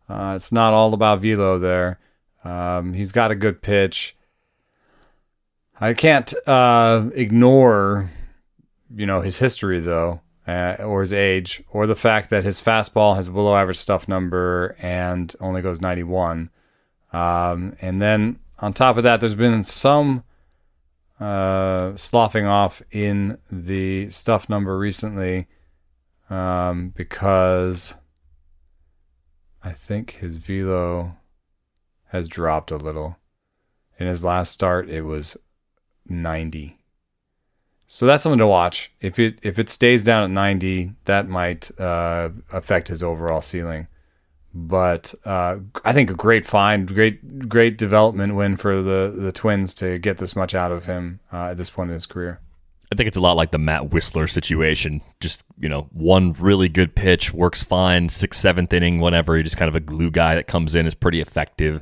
uh, 0.07 0.33
it's 0.35 0.51
not 0.51 0.73
all 0.73 0.93
about 0.93 1.21
velo 1.21 1.57
there. 1.57 1.99
Um, 2.43 2.93
he's 2.93 3.11
got 3.11 3.31
a 3.31 3.35
good 3.35 3.61
pitch. 3.61 4.15
I 5.79 5.93
can't 5.93 6.33
uh, 6.47 7.09
ignore, 7.15 8.11
you 8.95 9.05
know, 9.05 9.21
his 9.21 9.39
history 9.39 9.79
though, 9.79 10.21
uh, 10.47 10.77
or 10.79 11.01
his 11.01 11.11
age, 11.11 11.63
or 11.71 11.87
the 11.87 11.95
fact 11.95 12.29
that 12.29 12.43
his 12.43 12.61
fastball 12.61 13.15
has 13.15 13.27
below 13.27 13.55
average 13.55 13.77
stuff 13.77 14.07
number 14.07 14.75
and 14.79 15.35
only 15.39 15.61
goes 15.61 15.81
91. 15.81 16.49
Um, 17.11 17.75
and 17.81 18.01
then 18.01 18.39
on 18.59 18.73
top 18.73 18.97
of 18.97 19.03
that, 19.03 19.19
there's 19.19 19.35
been 19.35 19.63
some 19.63 20.23
uh, 21.19 21.95
sloughing 21.95 22.45
off 22.45 22.81
in 22.91 23.37
the 23.51 24.09
stuff 24.09 24.49
number 24.49 24.77
recently 24.77 25.47
um, 26.29 26.89
because 26.89 27.95
I 29.63 29.71
think 29.71 30.11
his 30.11 30.37
velo 30.37 31.17
has 32.09 32.27
dropped 32.27 32.71
a 32.71 32.77
little. 32.77 33.17
In 33.97 34.07
his 34.07 34.25
last 34.25 34.51
start, 34.51 34.89
it 34.89 35.03
was 35.03 35.37
90. 36.07 36.77
So 37.87 38.05
that's 38.05 38.23
something 38.23 38.39
to 38.39 38.47
watch. 38.47 38.91
If 38.99 39.19
it 39.19 39.39
if 39.41 39.59
it 39.59 39.69
stays 39.69 40.03
down 40.03 40.23
at 40.23 40.31
90, 40.31 40.93
that 41.05 41.29
might 41.29 41.71
uh, 41.79 42.29
affect 42.51 42.87
his 42.87 43.03
overall 43.03 43.41
ceiling. 43.41 43.87
But 44.57 45.13
uh, 45.25 45.57
I 45.83 45.91
think 45.91 46.09
a 46.09 46.13
great 46.13 46.45
find, 46.45 46.87
great 46.87 47.49
great 47.49 47.77
development 47.77 48.35
win 48.35 48.55
for 48.55 48.81
the 48.81 49.13
the 49.13 49.33
Twins 49.33 49.73
to 49.75 49.99
get 49.99 50.17
this 50.17 50.33
much 50.33 50.55
out 50.55 50.71
of 50.71 50.85
him 50.85 51.19
uh, 51.33 51.47
at 51.47 51.57
this 51.57 51.69
point 51.69 51.89
in 51.89 51.95
his 51.95 52.05
career. 52.05 52.39
I 52.91 52.95
think 52.95 53.07
it's 53.07 53.17
a 53.17 53.21
lot 53.21 53.35
like 53.35 53.51
the 53.51 53.57
Matt 53.57 53.89
Wisler 53.89 54.29
situation. 54.29 55.01
Just, 55.19 55.43
you 55.57 55.67
know, 55.67 55.89
one 55.91 56.33
really 56.33 56.69
good 56.69 56.95
pitch 56.95 57.33
works 57.33 57.63
fine, 57.63 58.09
sixth, 58.09 58.39
seventh 58.39 58.71
inning, 58.71 58.99
whatever. 58.99 59.35
He's 59.35 59.45
just 59.45 59.57
kind 59.57 59.67
of 59.67 59.75
a 59.75 59.79
glue 59.79 60.11
guy 60.11 60.35
that 60.35 60.47
comes 60.47 60.75
in, 60.75 60.85
is 60.85 60.93
pretty 60.93 61.19
effective. 61.19 61.81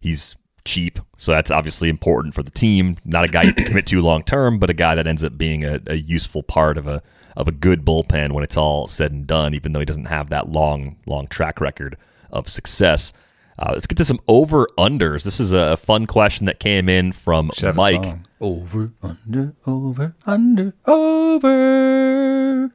He's 0.00 0.36
cheap, 0.64 0.98
so 1.16 1.32
that's 1.32 1.50
obviously 1.50 1.88
important 1.88 2.34
for 2.34 2.42
the 2.42 2.50
team. 2.50 2.96
Not 3.04 3.24
a 3.24 3.28
guy 3.28 3.42
you 3.42 3.54
can 3.54 3.64
commit 3.64 3.86
to 3.86 4.00
long 4.00 4.22
term, 4.22 4.58
but 4.58 4.70
a 4.70 4.74
guy 4.74 4.94
that 4.94 5.06
ends 5.06 5.24
up 5.24 5.36
being 5.36 5.64
a, 5.64 5.80
a, 5.86 5.94
useful 5.94 6.42
part 6.42 6.78
of 6.78 6.86
a 6.86 7.02
of 7.36 7.48
a 7.48 7.52
good 7.52 7.84
bullpen 7.84 8.32
when 8.32 8.44
it's 8.44 8.56
all 8.56 8.88
said 8.88 9.12
and 9.12 9.26
done. 9.26 9.54
Even 9.54 9.72
though 9.72 9.80
he 9.80 9.86
doesn't 9.86 10.06
have 10.06 10.30
that 10.30 10.48
long 10.48 10.96
long 11.06 11.26
track 11.28 11.60
record 11.60 11.96
of 12.30 12.48
success. 12.48 13.12
Uh, 13.56 13.70
let's 13.72 13.86
get 13.86 13.96
to 13.96 14.04
some 14.04 14.18
over 14.26 14.66
unders. 14.76 15.22
This 15.22 15.38
is 15.38 15.52
a 15.52 15.76
fun 15.76 16.06
question 16.06 16.46
that 16.46 16.58
came 16.58 16.88
in 16.88 17.12
from 17.12 17.52
Mike. 17.76 18.16
Over 18.40 18.92
under 19.02 19.54
over 19.64 20.16
under 20.26 20.74
over. 20.86 22.72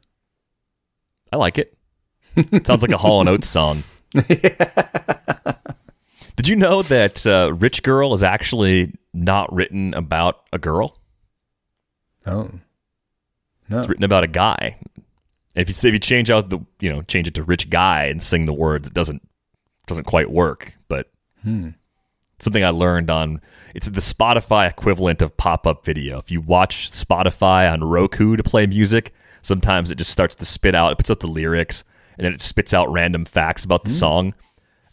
I 1.32 1.36
like 1.36 1.58
it. 1.58 1.76
it 2.36 2.66
sounds 2.66 2.82
like 2.82 2.92
a 2.92 2.96
Hall 2.98 3.20
and 3.20 3.28
Oates 3.28 3.48
song. 3.48 3.84
Did 6.36 6.48
you 6.48 6.56
know 6.56 6.82
that 6.82 7.26
uh, 7.26 7.52
"Rich 7.52 7.82
Girl" 7.82 8.14
is 8.14 8.22
actually 8.22 8.94
not 9.12 9.52
written 9.52 9.92
about 9.94 10.44
a 10.52 10.58
girl? 10.58 10.98
Oh, 12.24 12.50
no, 13.70 13.78
it's 13.78 13.88
written 13.88 14.04
about 14.04 14.24
a 14.24 14.28
guy. 14.28 14.76
And 15.54 15.68
if 15.68 15.68
you 15.68 15.88
if 15.88 15.94
you 15.94 15.98
change 15.98 16.30
out 16.30 16.50
the 16.50 16.58
you 16.80 16.92
know 16.92 17.02
change 17.02 17.28
it 17.28 17.34
to 17.34 17.42
"rich 17.42 17.70
guy" 17.70 18.04
and 18.04 18.22
sing 18.22 18.44
the 18.44 18.52
words, 18.52 18.86
it 18.86 18.94
doesn't 18.94 19.26
doesn't 19.86 20.04
quite 20.04 20.30
work. 20.30 20.74
But 20.88 21.10
hmm. 21.42 21.70
something 22.38 22.64
I 22.64 22.70
learned 22.70 23.10
on 23.10 23.40
it's 23.74 23.88
the 23.88 24.00
Spotify 24.00 24.68
equivalent 24.68 25.22
of 25.22 25.36
pop 25.36 25.66
up 25.66 25.84
video. 25.84 26.18
If 26.18 26.30
you 26.30 26.40
watch 26.40 26.90
Spotify 26.90 27.72
on 27.72 27.84
Roku 27.84 28.36
to 28.36 28.42
play 28.42 28.66
music, 28.66 29.14
sometimes 29.42 29.90
it 29.90 29.96
just 29.96 30.10
starts 30.10 30.34
to 30.36 30.44
spit 30.44 30.74
out. 30.74 30.92
It 30.92 30.98
puts 30.98 31.10
up 31.10 31.20
the 31.20 31.26
lyrics 31.26 31.84
and 32.18 32.24
then 32.24 32.32
it 32.32 32.40
spits 32.40 32.74
out 32.74 32.92
random 32.92 33.24
facts 33.24 33.64
about 33.64 33.84
the 33.84 33.90
hmm. 33.90 33.96
song 33.96 34.34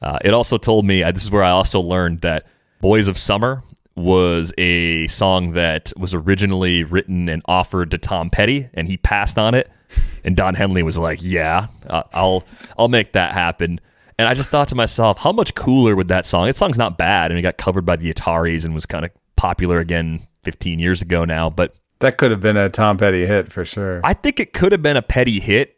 uh, 0.01 0.19
it 0.23 0.33
also 0.33 0.57
told 0.57 0.85
me 0.85 1.03
uh, 1.03 1.11
this 1.11 1.23
is 1.23 1.31
where 1.31 1.43
I 1.43 1.49
also 1.49 1.79
learned 1.79 2.21
that 2.21 2.45
"Boys 2.81 3.07
of 3.07 3.17
Summer" 3.17 3.63
was 3.97 4.53
a 4.57 5.07
song 5.07 5.53
that 5.53 5.91
was 5.97 6.13
originally 6.13 6.83
written 6.83 7.27
and 7.27 7.41
offered 7.45 7.91
to 7.91 7.97
Tom 7.97 8.29
Petty, 8.29 8.69
and 8.73 8.87
he 8.87 8.97
passed 8.97 9.37
on 9.37 9.55
it. 9.55 9.69
And 10.23 10.35
Don 10.35 10.53
Henley 10.53 10.83
was 10.83 10.97
like, 10.97 11.19
"Yeah, 11.21 11.67
uh, 11.87 12.03
I'll 12.13 12.43
I'll 12.77 12.89
make 12.89 13.13
that 13.13 13.33
happen." 13.33 13.79
And 14.19 14.27
I 14.27 14.33
just 14.33 14.49
thought 14.49 14.67
to 14.69 14.75
myself, 14.75 15.19
how 15.19 15.31
much 15.31 15.53
cooler 15.53 15.95
would 15.95 16.07
that 16.07 16.25
song? 16.25 16.45
That 16.45 16.55
song's 16.55 16.77
not 16.77 16.97
bad, 16.97 17.31
and 17.31 17.37
it 17.37 17.43
got 17.43 17.57
covered 17.57 17.85
by 17.85 17.95
the 17.95 18.11
Ataris 18.11 18.65
and 18.65 18.73
was 18.73 18.85
kind 18.85 19.05
of 19.05 19.11
popular 19.35 19.79
again 19.79 20.27
15 20.43 20.79
years 20.79 21.01
ago 21.01 21.23
now. 21.23 21.49
But 21.49 21.75
that 21.99 22.17
could 22.17 22.31
have 22.31 22.41
been 22.41 22.57
a 22.57 22.69
Tom 22.69 22.97
Petty 22.97 23.25
hit 23.25 23.51
for 23.51 23.63
sure. 23.63 24.01
I 24.03 24.13
think 24.13 24.39
it 24.39 24.53
could 24.53 24.71
have 24.71 24.81
been 24.81 24.97
a 24.97 25.01
Petty 25.01 25.39
hit 25.39 25.76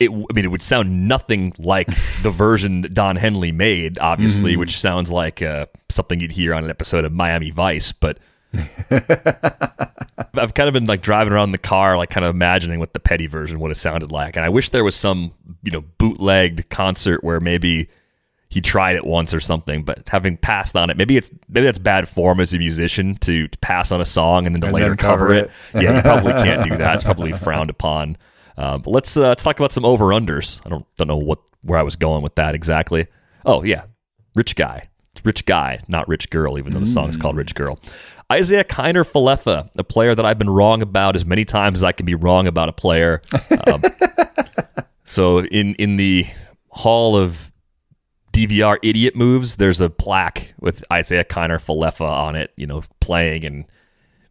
it, 0.00 0.10
I 0.10 0.34
mean, 0.34 0.44
it 0.44 0.50
would 0.50 0.62
sound 0.62 1.06
nothing 1.06 1.52
like 1.58 1.86
the 2.22 2.30
version 2.30 2.80
that 2.80 2.94
Don 2.94 3.16
Henley 3.16 3.52
made, 3.52 3.98
obviously, 3.98 4.52
mm-hmm. 4.52 4.60
which 4.60 4.80
sounds 4.80 5.10
like 5.10 5.42
uh, 5.42 5.66
something 5.88 6.18
you'd 6.18 6.32
hear 6.32 6.54
on 6.54 6.64
an 6.64 6.70
episode 6.70 7.04
of 7.04 7.12
Miami 7.12 7.50
Vice. 7.50 7.92
But 7.92 8.18
I've 8.90 10.54
kind 10.54 10.68
of 10.68 10.72
been 10.72 10.86
like 10.86 11.02
driving 11.02 11.34
around 11.34 11.52
the 11.52 11.58
car, 11.58 11.98
like 11.98 12.08
kind 12.08 12.24
of 12.24 12.34
imagining 12.34 12.80
what 12.80 12.94
the 12.94 13.00
Petty 13.00 13.26
version 13.26 13.60
would 13.60 13.70
have 13.70 13.78
sounded 13.78 14.10
like. 14.10 14.36
And 14.36 14.44
I 14.44 14.48
wish 14.48 14.70
there 14.70 14.84
was 14.84 14.96
some, 14.96 15.34
you 15.62 15.70
know, 15.70 15.82
bootlegged 15.98 16.70
concert 16.70 17.22
where 17.22 17.38
maybe 17.38 17.88
he 18.48 18.60
tried 18.62 18.96
it 18.96 19.04
once 19.04 19.34
or 19.34 19.40
something. 19.40 19.84
But 19.84 20.08
having 20.08 20.38
passed 20.38 20.76
on 20.76 20.88
it, 20.88 20.96
maybe 20.96 21.18
it's 21.18 21.30
maybe 21.50 21.66
that's 21.66 21.78
bad 21.78 22.08
form 22.08 22.40
as 22.40 22.54
a 22.54 22.58
musician 22.58 23.16
to, 23.16 23.48
to 23.48 23.58
pass 23.58 23.92
on 23.92 24.00
a 24.00 24.06
song 24.06 24.46
and 24.46 24.54
then 24.54 24.62
to 24.62 24.68
and 24.68 24.74
later 24.74 24.88
then 24.88 24.96
cover, 24.96 25.26
cover 25.28 25.34
it. 25.34 25.50
it. 25.74 25.82
yeah, 25.82 25.96
you 25.96 26.02
probably 26.02 26.32
can't 26.32 26.68
do 26.68 26.76
that. 26.78 26.94
It's 26.94 27.04
probably 27.04 27.32
frowned 27.34 27.68
upon. 27.68 28.16
Uh, 28.56 28.78
but 28.78 28.90
let's 28.90 29.16
uh, 29.16 29.28
let's 29.28 29.42
talk 29.42 29.58
about 29.58 29.72
some 29.72 29.84
over 29.84 30.06
unders. 30.06 30.60
I 30.64 30.68
don't 30.68 30.86
don't 30.96 31.08
know 31.08 31.16
what 31.16 31.40
where 31.62 31.78
I 31.78 31.82
was 31.82 31.96
going 31.96 32.22
with 32.22 32.34
that 32.36 32.54
exactly. 32.54 33.06
Oh 33.44 33.62
yeah, 33.62 33.84
rich 34.34 34.56
guy. 34.56 34.88
It's 35.12 35.24
rich 35.24 35.44
guy, 35.44 35.80
not 35.88 36.08
rich 36.08 36.30
girl. 36.30 36.58
Even 36.58 36.72
though 36.72 36.80
the 36.80 36.86
song 36.86 37.08
is 37.08 37.16
called 37.16 37.36
Rich 37.36 37.54
Girl. 37.54 37.78
Isiah 38.32 38.62
Kiner 38.62 39.04
Falefa, 39.04 39.68
a 39.76 39.82
player 39.82 40.14
that 40.14 40.24
I've 40.24 40.38
been 40.38 40.50
wrong 40.50 40.82
about 40.82 41.16
as 41.16 41.24
many 41.24 41.44
times 41.44 41.80
as 41.80 41.84
I 41.84 41.90
can 41.92 42.06
be 42.06 42.14
wrong 42.14 42.46
about 42.46 42.68
a 42.68 42.72
player. 42.72 43.20
Um, 43.66 43.82
so 45.04 45.40
in 45.40 45.74
in 45.74 45.96
the 45.96 46.26
hall 46.68 47.16
of 47.16 47.52
DVR 48.32 48.78
idiot 48.82 49.16
moves, 49.16 49.56
there's 49.56 49.80
a 49.80 49.90
plaque 49.90 50.54
with 50.60 50.84
Isiah 50.92 51.24
Kiner 51.24 51.58
Falefa 51.58 52.08
on 52.08 52.36
it. 52.36 52.52
You 52.56 52.68
know, 52.68 52.82
playing 53.00 53.44
and 53.44 53.64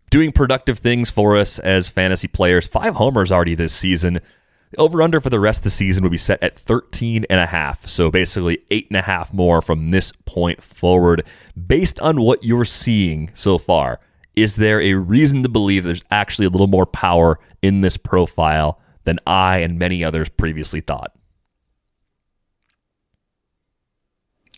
doing 0.10 0.32
productive 0.32 0.80
things 0.80 1.10
for 1.10 1.36
us 1.36 1.60
as 1.60 1.90
fantasy 1.90 2.28
players. 2.28 2.68
Five 2.68 2.96
homers 2.96 3.32
already 3.32 3.56
this 3.56 3.74
season. 3.74 4.20
Over 4.78 5.02
under 5.02 5.20
for 5.20 5.30
the 5.32 5.40
rest 5.40 5.60
of 5.60 5.64
the 5.64 5.70
season 5.72 6.04
would 6.04 6.12
be 6.12 6.18
set 6.18 6.44
at 6.44 6.56
13 6.56 7.26
and 7.30 7.40
a 7.40 7.48
half. 7.48 7.88
So 7.88 8.12
basically 8.12 8.60
eight 8.70 8.88
and 8.90 8.98
a 8.98 9.02
half 9.02 9.34
more 9.34 9.62
from 9.62 9.90
this 9.90 10.12
point 10.26 10.62
forward. 10.64 11.26
Based 11.68 12.00
on 12.00 12.22
what 12.22 12.44
you're 12.44 12.66
seeing 12.66 13.32
so 13.34 13.58
far, 13.58 14.00
Is 14.36 14.56
there 14.56 14.80
a 14.80 14.94
reason 14.94 15.44
to 15.44 15.50
believe 15.50 15.84
there's 15.84 16.04
actually 16.12 16.46
a 16.46 16.50
little 16.50 16.68
more 16.68 16.86
power 16.86 17.40
in 17.62 17.82
this 17.82 17.98
profile 17.98 18.80
than 19.04 19.20
I 19.26 19.58
and 19.58 19.78
many 19.78 20.04
others 20.04 20.30
previously 20.30 20.82
thought? 20.82 21.14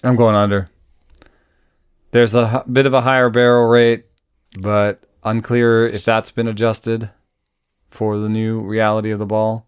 I'm 0.04 0.16
going 0.16 0.36
under. 0.36 0.70
There's 2.12 2.36
a 2.36 2.64
bit 2.72 2.86
of 2.86 2.94
a 2.94 3.02
higher 3.02 3.30
barrel 3.30 3.70
rate, 3.70 4.06
but 4.60 5.04
unclear 5.24 5.86
if 5.86 6.04
that's 6.04 6.32
been 6.32 6.48
adjusted 6.48 7.10
for 7.90 8.18
the 8.18 8.30
new 8.30 8.62
reality 8.62 9.12
of 9.12 9.20
the 9.20 9.26
ball. 9.26 9.68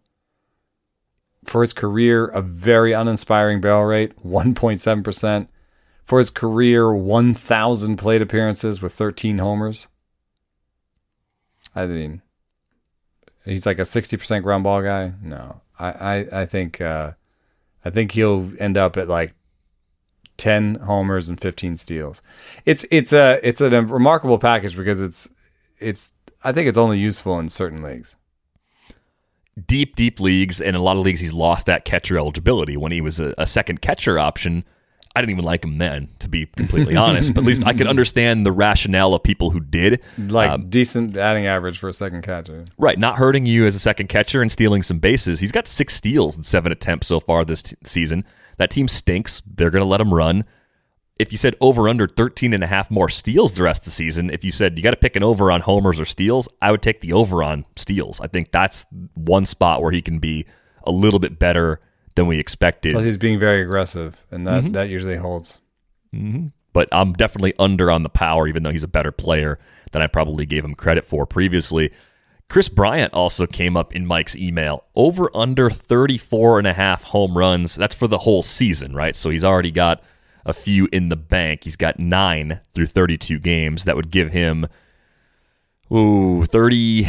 For 1.43 1.61
his 1.61 1.73
career, 1.73 2.27
a 2.27 2.41
very 2.41 2.93
uninspiring 2.93 3.59
barrel 3.59 3.83
rate, 3.83 4.13
1.7%. 4.25 5.47
For 6.05 6.17
his 6.19 6.29
career, 6.29 6.93
1,000 6.93 7.97
plate 7.97 8.21
appearances 8.21 8.81
with 8.81 8.93
13 8.93 9.39
homers. 9.39 9.87
I 11.75 11.85
mean, 11.85 12.21
he's 13.45 13.65
like 13.65 13.79
a 13.79 13.83
60% 13.83 14.43
ground 14.43 14.63
ball 14.63 14.81
guy. 14.81 15.13
No, 15.21 15.61
I, 15.79 15.89
I, 15.89 16.41
I 16.41 16.45
think, 16.45 16.79
uh, 16.79 17.11
I 17.83 17.89
think 17.89 18.13
he'll 18.13 18.51
end 18.59 18.77
up 18.77 18.95
at 18.95 19.07
like 19.07 19.33
10 20.37 20.75
homers 20.75 21.29
and 21.29 21.39
15 21.39 21.75
steals. 21.77 22.21
It's 22.65 22.85
it's 22.91 23.13
a 23.13 23.39
it's 23.47 23.61
a 23.61 23.69
remarkable 23.69 24.37
package 24.37 24.75
because 24.75 24.99
it's 24.99 25.29
it's 25.79 26.13
I 26.43 26.51
think 26.51 26.67
it's 26.67 26.77
only 26.77 26.99
useful 26.99 27.39
in 27.39 27.49
certain 27.49 27.81
leagues. 27.83 28.17
Deep, 29.67 29.95
deep 29.95 30.19
leagues, 30.19 30.59
and 30.59 30.75
a 30.75 30.79
lot 30.79 30.97
of 30.97 31.03
leagues, 31.03 31.19
he's 31.19 31.31
lost 31.33 31.67
that 31.67 31.85
catcher 31.85 32.17
eligibility. 32.17 32.75
When 32.75 32.91
he 32.91 33.01
was 33.01 33.19
a, 33.19 33.35
a 33.37 33.45
second 33.45 33.81
catcher 33.81 34.17
option, 34.17 34.65
I 35.15 35.21
didn't 35.21 35.29
even 35.33 35.45
like 35.45 35.63
him 35.63 35.77
then, 35.77 36.09
to 36.19 36.27
be 36.27 36.47
completely 36.47 36.95
honest. 36.97 37.35
But 37.35 37.41
at 37.41 37.47
least 37.47 37.63
I 37.63 37.73
could 37.73 37.85
understand 37.85 38.47
the 38.47 38.51
rationale 38.51 39.13
of 39.13 39.21
people 39.21 39.51
who 39.51 39.59
did. 39.59 40.01
Like 40.17 40.49
Um, 40.49 40.69
decent 40.71 41.13
batting 41.13 41.45
average 41.45 41.77
for 41.77 41.87
a 41.87 41.93
second 41.93 42.23
catcher. 42.23 42.65
Right, 42.79 42.97
not 42.97 43.17
hurting 43.17 43.45
you 43.45 43.67
as 43.67 43.75
a 43.75 43.79
second 43.79 44.07
catcher 44.07 44.41
and 44.41 44.51
stealing 44.51 44.81
some 44.81 44.97
bases. 44.97 45.39
He's 45.39 45.51
got 45.51 45.67
six 45.67 45.93
steals 45.93 46.35
in 46.35 46.41
seven 46.41 46.71
attempts 46.71 47.05
so 47.05 47.19
far 47.19 47.45
this 47.45 47.61
t- 47.61 47.75
season. 47.83 48.25
That 48.57 48.71
team 48.71 48.87
stinks. 48.87 49.43
They're 49.45 49.69
going 49.69 49.83
to 49.83 49.87
let 49.87 50.01
him 50.01 50.11
run. 50.11 50.45
If 51.23 51.31
you 51.31 51.37
said 51.37 51.55
over 51.61 51.87
under 51.87 52.05
13 52.05 52.53
and 52.53 52.65
a 52.65 52.67
half 52.67 52.91
more 52.91 53.07
steals 53.07 53.53
the 53.53 53.63
rest 53.63 53.83
of 53.83 53.85
the 53.85 53.91
season, 53.91 54.29
if 54.29 54.43
you 54.43 54.51
said 54.51 54.77
you 54.77 54.83
got 54.83 54.91
to 54.91 54.97
pick 54.97 55.15
an 55.15 55.23
over 55.23 55.53
on 55.53 55.61
homers 55.61 55.97
or 55.97 56.03
steals, 56.03 56.49
I 56.61 56.69
would 56.69 56.81
take 56.81 56.99
the 56.99 57.13
over 57.13 57.41
on 57.41 57.63
steals. 57.77 58.19
I 58.19 58.27
think 58.27 58.51
that's 58.51 58.85
one 59.13 59.45
spot 59.45 59.81
where 59.81 59.93
he 59.93 60.01
can 60.01 60.19
be 60.19 60.45
a 60.83 60.91
little 60.91 61.19
bit 61.19 61.39
better 61.39 61.79
than 62.15 62.27
we 62.27 62.39
expected. 62.39 62.91
Plus, 62.91 63.05
he's 63.05 63.17
being 63.17 63.39
very 63.39 63.61
aggressive, 63.61 64.21
and 64.31 64.45
that 64.45 64.63
mm-hmm. 64.63 64.71
that 64.73 64.89
usually 64.89 65.15
holds. 65.15 65.61
Mm-hmm. 66.13 66.47
but 66.73 66.89
I'm 66.91 67.13
definitely 67.13 67.53
under 67.57 67.89
on 67.89 68.03
the 68.03 68.09
power, 68.09 68.47
even 68.47 68.61
though 68.61 68.69
he's 68.69 68.83
a 68.83 68.87
better 68.87 69.11
player 69.11 69.57
than 69.93 70.01
I 70.01 70.07
probably 70.07 70.45
gave 70.45 70.65
him 70.65 70.75
credit 70.75 71.05
for 71.05 71.25
previously. 71.25 71.91
Kris 72.49 72.67
Bryant 72.67 73.13
also 73.13 73.47
came 73.47 73.77
up 73.77 73.95
in 73.95 74.05
Mike's 74.05 74.35
email. 74.35 74.83
Over 74.93 75.31
under 75.33 75.69
34 75.69 76.59
and 76.59 76.67
a 76.67 76.73
half 76.73 77.01
home 77.01 77.35
runs. 77.37 77.75
That's 77.75 77.95
for 77.95 78.07
the 78.07 78.19
whole 78.19 78.43
season, 78.43 78.93
right? 78.93 79.15
So 79.15 79.29
he's 79.29 79.45
already 79.45 79.71
got 79.71 80.03
a 80.45 80.53
few 80.53 80.87
in 80.91 81.09
the 81.09 81.15
bank. 81.15 81.63
He's 81.63 81.75
got 81.75 81.99
nine 81.99 82.59
through 82.73 82.87
32 82.87 83.39
games. 83.39 83.85
That 83.85 83.95
would 83.95 84.11
give 84.11 84.31
him, 84.31 84.67
ooh, 85.91 86.45
30, 86.45 87.07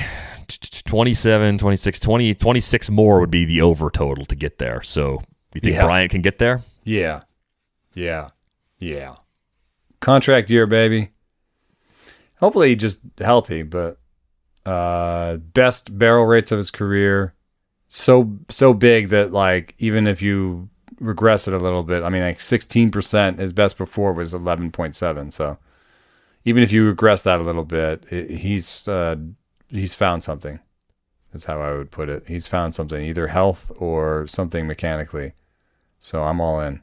27, 0.84 1.58
26, 1.58 2.00
20, 2.00 2.34
26 2.34 2.90
more 2.90 3.20
would 3.20 3.30
be 3.30 3.44
the 3.44 3.62
over 3.62 3.90
total 3.90 4.24
to 4.26 4.34
get 4.34 4.58
there. 4.58 4.82
So 4.82 5.22
you 5.54 5.60
think 5.60 5.76
Yeah. 5.76 5.84
Bryant 5.84 6.10
can 6.10 6.22
get 6.22 6.38
there? 6.38 6.62
Yeah, 6.84 7.22
yeah, 7.94 8.30
yeah. 8.78 9.16
Contract 10.00 10.50
year, 10.50 10.66
baby. 10.66 11.10
Hopefully, 12.40 12.76
just 12.76 13.00
healthy, 13.18 13.62
but 13.62 13.98
uh, 14.66 15.36
best 15.36 15.96
barrel 15.96 16.26
rates 16.26 16.52
of 16.52 16.58
his 16.58 16.70
career. 16.70 17.34
So 17.88 18.38
so 18.50 18.74
big 18.74 19.10
that 19.10 19.32
like 19.32 19.74
even 19.78 20.06
if 20.06 20.20
you 20.20 20.68
regress 21.00 21.48
it 21.48 21.54
a 21.54 21.58
little 21.58 21.82
bit, 21.82 22.02
I 22.02 22.08
mean 22.08 22.22
like 22.22 22.40
sixteen 22.40 22.90
percent. 22.90 23.38
His 23.38 23.52
best 23.52 23.78
before 23.78 24.12
was 24.12 24.34
eleven 24.34 24.70
point 24.70 24.94
seven. 24.94 25.30
So 25.30 25.58
even 26.44 26.62
if 26.62 26.72
you 26.72 26.86
regress 26.86 27.22
that 27.22 27.40
a 27.40 27.42
little 27.42 27.64
bit, 27.64 28.04
it, 28.10 28.38
he's 28.38 28.86
uh, 28.88 29.16
he's 29.68 29.94
found 29.94 30.22
something. 30.22 30.60
Is 31.32 31.46
how 31.46 31.60
I 31.60 31.72
would 31.72 31.90
put 31.90 32.08
it. 32.08 32.24
He's 32.28 32.46
found 32.46 32.74
something, 32.74 33.04
either 33.04 33.26
health 33.26 33.72
or 33.76 34.26
something 34.28 34.68
mechanically. 34.68 35.32
So 35.98 36.22
I'm 36.22 36.40
all 36.40 36.60
in. 36.60 36.80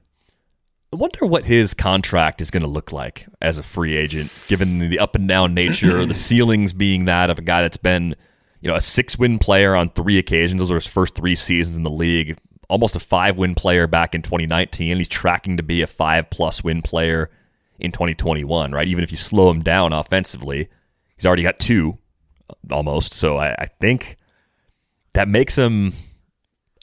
I 0.92 0.98
wonder 0.98 1.26
what 1.26 1.46
his 1.46 1.74
contract 1.74 2.42
is 2.42 2.52
going 2.52 2.64
to 2.64 2.68
look 2.68 2.92
like 2.92 3.26
as 3.40 3.58
a 3.58 3.64
free 3.64 3.96
agent, 3.96 4.30
given 4.48 4.80
the 4.80 5.00
up 5.00 5.16
and 5.16 5.26
down 5.26 5.54
nature, 5.54 6.06
the 6.06 6.14
ceilings 6.28 6.74
being 6.74 7.06
that 7.06 7.30
of 7.30 7.40
a 7.40 7.42
guy 7.42 7.62
that's 7.62 7.78
been, 7.78 8.14
you 8.60 8.70
know, 8.70 8.76
a 8.76 8.82
six 8.82 9.18
win 9.18 9.40
player 9.40 9.74
on 9.74 9.90
three 9.92 10.18
occasions. 10.18 10.62
Those 10.62 10.72
are 10.72 10.76
his 10.76 10.88
first 10.88 11.16
three 11.16 11.36
seasons 11.36 11.78
in 11.78 11.84
the 11.84 11.90
league. 11.90 12.38
Almost 12.72 12.96
a 12.96 13.00
five 13.00 13.38
win 13.38 13.54
player 13.54 13.86
back 13.86 14.16
in 14.16 14.22
2019. 14.22 14.98
He's 14.98 15.08
tracking 15.10 15.58
to 15.58 15.64
be 15.64 15.82
a 15.82 15.88
five 15.88 16.30
plus 16.30 16.64
win 16.64 16.82
player 16.82 17.30
in 17.80 17.92
2021, 17.92 18.72
right? 18.72 18.88
Even 18.88 19.04
if 19.04 19.12
you 19.12 19.18
slow 19.18 19.50
him 19.52 19.62
down 19.62 19.92
offensively, 19.92 20.70
he's 21.18 21.26
already 21.26 21.44
got 21.44 21.60
two 21.60 21.98
uh, 22.50 22.54
almost. 22.74 23.14
So 23.14 23.38
I, 23.38 23.54
I 23.60 23.66
think 23.82 24.16
that 25.14 25.28
makes 25.28 25.58
him 25.58 25.94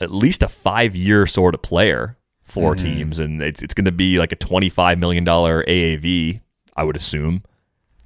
at 0.01 0.11
least 0.11 0.43
a 0.43 0.49
five 0.49 0.95
year 0.95 1.25
sort 1.27 1.55
of 1.55 1.63
player 1.63 2.19
for 2.43 2.75
mm-hmm. 2.75 2.87
teams, 2.87 3.19
and 3.19 3.43
it's 3.43 3.63
it's 3.63 3.75
going 3.75 3.85
to 3.87 3.93
be 3.93 4.19
like 4.19 4.33
a 4.33 4.37
twenty 4.37 4.69
five 4.69 4.99
million 4.99 5.25
dollar 5.25 5.65
AAV, 5.65 6.41
I 6.77 6.85
would 6.85 6.97
assume, 6.97 7.45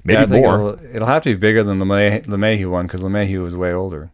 maybe 0.04 0.20
Yeah, 0.20 0.40
more. 0.40 0.54
It'll, 0.54 0.94
it'll 0.94 1.08
have 1.08 1.22
to 1.24 1.34
be 1.34 1.38
bigger 1.38 1.62
than 1.62 1.78
the 1.78 1.84
LeMahieu 1.84 2.70
one 2.70 2.86
because 2.86 3.02
LeMahieu 3.02 3.42
was 3.42 3.56
way 3.56 3.72
older. 3.72 4.12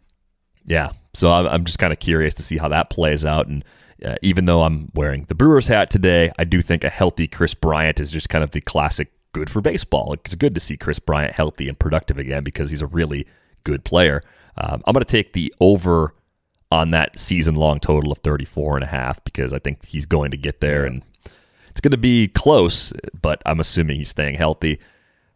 Yeah, 0.64 0.92
so 1.14 1.32
I'm 1.32 1.46
I'm 1.46 1.64
just 1.64 1.78
kind 1.78 1.92
of 1.92 1.98
curious 1.98 2.34
to 2.34 2.42
see 2.42 2.58
how 2.58 2.68
that 2.68 2.90
plays 2.90 3.24
out, 3.24 3.46
and 3.46 3.64
uh, 4.04 4.16
even 4.22 4.46
though 4.46 4.62
I'm 4.62 4.90
wearing 4.94 5.24
the 5.28 5.34
Brewers 5.34 5.66
hat 5.66 5.90
today, 5.90 6.32
I 6.38 6.44
do 6.44 6.62
think 6.62 6.84
a 6.84 6.90
healthy 6.90 7.26
Kris 7.26 7.54
Bryant 7.54 8.00
is 8.00 8.10
just 8.10 8.28
kind 8.28 8.44
of 8.44 8.52
the 8.52 8.60
classic 8.60 9.12
good 9.32 9.50
for 9.50 9.60
baseball. 9.60 10.12
It's 10.12 10.34
good 10.34 10.54
to 10.54 10.60
see 10.60 10.76
Kris 10.76 10.98
Bryant 10.98 11.34
healthy 11.34 11.68
and 11.68 11.78
productive 11.78 12.18
again 12.18 12.44
because 12.44 12.70
he's 12.70 12.82
a 12.82 12.86
really 12.86 13.26
good 13.64 13.84
player. 13.84 14.22
Um, 14.56 14.82
I'm 14.86 14.92
going 14.92 15.04
to 15.04 15.10
take 15.10 15.32
the 15.32 15.52
over 15.60 16.14
on 16.70 16.90
that 16.90 17.18
season 17.18 17.54
long 17.54 17.80
total 17.80 18.12
of 18.12 18.18
34 18.18 18.76
and 18.76 18.84
a 18.84 18.88
half 18.88 19.22
because 19.24 19.52
I 19.52 19.58
think 19.58 19.84
he's 19.86 20.06
going 20.06 20.30
to 20.30 20.36
get 20.36 20.60
there 20.60 20.84
and 20.84 21.02
it's 21.70 21.80
going 21.80 21.92
to 21.92 21.96
be 21.96 22.28
close, 22.28 22.92
but 23.20 23.40
I'm 23.46 23.60
assuming 23.60 23.96
he's 23.96 24.08
staying 24.08 24.34
healthy. 24.34 24.80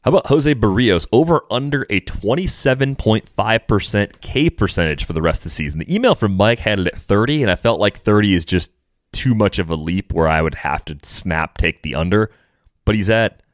How 0.05 0.09
about 0.09 0.27
Jose 0.27 0.53
Berrios 0.57 1.07
over 1.13 1.43
under 1.49 1.87
a 1.89 2.01
27.5% 2.01 4.21
K 4.21 4.51
percentage 4.51 5.05
for 5.05 5.13
the 5.13 5.23
rest 5.23 5.43
of 5.43 5.45
the 5.45 5.51
season? 5.51 5.79
The 5.79 5.95
email 5.95 6.17
from 6.17 6.37
Mike 6.37 6.59
had 6.59 6.81
it 6.81 6.89
at 6.89 6.99
30, 6.99 7.43
and 7.43 7.51
I 7.53 7.55
felt 7.55 7.79
like 7.79 7.99
30 7.99 8.35
is 8.35 8.45
just 8.45 8.73
too 9.13 9.33
much 9.33 9.61
of 9.61 9.71
a 9.71 9.77
leap 9.77 10.13
where 10.13 10.27
I 10.27 10.43
would 10.43 10.57
have 10.57 10.85
to 10.87 10.99
snap 11.05 11.57
take 11.57 11.83
the 11.83 11.95
under, 11.95 12.33
but 12.85 12.97
he's 12.97 13.11
at 13.11 13.45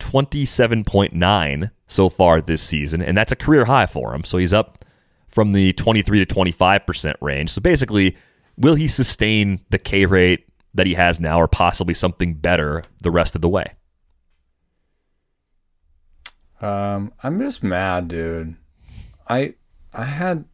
27.9 0.00 1.70
so 1.86 2.10
far 2.10 2.42
this 2.42 2.62
season, 2.62 3.00
and 3.00 3.16
that's 3.16 3.32
a 3.32 3.36
career 3.36 3.64
high 3.64 3.86
for 3.86 4.14
him. 4.14 4.24
So 4.24 4.36
he's 4.36 4.52
up 4.52 4.84
from 5.28 5.52
the 5.52 5.72
23 5.72 6.22
to 6.22 6.34
25% 6.34 7.14
range. 7.22 7.48
So 7.48 7.62
basically, 7.62 8.14
will 8.58 8.74
he 8.74 8.88
sustain 8.88 9.58
the 9.70 9.78
K 9.78 10.04
rate 10.04 10.46
that 10.74 10.86
he 10.86 10.92
has 10.94 11.18
now 11.18 11.40
or 11.40 11.48
possibly 11.48 11.94
something 11.94 12.34
better 12.34 12.82
the 13.00 13.10
rest 13.10 13.34
of 13.34 13.40
the 13.40 13.48
way? 13.48 13.72
Um, 16.64 17.12
I'm 17.22 17.38
just 17.40 17.62
mad, 17.62 18.08
dude. 18.08 18.56
I 19.28 19.54
I 19.92 20.04
had 20.04 20.44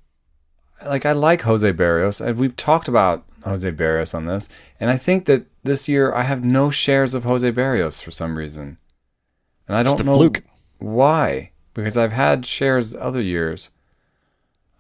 like 0.85 1.07
I 1.07 1.13
like 1.13 1.43
Jose 1.43 1.73
Berrios, 1.73 2.21
and 2.21 2.37
we've 2.37 2.57
talked 2.57 2.89
about 2.89 3.25
Jose 3.45 3.71
Berrios 3.71 4.15
on 4.15 4.25
this, 4.27 4.49
and 4.81 4.91
I 4.91 4.97
think 4.97 5.27
that 5.27 5.47
this 5.63 5.89
year 5.89 6.13
I 6.13 6.23
have 6.23 6.45
no 6.45 6.69
shares 6.69 7.15
of 7.15 7.25
Jose 7.25 7.51
Berrios 7.53 8.03
for 8.03 8.11
some 8.11 8.37
reason, 8.37 8.79
and 9.69 9.77
I 9.77 9.83
don't 9.83 10.05
know 10.05 10.17
fluke. 10.17 10.43
why 10.79 11.53
because 11.75 11.97
I've 11.97 12.13
had 12.13 12.45
shares 12.45 12.95
other 12.95 13.23
years. 13.23 13.71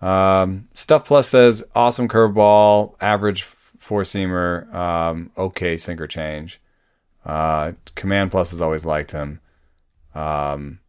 Um, 0.00 0.68
Stuff 0.74 1.04
Plus 1.04 1.28
says 1.28 1.62
awesome 1.74 2.08
curveball, 2.08 2.96
average 3.00 3.44
four 3.44 4.02
seamer, 4.02 4.72
um, 4.74 5.30
okay 5.36 5.76
sinker 5.76 6.06
change. 6.08 6.60
Uh, 7.24 7.72
Command 7.94 8.30
Plus 8.32 8.50
has 8.50 8.60
always 8.60 8.84
liked 8.84 9.12
him. 9.12 9.40
Um, 10.14 10.80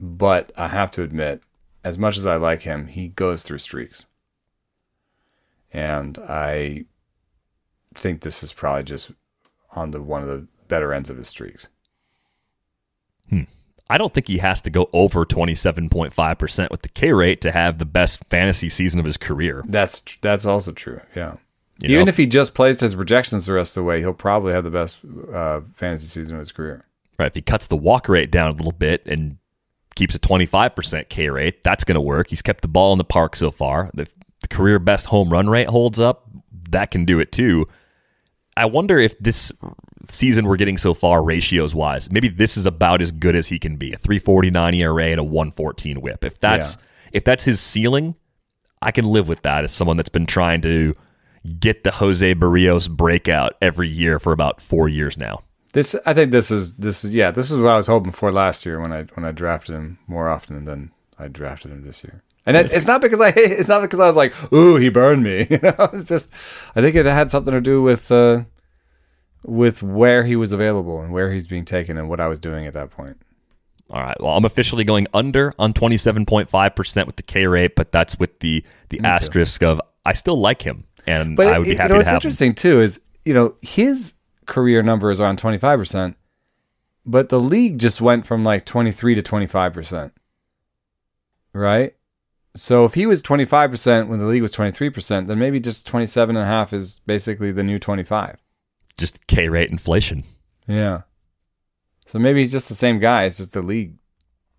but 0.00 0.52
I 0.56 0.68
have 0.68 0.90
to 0.92 1.02
admit, 1.02 1.42
as 1.84 1.98
much 1.98 2.16
as 2.16 2.26
I 2.26 2.36
like 2.36 2.62
him, 2.62 2.88
he 2.88 3.08
goes 3.08 3.42
through 3.42 3.58
streaks. 3.58 4.06
And 5.72 6.18
I 6.18 6.86
think 7.94 8.22
this 8.22 8.42
is 8.42 8.52
probably 8.52 8.84
just 8.84 9.12
on 9.72 9.92
the 9.92 10.02
one 10.02 10.22
of 10.22 10.28
the 10.28 10.46
better 10.68 10.92
ends 10.92 11.10
of 11.10 11.16
his 11.16 11.28
streaks. 11.28 11.68
I 13.90 13.98
don't 13.98 14.14
think 14.14 14.28
he 14.28 14.38
has 14.38 14.60
to 14.62 14.70
go 14.70 14.88
over 14.92 15.26
27.5% 15.26 16.70
with 16.70 16.82
the 16.82 16.88
K 16.88 17.12
rate 17.12 17.40
to 17.40 17.50
have 17.50 17.78
the 17.78 17.84
best 17.84 18.24
fantasy 18.26 18.68
season 18.68 19.00
of 19.00 19.04
his 19.04 19.16
career. 19.16 19.64
That's 19.66 20.00
that's 20.22 20.46
also 20.46 20.70
true. 20.70 21.00
Yeah. 21.16 21.34
You 21.82 21.94
Even 21.94 22.04
know? 22.04 22.10
if 22.10 22.16
he 22.16 22.26
just 22.26 22.54
plays 22.54 22.78
his 22.78 22.94
projections 22.94 23.46
the 23.46 23.54
rest 23.54 23.76
of 23.76 23.82
the 23.82 23.88
way, 23.88 23.98
he'll 23.98 24.12
probably 24.12 24.52
have 24.52 24.62
the 24.62 24.70
best 24.70 25.00
uh, 25.34 25.62
fantasy 25.74 26.06
season 26.06 26.36
of 26.36 26.38
his 26.40 26.52
career. 26.52 26.84
Right. 27.18 27.26
If 27.26 27.34
he 27.34 27.42
cuts 27.42 27.66
the 27.66 27.76
walk 27.76 28.08
rate 28.08 28.30
down 28.30 28.50
a 28.50 28.52
little 28.52 28.70
bit 28.70 29.04
and 29.06 29.38
keeps 30.00 30.14
a 30.14 30.18
25% 30.18 31.08
K 31.10 31.28
rate. 31.28 31.62
That's 31.62 31.84
going 31.84 31.94
to 31.94 32.00
work. 32.00 32.28
He's 32.30 32.40
kept 32.42 32.62
the 32.62 32.68
ball 32.68 32.92
in 32.92 32.98
the 32.98 33.04
park 33.04 33.36
so 33.36 33.50
far. 33.50 33.90
The, 33.94 34.08
the 34.40 34.48
career 34.48 34.78
best 34.78 35.06
home 35.06 35.28
run 35.30 35.48
rate 35.50 35.68
holds 35.68 36.00
up. 36.00 36.28
That 36.70 36.90
can 36.90 37.04
do 37.04 37.20
it 37.20 37.32
too. 37.32 37.66
I 38.56 38.64
wonder 38.64 38.98
if 38.98 39.18
this 39.18 39.52
season 40.08 40.46
we're 40.46 40.56
getting 40.56 40.78
so 40.78 40.94
far, 40.94 41.22
ratios 41.22 41.74
wise, 41.74 42.10
maybe 42.10 42.28
this 42.28 42.56
is 42.56 42.64
about 42.66 43.02
as 43.02 43.12
good 43.12 43.36
as 43.36 43.48
he 43.48 43.58
can 43.58 43.76
be. 43.76 43.92
A 43.92 43.98
349 43.98 44.74
ERA 44.74 45.04
and 45.04 45.20
a 45.20 45.24
114 45.24 46.00
whip. 46.00 46.24
If 46.24 46.40
that's 46.40 46.76
Yeah. 46.76 46.82
if 47.12 47.24
that's 47.24 47.44
his 47.44 47.60
ceiling, 47.60 48.14
I 48.80 48.92
can 48.92 49.04
live 49.04 49.28
with 49.28 49.42
that 49.42 49.64
as 49.64 49.72
someone 49.72 49.96
that's 49.98 50.08
been 50.08 50.26
trying 50.26 50.62
to 50.62 50.94
get 51.58 51.84
the 51.84 51.90
Jose 51.90 52.34
Berrios 52.34 52.88
breakout 52.90 53.54
every 53.60 53.88
year 53.88 54.18
for 54.18 54.32
about 54.32 54.62
four 54.62 54.88
years 54.88 55.16
now. 55.18 55.42
This, 55.72 55.94
I 56.04 56.14
think, 56.14 56.32
this 56.32 56.50
is 56.50 56.74
this 56.74 57.04
is 57.04 57.14
yeah, 57.14 57.30
this 57.30 57.50
is 57.50 57.56
what 57.56 57.70
I 57.70 57.76
was 57.76 57.86
hoping 57.86 58.12
for 58.12 58.32
last 58.32 58.66
year 58.66 58.80
when 58.80 58.92
I 58.92 59.04
when 59.14 59.24
I 59.24 59.32
drafted 59.32 59.74
him 59.74 59.98
more 60.06 60.28
often 60.28 60.64
than 60.64 60.90
I 61.18 61.28
drafted 61.28 61.70
him 61.70 61.84
this 61.84 62.02
year. 62.02 62.22
And 62.46 62.56
it, 62.56 62.72
it's 62.72 62.86
not 62.86 63.00
because 63.00 63.20
I 63.20 63.28
it's 63.36 63.68
not 63.68 63.82
because 63.82 64.00
I 64.00 64.06
was 64.06 64.16
like, 64.16 64.34
ooh, 64.52 64.76
he 64.76 64.88
burned 64.88 65.22
me. 65.22 65.46
You 65.50 65.58
know, 65.62 65.90
it's 65.92 66.08
just 66.08 66.32
I 66.74 66.80
think 66.80 66.96
it 66.96 67.06
had 67.06 67.30
something 67.30 67.52
to 67.54 67.60
do 67.60 67.82
with 67.82 68.10
uh, 68.10 68.44
with 69.44 69.82
where 69.82 70.24
he 70.24 70.36
was 70.36 70.52
available 70.52 71.00
and 71.00 71.12
where 71.12 71.32
he's 71.32 71.46
being 71.48 71.64
taken 71.64 71.96
and 71.96 72.08
what 72.08 72.20
I 72.20 72.26
was 72.28 72.40
doing 72.40 72.66
at 72.66 72.74
that 72.74 72.90
point. 72.90 73.18
All 73.90 74.00
right. 74.02 74.16
Well, 74.20 74.36
I'm 74.36 74.44
officially 74.44 74.84
going 74.84 75.08
under 75.14 75.52
on 75.58 75.72
27.5% 75.72 77.06
with 77.06 77.16
the 77.16 77.22
K 77.24 77.46
rate, 77.46 77.74
but 77.74 77.90
that's 77.92 78.18
with 78.18 78.38
the 78.40 78.64
the 78.88 79.00
asterisk 79.00 79.62
of 79.62 79.80
I 80.04 80.12
still 80.14 80.36
like 80.40 80.62
him 80.62 80.84
and 81.06 81.36
But 81.36 81.46
I 81.48 81.56
it- 81.56 81.58
would 81.58 81.64
be 81.64 81.70
you 81.72 81.76
happy 81.76 81.88
know 81.88 81.94
to 81.94 81.98
what's 81.98 82.08
have 82.08 82.14
him. 82.14 82.28
interesting 82.28 82.54
too 82.54 82.80
is 82.80 83.00
you 83.24 83.34
know 83.34 83.54
his 83.62 84.14
career 84.50 84.82
number 84.82 85.10
is 85.10 85.18
around 85.20 85.38
twenty 85.38 85.56
five 85.56 85.78
percent, 85.78 86.18
but 87.06 87.30
the 87.30 87.40
league 87.40 87.78
just 87.78 88.02
went 88.02 88.26
from 88.26 88.44
like 88.44 88.66
twenty 88.66 88.92
three 88.92 89.14
to 89.14 89.22
twenty 89.22 89.46
five 89.46 89.72
percent, 89.72 90.12
right? 91.54 91.94
So 92.54 92.84
if 92.84 92.94
he 92.94 93.06
was 93.06 93.22
twenty 93.22 93.46
five 93.46 93.70
percent 93.70 94.08
when 94.10 94.18
the 94.18 94.26
league 94.26 94.42
was 94.42 94.52
twenty 94.52 94.72
three 94.72 94.90
percent, 94.90 95.28
then 95.28 95.38
maybe 95.38 95.60
just 95.60 95.86
twenty 95.86 96.06
seven 96.06 96.36
and 96.36 96.44
a 96.44 96.48
half 96.48 96.74
is 96.74 96.98
basically 97.06 97.52
the 97.52 97.62
new 97.62 97.78
twenty 97.78 98.02
five. 98.02 98.36
Just 98.98 99.26
K 99.26 99.48
rate 99.48 99.70
inflation. 99.70 100.24
Yeah. 100.66 101.02
So 102.06 102.18
maybe 102.18 102.40
he's 102.40 102.52
just 102.52 102.68
the 102.68 102.74
same 102.74 102.98
guy. 102.98 103.24
It's 103.24 103.36
just 103.38 103.52
the 103.52 103.62
league 103.62 103.94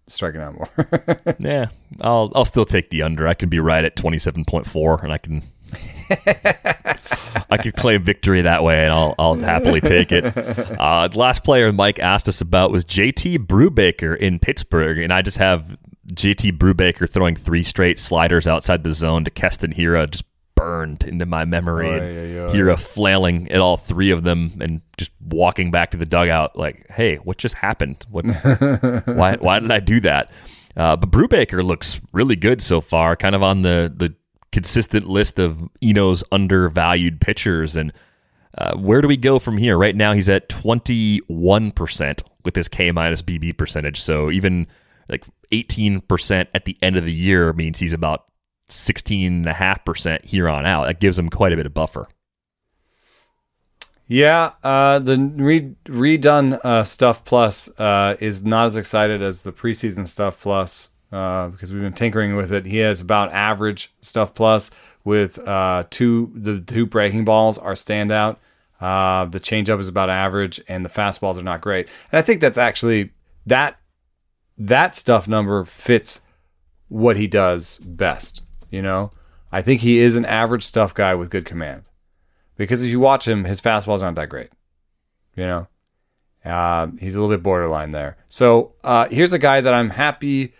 striking 0.08 0.42
out 0.42 0.56
more. 0.56 0.70
Yeah, 1.40 1.68
I'll 2.00 2.32
I'll 2.34 2.46
still 2.46 2.66
take 2.66 2.90
the 2.90 3.02
under. 3.02 3.28
I 3.28 3.34
can 3.34 3.50
be 3.50 3.60
right 3.60 3.84
at 3.84 3.96
27.4 3.98 5.04
and 5.04 5.12
I 5.12 5.18
can 5.18 5.44
I 7.50 7.58
could 7.58 7.76
claim 7.76 8.04
victory 8.04 8.42
that 8.42 8.64
way 8.64 8.84
and 8.84 8.94
I'll 8.94 9.16
I'll 9.20 9.36
happily 9.36 9.82
take 9.82 10.12
it. 10.12 10.26
Uh, 10.82 11.08
the 11.08 11.20
last 11.20 11.44
player 11.44 11.72
Mike 11.72 12.00
asked 12.00 12.28
us 12.28 12.42
about 12.42 12.72
was 12.72 12.86
JT 12.86 13.46
Brubaker 13.46 14.18
in 14.18 14.40
Pittsburgh 14.40 14.98
and 15.00 15.14
I 15.14 15.22
just 15.22 15.38
have 15.38 15.78
JT 16.14 16.58
Brubaker 16.58 17.10
throwing 17.10 17.36
three 17.36 17.64
straight 17.64 18.00
sliders 18.00 18.48
outside 18.48 18.84
the 18.84 18.94
zone 18.94 19.24
to 19.26 19.32
Keston 19.32 19.74
Hiura 19.74 20.10
just 20.10 20.26
burned 20.56 21.04
into 21.04 21.26
my 21.26 21.46
memory. 21.46 21.90
And 21.90 22.02
oy, 22.02 22.50
oy. 22.50 22.54
Hira 22.54 22.78
flailing 22.78 23.52
at 23.52 23.62
all 23.62 23.78
three 23.78 24.12
of 24.12 24.24
them 24.24 24.60
and 24.62 24.82
just 24.98 25.12
walking 25.20 25.72
back 25.72 25.92
to 25.92 25.98
the 25.98 26.06
dugout 26.06 26.58
like, 26.58 26.88
"Hey, 26.90 27.16
what 27.18 27.38
just 27.38 27.56
happened? 27.56 28.06
What 28.10 28.26
why 29.06 29.38
why 29.38 29.60
did 29.60 29.72
I 29.72 29.80
do 29.80 30.00
that? 30.02 30.32
Uh, 30.76 30.96
but 30.96 31.12
Brubaker 31.12 31.64
looks 31.64 32.00
really 32.14 32.36
good 32.36 32.62
so 32.62 32.80
far, 32.80 33.16
kind 33.16 33.36
of 33.36 33.44
on 33.44 33.62
the 33.62 33.92
the 33.96 34.16
consistent 34.52 35.08
list 35.08 35.40
of 35.40 35.70
Eno's 35.82 36.24
undervalued 36.32 37.22
pitchers. 37.22 37.76
And 37.76 37.94
uh, 38.58 38.76
where 38.78 39.02
do 39.02 39.08
we 39.08 39.18
go 39.18 39.40
from 39.40 39.58
here? 39.58 39.78
Right 39.78 39.96
now, 39.96 40.14
he's 40.14 40.30
at 40.30 40.50
twenty 40.50 41.20
one 41.28 41.72
percent 41.72 42.24
with 42.44 42.56
his 42.56 42.68
K 42.68 42.92
minus 42.92 43.22
BB 43.22 43.58
percentage. 43.58 44.02
So 44.02 44.30
even 44.32 44.68
like 45.10 45.26
eighteen 45.52 46.02
percent 46.02 46.50
at 46.54 46.66
the 46.66 46.78
end 46.82 46.98
of 46.98 47.06
the 47.06 47.14
year 47.14 47.54
means 47.54 47.80
he's 47.80 47.94
about 47.94 48.26
sixteen 48.68 49.34
and 49.34 49.48
a 49.48 49.54
half 49.54 49.84
percent 49.84 50.26
here 50.26 50.48
on 50.48 50.66
out. 50.66 50.86
That 50.86 51.00
gives 51.00 51.18
him 51.18 51.30
quite 51.30 51.54
a 51.54 51.56
bit 51.58 51.66
of 51.66 51.74
buffer. 51.74 52.08
Yeah, 54.08 54.52
uh, 54.62 55.00
the 55.00 55.18
re- 55.18 55.76
redone 55.86 56.60
uh, 56.66 56.84
stuff 56.84 57.24
plus 57.24 57.70
uh, 57.80 58.18
is 58.20 58.44
not 58.44 58.68
as 58.68 58.76
excited 58.76 59.22
as 59.22 59.44
the 59.44 59.54
preseason 59.54 60.06
stuff 60.08 60.42
plus 60.42 60.91
uh, 61.12 61.50
because 61.50 61.72
we've 61.72 61.82
been 61.82 61.94
tinkering 61.94 62.36
with 62.36 62.52
it. 62.52 62.66
He 62.66 62.78
has 62.78 63.02
about 63.02 63.32
average 63.32 63.94
stuff 64.02 64.34
plus 64.34 64.72
with 65.04 65.40
uh, 65.48 65.86
two 65.90 66.32
the 66.36 66.60
two 66.60 66.86
breaking 66.86 67.26
balls 67.26 67.58
are 67.58 67.74
standout. 67.74 68.38
Uh, 68.80 69.26
the 69.26 69.40
changeup 69.40 69.80
is 69.80 69.88
about 69.88 70.10
average, 70.10 70.60
and 70.68 70.84
the 70.84 70.90
fastballs 70.90 71.38
are 71.38 71.44
not 71.44 71.62
great. 71.62 71.88
And 72.12 72.20
I 72.20 72.22
think 72.22 72.42
that's 72.42 72.58
actually 72.58 73.12
that 73.46 73.78
that 74.58 74.96
stuff 74.96 75.28
number 75.28 75.66
fits 75.66 76.22
what 76.88 77.18
he 77.18 77.28
does 77.28 77.78
best. 77.80 78.44
You 78.70 78.82
know, 78.82 79.12
I 79.52 79.62
think 79.62 79.82
he 79.82 80.00
is 80.00 80.16
an 80.16 80.26
average 80.26 80.64
stuff 80.64 80.94
guy 80.94 81.14
with 81.16 81.30
good 81.30 81.46
command 81.46 81.84
because 82.58 82.82
if 82.82 82.90
you 82.90 83.00
watch 83.00 83.28
him, 83.28 83.46
his 83.46 83.62
fastballs 83.62 84.02
aren't 84.02 84.16
that 84.16 84.30
great. 84.30 84.50
You 85.36 85.46
know, 85.46 85.68
uh, 86.46 86.88
he's 87.00 87.16
a 87.16 87.22
little 87.22 87.36
bit 87.36 87.44
borderline 87.44 87.92
there. 87.92 88.18
So 88.30 88.74
uh, 88.84 89.08
here's 89.10 89.34
a 89.34 89.40
guy 89.40 89.62
that 89.62 89.74
I'm 89.74 89.90
happy. 89.92 90.54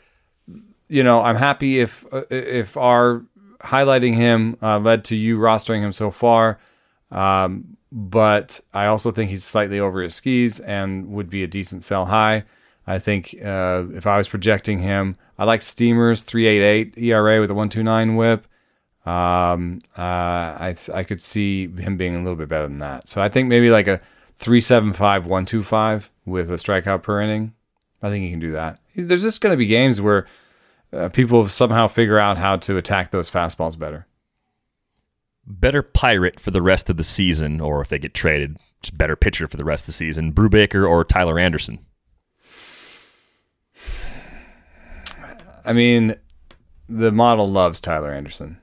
You 0.92 1.04
know, 1.04 1.22
I'm 1.22 1.38
happy 1.38 1.80
if 1.80 2.06
uh, 2.14 2.24
if 2.30 2.76
our 2.76 3.24
highlighting 3.62 4.16
him 4.16 4.58
uh, 4.62 4.78
led 4.78 5.06
to 5.06 5.16
you 5.16 5.38
rostering 5.38 5.80
him 5.80 5.94
so 5.94 6.12
far. 6.12 6.60
Um, 7.12 7.78
but 7.94 8.60
I 8.74 8.88
also 8.88 9.12
think 9.12 9.30
he's 9.30 9.44
slightly 9.44 9.80
over 9.80 10.02
his 10.02 10.16
skis 10.16 10.60
and 10.60 11.08
would 11.12 11.30
be 11.30 11.44
a 11.44 11.48
decent 11.48 11.84
sell 11.84 12.08
high. 12.08 12.44
I 12.86 13.00
think 13.00 13.36
uh, 13.42 13.86
if 13.94 14.06
I 14.06 14.18
was 14.18 14.28
projecting 14.28 14.80
him, 14.80 15.16
I 15.38 15.46
like 15.46 15.62
Steamers 15.62 16.24
388 16.24 16.98
ERA 16.98 17.40
with 17.40 17.52
a 17.52 17.54
129 17.54 18.16
whip. 18.18 18.48
Um, 19.06 19.80
uh, 19.98 20.02
I 20.02 20.76
I 20.94 21.04
could 21.04 21.22
see 21.22 21.68
him 21.68 21.96
being 21.96 22.16
a 22.16 22.20
little 22.20 22.36
bit 22.36 22.50
better 22.50 22.68
than 22.68 22.80
that. 22.80 23.08
So 23.08 23.22
I 23.22 23.30
think 23.30 23.48
maybe 23.48 23.72
like 23.72 23.88
a 23.88 24.02
375 24.36 25.26
125 25.26 26.12
with 26.26 26.52
a 26.52 26.56
strikeout 26.56 27.02
per 27.02 27.22
inning. 27.22 27.54
I 28.04 28.10
think 28.10 28.26
he 28.26 28.32
can 28.32 28.40
do 28.40 28.52
that. 28.52 28.80
There's 28.96 29.24
just 29.24 29.40
going 29.40 29.54
to 29.54 29.58
be 29.58 29.68
games 29.68 30.02
where 30.02 30.28
uh, 30.94 31.10
people 31.10 31.48
somehow 31.48 31.88
figure 31.88 32.20
out 32.20 32.38
how 32.38 32.58
to 32.58 32.78
attack 32.78 33.12
those 33.12 33.30
fastballs 33.30 33.78
better. 33.78 34.08
better 35.46 35.82
pirate 35.82 36.40
for 36.40 36.52
the 36.52 36.62
rest 36.62 36.90
of 36.90 36.98
the 36.98 37.04
season, 37.04 37.60
or 37.62 37.82
if 37.82 37.90
they 37.90 38.00
get 38.00 38.14
traded, 38.14 38.58
just 38.82 38.98
better 38.98 39.16
pitcher 39.16 39.48
for 39.48 39.58
the 39.58 39.66
rest 39.66 39.84
of 39.84 39.88
the 39.88 39.92
season, 39.94 40.34
Brubaker 40.34 40.88
or 40.88 41.04
Tyler 41.04 41.40
Anderson. 41.40 41.80
I 45.66 45.74
mean, 45.74 46.16
the 46.90 47.12
model 47.12 47.50
loves 47.50 47.80
Tyler 47.80 48.12
Anderson. 48.12 48.58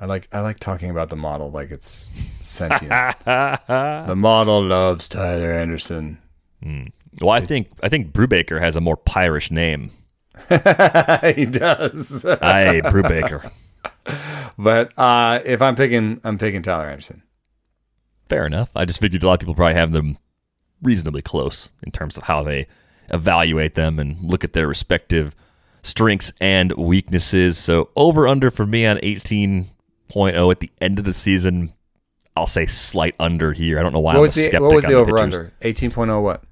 I 0.00 0.06
like 0.06 0.28
I 0.32 0.40
like 0.40 0.58
talking 0.58 0.90
about 0.90 1.10
the 1.10 1.16
model 1.16 1.50
like 1.50 1.70
it's 1.70 2.08
sentient. 2.40 2.90
the 3.24 4.14
model 4.16 4.62
loves 4.62 5.08
Tyler 5.08 5.52
Anderson. 5.52 6.18
Well, 7.20 7.30
I 7.30 7.44
think 7.44 7.68
I 7.82 7.88
think 7.88 8.12
Brubaker 8.12 8.60
has 8.60 8.76
a 8.76 8.80
more 8.80 8.96
pirish 8.96 9.50
name. 9.50 9.90
he 11.36 11.46
does. 11.46 12.24
Aye, 12.24 12.80
Brubaker. 12.84 13.50
but 14.58 14.96
uh, 14.98 15.40
if 15.44 15.62
I'm 15.62 15.76
picking, 15.76 16.20
I'm 16.24 16.38
picking 16.38 16.62
Tyler 16.62 16.86
Anderson. 16.88 17.22
Fair 18.28 18.46
enough. 18.46 18.70
I 18.76 18.84
just 18.84 19.00
figured 19.00 19.22
a 19.22 19.26
lot 19.26 19.34
of 19.34 19.40
people 19.40 19.54
probably 19.54 19.74
have 19.74 19.92
them 19.92 20.18
reasonably 20.82 21.22
close 21.22 21.72
in 21.82 21.90
terms 21.90 22.16
of 22.16 22.24
how 22.24 22.42
they 22.42 22.66
evaluate 23.12 23.74
them 23.74 23.98
and 23.98 24.22
look 24.22 24.44
at 24.44 24.52
their 24.52 24.68
respective 24.68 25.34
strengths 25.82 26.32
and 26.40 26.72
weaknesses. 26.72 27.58
So 27.58 27.90
over 27.96 28.28
under 28.28 28.50
for 28.50 28.66
me 28.66 28.86
on 28.86 28.98
18.0 28.98 30.50
at 30.50 30.60
the 30.60 30.70
end 30.80 30.98
of 30.98 31.04
the 31.04 31.14
season. 31.14 31.72
I'll 32.36 32.46
say 32.46 32.64
slight 32.66 33.16
under 33.18 33.52
here. 33.52 33.78
I 33.78 33.82
don't 33.82 33.92
know 33.92 33.98
why 34.00 34.12
What 34.14 34.18
I'm 34.18 34.22
was 34.22 34.34
the 34.34 34.42
skeptic 34.42 34.60
what 34.60 34.74
was 34.74 34.84
on 34.84 34.92
the 34.92 34.96
over 34.98 35.10
pitchers. 35.12 35.20
under? 35.20 35.52
18.0 35.62 36.22
what? 36.22 36.44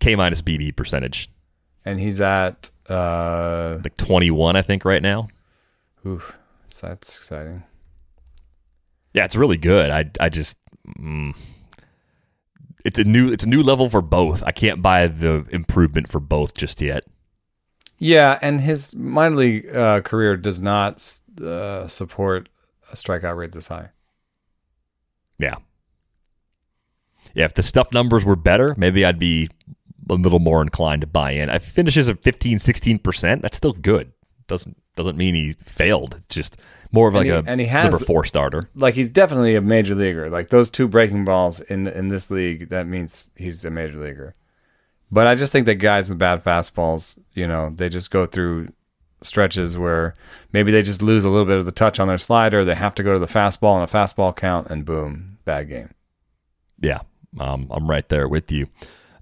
K 0.00 0.16
minus 0.16 0.42
BB 0.42 0.74
percentage. 0.76 1.30
And 1.84 2.00
he's 2.00 2.20
at 2.20 2.70
uh 2.88 3.78
Like 3.82 3.96
21, 3.96 4.56
I 4.56 4.62
think, 4.62 4.84
right 4.84 5.02
now. 5.02 5.28
oof, 6.06 6.36
so 6.68 6.88
that's 6.88 7.16
exciting. 7.16 7.62
Yeah, 9.14 9.24
it's 9.24 9.36
really 9.36 9.56
good. 9.56 9.90
I 9.90 10.10
I 10.20 10.28
just 10.28 10.56
mm, 10.98 11.34
it's 12.84 12.98
a 12.98 13.04
new 13.04 13.32
it's 13.32 13.44
a 13.44 13.48
new 13.48 13.62
level 13.62 13.88
for 13.88 14.00
both. 14.02 14.42
I 14.44 14.52
can't 14.52 14.82
buy 14.82 15.06
the 15.08 15.44
improvement 15.50 16.10
for 16.10 16.20
both 16.20 16.54
just 16.54 16.80
yet. 16.80 17.04
Yeah, 17.98 18.38
and 18.42 18.60
his 18.60 18.94
minor 18.94 19.36
league 19.36 19.74
uh, 19.76 20.00
career 20.02 20.36
does 20.36 20.60
not 20.60 21.02
uh, 21.42 21.86
support 21.88 22.48
a 22.92 22.94
strikeout 22.94 23.36
rate 23.36 23.52
this 23.52 23.68
high. 23.68 23.90
Yeah. 25.38 25.56
Yeah, 27.34 27.44
if 27.44 27.54
the 27.54 27.62
stuff 27.62 27.92
numbers 27.92 28.24
were 28.24 28.36
better, 28.36 28.74
maybe 28.76 29.04
I'd 29.04 29.18
be 29.18 29.48
a 30.08 30.14
little 30.14 30.38
more 30.38 30.62
inclined 30.62 31.00
to 31.02 31.06
buy 31.06 31.32
in. 31.32 31.48
If 31.50 31.64
he 31.64 31.70
finishes 31.70 32.08
at 32.08 32.22
15, 32.22 32.58
16%, 32.58 33.42
that's 33.42 33.56
still 33.56 33.72
good. 33.72 34.12
Doesn't 34.46 34.76
doesn't 34.96 35.16
mean 35.16 35.34
he 35.34 35.52
failed. 35.52 36.16
It's 36.24 36.34
just 36.34 36.56
more 36.90 37.08
of 37.08 37.14
like 37.14 37.26
he- 37.26 37.30
a 37.30 37.42
and 37.46 37.60
he 37.60 37.66
has- 37.66 37.90
number 37.92 38.04
four 38.04 38.24
starter. 38.24 38.68
Like 38.74 38.94
he's 38.94 39.10
definitely 39.10 39.54
a 39.54 39.60
major 39.60 39.94
leaguer. 39.94 40.28
Like 40.30 40.48
those 40.48 40.70
two 40.70 40.88
breaking 40.88 41.24
balls 41.24 41.60
in 41.60 41.86
in 41.86 42.08
this 42.08 42.30
league, 42.30 42.70
that 42.70 42.86
means 42.86 43.30
he's 43.36 43.64
a 43.64 43.70
major 43.70 43.98
leaguer. 43.98 44.34
But 45.10 45.26
I 45.26 45.34
just 45.36 45.52
think 45.52 45.66
that 45.66 45.76
guys 45.76 46.08
with 46.10 46.18
bad 46.18 46.42
fastballs, 46.44 47.18
you 47.34 47.46
know, 47.46 47.72
they 47.74 47.88
just 47.88 48.10
go 48.10 48.26
through 48.26 48.72
stretches 49.22 49.76
where 49.76 50.14
maybe 50.52 50.70
they 50.70 50.82
just 50.82 51.02
lose 51.02 51.24
a 51.24 51.28
little 51.30 51.46
bit 51.46 51.56
of 51.58 51.64
the 51.64 51.72
touch 51.72 51.98
on 51.98 52.08
their 52.08 52.18
slider. 52.18 52.64
They 52.64 52.74
have 52.74 52.94
to 52.96 53.02
go 53.02 53.14
to 53.14 53.18
the 53.18 53.26
fastball 53.26 53.80
and 53.80 53.88
a 53.88 53.92
fastball 53.92 54.34
count, 54.36 54.68
and 54.70 54.84
boom, 54.84 55.38
bad 55.44 55.68
game. 55.68 55.90
Yeah, 56.80 57.00
um, 57.40 57.68
I'm 57.70 57.88
right 57.88 58.08
there 58.08 58.28
with 58.28 58.52
you. 58.52 58.68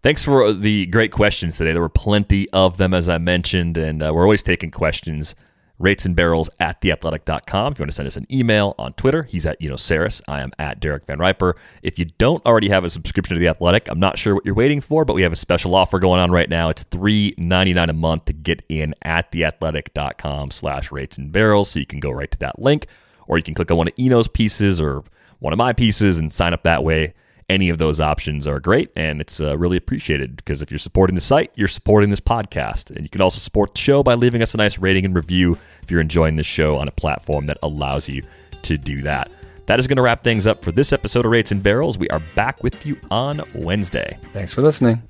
Thanks 0.07 0.23
for 0.23 0.53
the 0.53 0.87
great 0.87 1.11
questions 1.11 1.57
today. 1.57 1.73
There 1.73 1.83
were 1.83 1.89
plenty 1.89 2.49
of 2.51 2.77
them, 2.77 2.95
as 2.95 3.09
I 3.09 3.19
mentioned, 3.19 3.77
and 3.77 4.01
uh, 4.01 4.13
we're 4.15 4.23
always 4.23 4.41
taking 4.41 4.71
questions 4.71 5.35
rates 5.81 6.05
and 6.05 6.15
barrels 6.15 6.49
at 6.61 6.81
theathletic.com. 6.81 7.73
If 7.73 7.79
you 7.81 7.83
want 7.83 7.91
to 7.91 7.93
send 7.97 8.07
us 8.07 8.17
an 8.17 8.25
email 8.31 8.77
on 8.79 8.93
Twitter, 8.93 9.25
he's 9.25 9.47
at 9.47 9.57
Eno 9.61 9.75
Sarris. 9.75 10.23
I 10.29 10.43
am 10.43 10.53
at 10.61 10.79
Derek 10.79 11.07
Van 11.07 11.19
Riper. 11.19 11.57
If 11.83 11.99
you 11.99 12.05
don't 12.19 12.47
already 12.47 12.69
have 12.69 12.85
a 12.85 12.89
subscription 12.89 13.35
to 13.35 13.41
the 13.41 13.49
Athletic, 13.49 13.89
I'm 13.89 13.99
not 13.99 14.17
sure 14.17 14.37
what 14.37 14.47
you're 14.47 14.55
waiting 14.55 14.81
for, 14.81 15.05
but 15.05 15.15
we 15.15 15.23
have 15.23 15.33
a 15.33 15.37
special 15.37 15.75
offer 15.75 15.99
going 15.99 16.21
on 16.21 16.31
right 16.31 16.49
now. 16.49 16.69
It's 16.69 16.85
$3.99 16.85 17.91
a 17.91 17.93
month 17.93 18.27
to 18.27 18.33
get 18.33 18.63
in 18.69 18.95
at 19.03 19.33
theathletic.com 19.33 20.53
slash 20.53 20.93
rates 20.93 21.19
and 21.19 21.33
barrels. 21.33 21.71
So 21.71 21.81
you 21.81 21.87
can 21.87 21.99
go 21.99 22.13
right 22.13 22.31
to 22.31 22.39
that 22.39 22.61
link, 22.61 22.87
or 23.27 23.39
you 23.39 23.43
can 23.43 23.55
click 23.55 23.73
on 23.73 23.77
one 23.77 23.89
of 23.89 23.95
Eno's 23.99 24.29
pieces 24.29 24.81
or 24.81 25.03
one 25.41 25.53
of 25.53 25.59
my 25.59 25.73
pieces 25.73 26.17
and 26.17 26.33
sign 26.33 26.55
up 26.55 26.63
that 26.63 26.85
way 26.85 27.13
any 27.49 27.69
of 27.69 27.79
those 27.79 28.01
options 28.01 28.49
are 28.49 28.59
great, 28.59 28.91
and 28.97 29.21
it's 29.21 29.41
uh, 29.41 29.57
really 29.57 29.77
appreciated 29.77 30.35
because 30.35 30.63
if 30.63 30.71
you're 30.71 30.79
supporting 30.79 31.15
the 31.15 31.21
site, 31.21 31.53
you're 31.55 31.69
supporting 31.69 32.11
this 32.11 32.19
podcast. 32.19 32.91
And 32.91 33.05
you 33.05 33.09
can 33.09 33.21
also 33.21 33.39
support 33.39 33.75
the 33.75 33.81
show 33.81 34.03
by 34.03 34.15
leaving 34.15 34.43
us 34.43 34.53
a 34.53 34.57
nice 34.57 34.79
rating 34.79 35.05
and 35.05 35.15
review 35.15 35.57
if 35.83 35.91
you're 35.91 36.01
enjoying 36.01 36.35
the 36.35 36.43
show 36.43 36.75
on 36.75 36.89
a 36.89 36.91
platform 36.91 37.47
that 37.47 37.59
allows 37.63 38.09
you 38.09 38.25
to 38.63 38.77
do 38.77 39.01
that. 39.03 39.31
That 39.67 39.79
is 39.79 39.87
going 39.87 39.97
to 39.97 40.03
wrap 40.03 40.25
things 40.25 40.47
up 40.47 40.65
for 40.65 40.73
this 40.73 40.93
episode 40.93 41.25
of 41.25 41.31
Rates 41.31 41.53
and 41.53 41.63
Barrels. 41.63 41.99
We 41.99 42.09
are 42.09 42.23
back 42.35 42.65
with 42.65 42.85
you 42.85 42.97
on 43.13 43.43
Wednesday. 43.55 44.19
Thanks 44.33 44.53
for 44.53 44.63
listening. 44.63 45.03